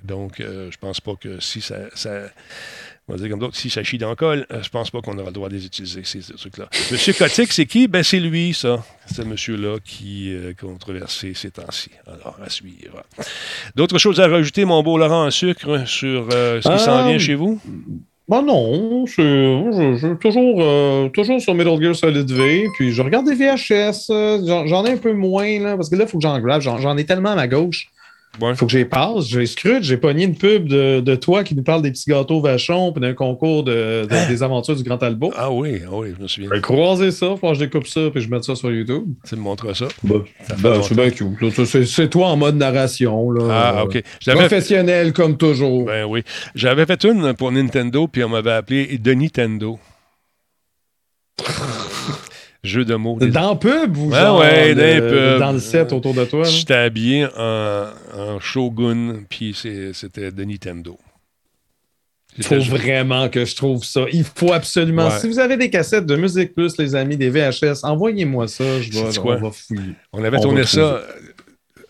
[0.03, 2.08] donc je pense pas que si ça, ça-
[3.07, 5.01] on va dire comme d'autres, si ça chie dans le col, euh, je pense pas
[5.01, 6.69] qu'on aura le droit de les utiliser, ces, ces trucs-là.
[6.91, 7.87] Monsieur Kotick, c'est qui?
[7.87, 8.83] Ben, c'est lui, ça.
[9.11, 11.89] C'est monsieur-là qui est controversé ces temps-ci.
[12.05, 13.03] Alors, à suivre.
[13.75, 17.07] D'autres choses à rajouter, mon beau Laurent en sucre, sur euh, ce qui s'en Euh,
[17.07, 17.59] vient chez vous?
[18.27, 23.01] Bon, non, je, je- je- toujours, euh, toujours sur Metal Gear Solid V, puis je
[23.01, 26.19] regarde des VHS, euh, j'en ai un peu moins, là, parce que là, il faut
[26.19, 27.87] que j'en grave, j'en ai tellement à ma gauche.
[28.41, 28.55] Ouais.
[28.55, 29.27] Faut que j'y passe.
[29.27, 32.41] J'ai Scrooge, j'ai pogné une pub de, de toi qui nous parle des petits gâteaux
[32.41, 35.31] vachons, puis d'un concours de, de- des aventures du Grand Albo.
[35.35, 36.49] Ah oui, ah oui, je me souviens.
[36.53, 39.03] J'ai croisé ça, faut que je découpe ça, puis je mette ça sur YouTube.
[39.27, 39.87] Tu me montres ça.
[40.03, 40.15] Bah,
[40.47, 41.41] Ça bah, c'est bien cute.
[41.41, 41.49] là.
[41.65, 43.31] C'est- C'est toi en mode narration.
[43.31, 43.47] Là.
[43.77, 44.01] Ah, OK.
[44.21, 45.85] Je Professionnel comme toujours.
[45.85, 46.23] Ben oui.
[46.55, 49.79] J'avais fait une pour Nintendo, puis on m'avait appelé The Nintendo.
[52.63, 53.17] Jeu de mots.
[53.19, 55.39] Dans pub ou Ouais, genre ouais, dans le- pub.
[55.39, 56.43] dans le set autour de toi?
[56.43, 57.85] J'étais habillé en,
[58.17, 59.57] en Shogun, puis
[59.93, 60.97] c'était de Nintendo.
[62.37, 64.01] Il faut vraiment que je trouve ça.
[64.13, 65.07] Il faut absolument.
[65.07, 65.19] Ouais.
[65.19, 68.81] Si vous avez des cassettes de Musique Plus, les amis, des VHS, envoyez-moi ça.
[68.81, 69.93] Je vais, on va fouiller.
[70.13, 71.01] On avait On tourné ça.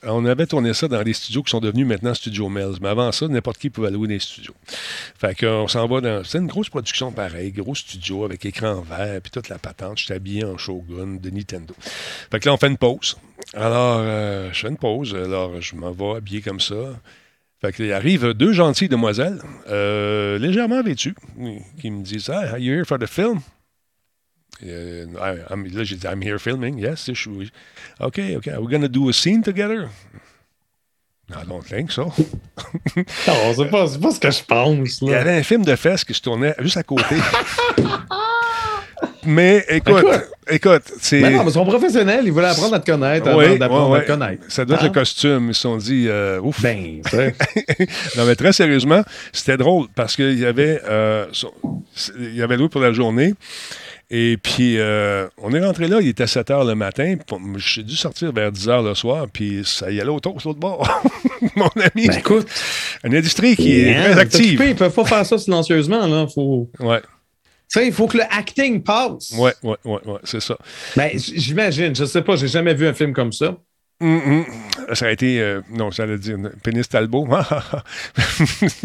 [0.04, 2.78] On avait tourné ça dans des studios qui sont devenus maintenant Studio Mills.
[2.82, 4.54] Mais avant ça, n'importe qui pouvait louer des studios.
[5.18, 6.24] Fait qu'on s'en va dans.
[6.24, 9.97] C'est une grosse production pareil, gros studio avec écran vert, puis toute la patente.
[9.97, 11.76] Je suis habillé en Shogun de Nintendo.
[12.32, 13.18] Fait que là, on fait une pause.
[13.54, 15.14] Alors, euh, je fais une pause.
[15.16, 16.76] Alors, je m'en vais habillé comme ça.
[17.62, 21.16] Fait qu'il arrive deux gentilles demoiselles, euh, légèrement vêtues,
[21.82, 23.41] qui me disent Ah, are you here for the film?
[24.62, 25.05] I-
[25.49, 26.78] I'm- là, j'ai dit I'm here filming.
[26.80, 27.51] Yes, je suis.
[27.99, 28.47] OK, OK.
[28.49, 29.88] Are we going to do a scene together?
[31.32, 32.12] I don't think so.
[32.95, 35.01] Non, c'est pas, pas ce que je pense.
[35.01, 37.16] Il y avait un film de fesses qui se tournait juste à côté.
[39.26, 40.05] mais écoute,
[40.49, 40.82] Écoute.
[40.99, 41.22] c'est.
[41.22, 42.22] Mais non, mais ils sont professionnels.
[42.26, 44.43] Ils voulaient apprendre à te connaître Oui, d'apprendre ouais, à te connaître.
[44.49, 44.88] Ça doit être Hein?
[44.88, 45.49] le costume.
[45.49, 46.62] Ils se sont dit, euh, ouf.
[46.62, 47.01] Ben,
[48.18, 51.53] non, mais très sérieusement, c'était drôle parce qu'il y avait, euh, son-
[52.18, 53.36] il y avait loué pour la journée.
[54.12, 57.16] Et puis, euh, on est rentré là, il était 7 h le matin.
[57.57, 60.60] J'ai dû sortir vers 10 h le soir, puis ça y allait au toast, l'autre
[60.60, 60.88] bord.
[61.55, 62.47] Mon ami, Ben, écoute.
[63.03, 64.45] une industrie qui est très active.
[64.60, 66.07] occupé, Ils peuvent pas faire ça silencieusement.
[66.07, 66.26] Là.
[66.34, 66.70] Faut...
[66.80, 67.05] Ouais, Tu
[67.68, 69.32] sais, il faut que le acting passe.
[69.38, 70.57] ouais, ouais, ouais, ouais, c'est ça.
[70.95, 71.95] Ben, j'imagine.
[71.95, 73.57] Je sais pas, j'ai jamais vu un film comme ça.
[74.02, 74.45] Hum.
[74.93, 77.28] Ça a été, euh, non, j'allais dire pénis Talbot.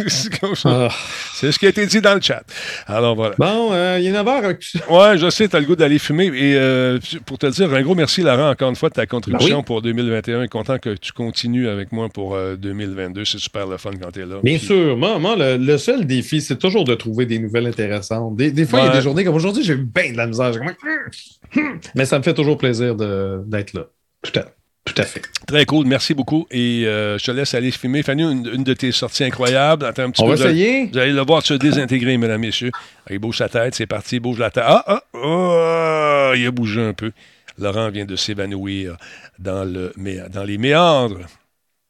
[0.08, 0.30] c'est.
[0.64, 0.88] Ah.
[1.34, 2.42] C'est ce qui a été dit dans le chat.
[2.86, 3.34] Alors voilà.
[3.38, 4.82] Bon, euh, il est 9 h.
[4.90, 6.26] Ouais, je sais, tu as le goût d'aller fumer.
[6.26, 9.56] Et euh, pour te dire un gros merci, Laurent, encore une fois, de ta contribution
[9.56, 9.64] Ben oui.
[9.64, 10.48] pour 2021.
[10.48, 13.24] Content que tu continues avec moi pour euh, 2022.
[13.24, 14.36] C'est super le fun quand tu es là.
[14.42, 14.96] Bien Puis- sûr.
[14.96, 18.36] Moi, moi, le, le seul défi, c'est toujours de trouver des nouvelles intéressantes.
[18.36, 20.26] Des, des fois, il y a des journées comme aujourd'hui, j'ai eu bien de la
[20.26, 20.52] misère.
[21.94, 23.86] Mais ça me fait toujours plaisir d'être là.
[24.22, 24.46] Tout à,
[24.84, 25.22] tout à fait.
[25.46, 26.46] Très cool, merci beaucoup.
[26.50, 28.02] Et euh, je te laisse aller fumer.
[28.02, 29.84] Fanny, une, une de tes sorties incroyables.
[29.86, 30.30] Attends un petit On peu.
[30.32, 30.86] va vous allez- essayer.
[30.92, 32.70] Vous allez le voir se désintégrer, mesdames, messieurs.
[33.10, 34.64] Il bouge sa tête, c'est parti, il bouge la tête.
[34.66, 37.12] Ah, ah, ah, il a bougé un peu.
[37.58, 38.96] Laurent vient de s'évanouir
[39.38, 39.92] dans, le,
[40.30, 41.20] dans les méandres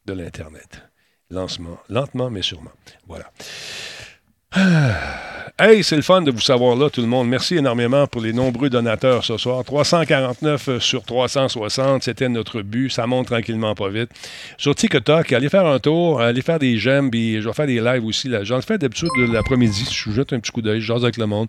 [0.07, 0.83] de l'Internet.
[1.31, 2.71] Lancement, lentement, mais sûrement.
[3.09, 3.25] Voilà.
[5.57, 7.29] Hey, c'est le fun de vous savoir là, tout le monde.
[7.29, 9.63] Merci énormément pour les nombreux donateurs ce soir.
[9.63, 12.91] 349 sur 360, c'était notre but.
[12.91, 14.11] Ça monte tranquillement pas vite.
[14.59, 17.81] Sur TikTok, allez faire un tour, allez faire des j'aime, puis je vais faire des
[17.81, 18.29] lives aussi.
[18.43, 19.87] J'en fais d'habitude de l'après-midi.
[19.93, 21.47] Je jette un petit coup d'œil, je jase avec le monde.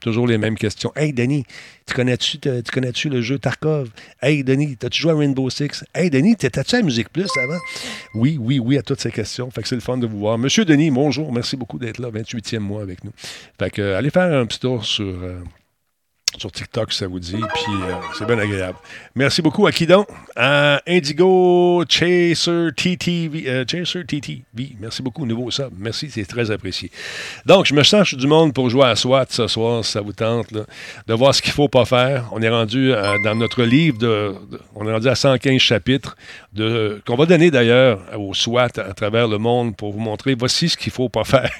[0.00, 0.92] Toujours les mêmes questions.
[0.94, 1.46] Hey, Denis,
[1.86, 3.88] tu connais-tu, tu connais-tu le jeu Tarkov?
[4.20, 5.82] Hey, Denis, t'as-tu joué à Rainbow Six?
[5.94, 7.58] Hey, Denis, t'étais-tu à Musique Plus avant?
[8.14, 9.50] Oui, oui, oui, à toutes ces questions.
[9.50, 10.36] Fait que c'est le fun de vous voir.
[10.36, 11.32] Monsieur Denis, bonjour.
[11.32, 12.10] Merci beaucoup d'être là,
[12.46, 13.12] 28e mois avec nous.
[13.58, 15.40] Fait que, allez faire un petit tour sur, euh,
[16.38, 17.32] sur TikTok, ça vous dit.
[17.32, 18.78] Puis, euh, c'est bien agréable.
[19.14, 20.06] Merci beaucoup à qui donc?
[20.34, 23.44] À Indigo Chaser TTV.
[23.48, 24.42] euh, Chaser TTV.
[24.80, 25.68] Merci beaucoup, nouveau ça.
[25.76, 26.90] Merci, c'est très apprécié.
[27.46, 30.12] Donc, je me cherche du monde pour jouer à SWAT ce soir, si ça vous
[30.12, 30.62] tente, là,
[31.06, 32.28] de voir ce qu'il faut pas faire.
[32.32, 34.34] On est rendu euh, dans notre livre, de,
[34.74, 36.16] on est rendu à 115 chapitres,
[36.52, 40.68] de, qu'on va donner d'ailleurs au SWAT à travers le monde pour vous montrer voici
[40.68, 41.50] ce qu'il faut pas faire.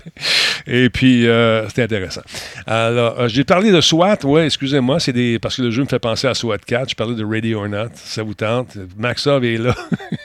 [0.66, 1.26] Et puis,
[1.74, 2.22] c'est intéressant.
[2.66, 5.38] Alors, j'ai parlé de SWAT SWAT, ouais, excusez-moi, c'est des.
[5.38, 6.90] Parce que le jeu me fait penser à SWAT 4.
[6.90, 7.90] Je parlais de Ready or Not.
[7.94, 8.76] Ça vous tente.
[8.96, 9.74] Maxov est là.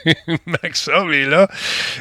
[0.46, 1.48] Maxov est là.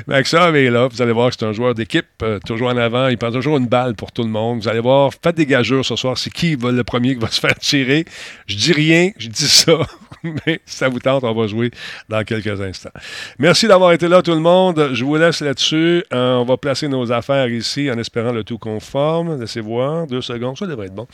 [0.07, 0.87] Maxov est là.
[0.87, 3.07] Vous allez voir que c'est un joueur d'équipe, euh, toujours en avant.
[3.09, 4.61] Il prend toujours une balle pour tout le monde.
[4.61, 6.17] Vous allez voir, faites des gageurs ce soir.
[6.17, 8.05] C'est qui va le premier qui va se faire tirer.
[8.47, 9.73] Je dis rien, je dis ça.
[10.45, 11.71] Mais ça vous tente, on va jouer
[12.09, 12.91] dans quelques instants.
[13.39, 14.91] Merci d'avoir été là, tout le monde.
[14.93, 16.03] Je vous laisse là-dessus.
[16.13, 19.39] Euh, on va placer nos affaires ici en espérant le tout conforme.
[19.39, 20.07] Laissez voir.
[20.07, 20.57] Deux secondes.
[20.57, 21.07] Ça devrait être bon.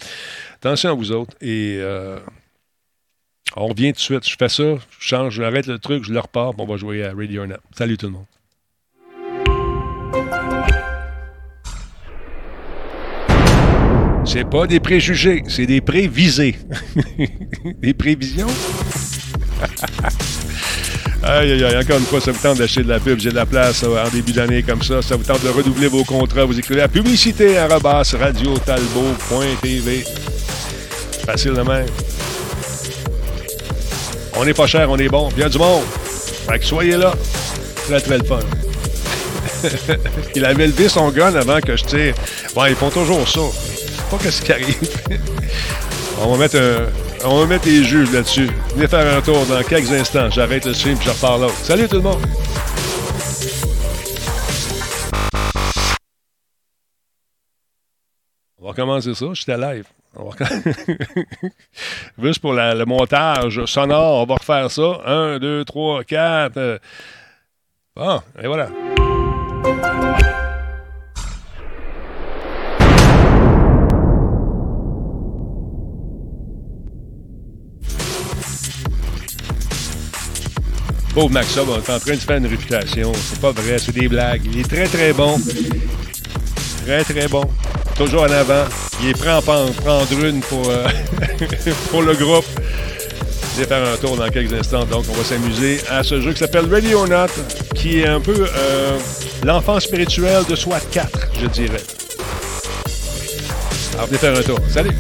[0.56, 1.36] Attention à vous autres.
[1.42, 2.20] Et euh,
[3.56, 4.28] on revient tout de suite.
[4.28, 7.14] Je fais ça, je change, j'arrête le truc, je le repars, on va jouer à
[7.14, 7.58] Radio Now.
[7.76, 8.39] Salut tout le monde.
[14.32, 16.56] C'est pas des préjugés, c'est des prévisés.
[17.82, 18.46] des prévisions?
[21.24, 23.36] aïe, aïe, aïe, encore une fois, ça vous tente d'acheter de la pub, j'ai de
[23.36, 25.02] la place en début d'année comme ça.
[25.02, 30.06] Ça vous tente de redoubler vos contrats, vous écrivez à publicité radiotalbo.tv.
[31.26, 31.88] Facile de même.
[34.36, 35.30] On n'est pas cher, on est bon.
[35.30, 35.86] Bien du monde.
[36.48, 37.16] Fait que soyez là.
[37.88, 38.42] Très, très le fun.
[40.36, 42.14] Il avait levé son gun avant que je tire.
[42.54, 43.42] Bon, ils font toujours ça.
[44.10, 44.78] Pas qu'est-ce qui arrive.
[46.22, 48.50] on va mettre un, on va mettre les juges là-dessus.
[48.76, 50.30] Venez faire un tour dans quelques instants.
[50.32, 51.56] J'arrête le stream et je repars l'autre.
[51.64, 52.22] Salut tout le monde!
[58.58, 59.26] On va recommencer ça.
[59.34, 59.86] J'étais live.
[60.16, 60.36] On va...
[62.22, 65.02] Juste pour la- le montage sonore, on va refaire ça.
[65.06, 66.80] Un, deux, trois, quatre.
[67.96, 68.70] Bon, et voilà.
[81.14, 83.12] Pauvre Maxov, on est en train de faire une réputation.
[83.14, 84.42] C'est pas vrai, c'est des blagues.
[84.46, 85.40] Il est très, très bon.
[86.86, 87.44] Très, très bon.
[87.96, 88.66] Toujours en avant.
[89.02, 90.88] Il est prêt à en prendre une pour, euh,
[91.92, 92.46] pour le groupe.
[93.56, 94.86] Je vais faire un tour dans quelques instants.
[94.86, 97.28] Donc, on va s'amuser à ce jeu qui s'appelle Ready or Not,
[97.76, 98.98] qui est un peu euh,
[99.44, 101.10] l'enfant spirituel de SWAT 4,
[101.42, 101.84] je dirais.
[103.96, 104.60] Alors, venez faire un tour.
[104.70, 104.96] Salut!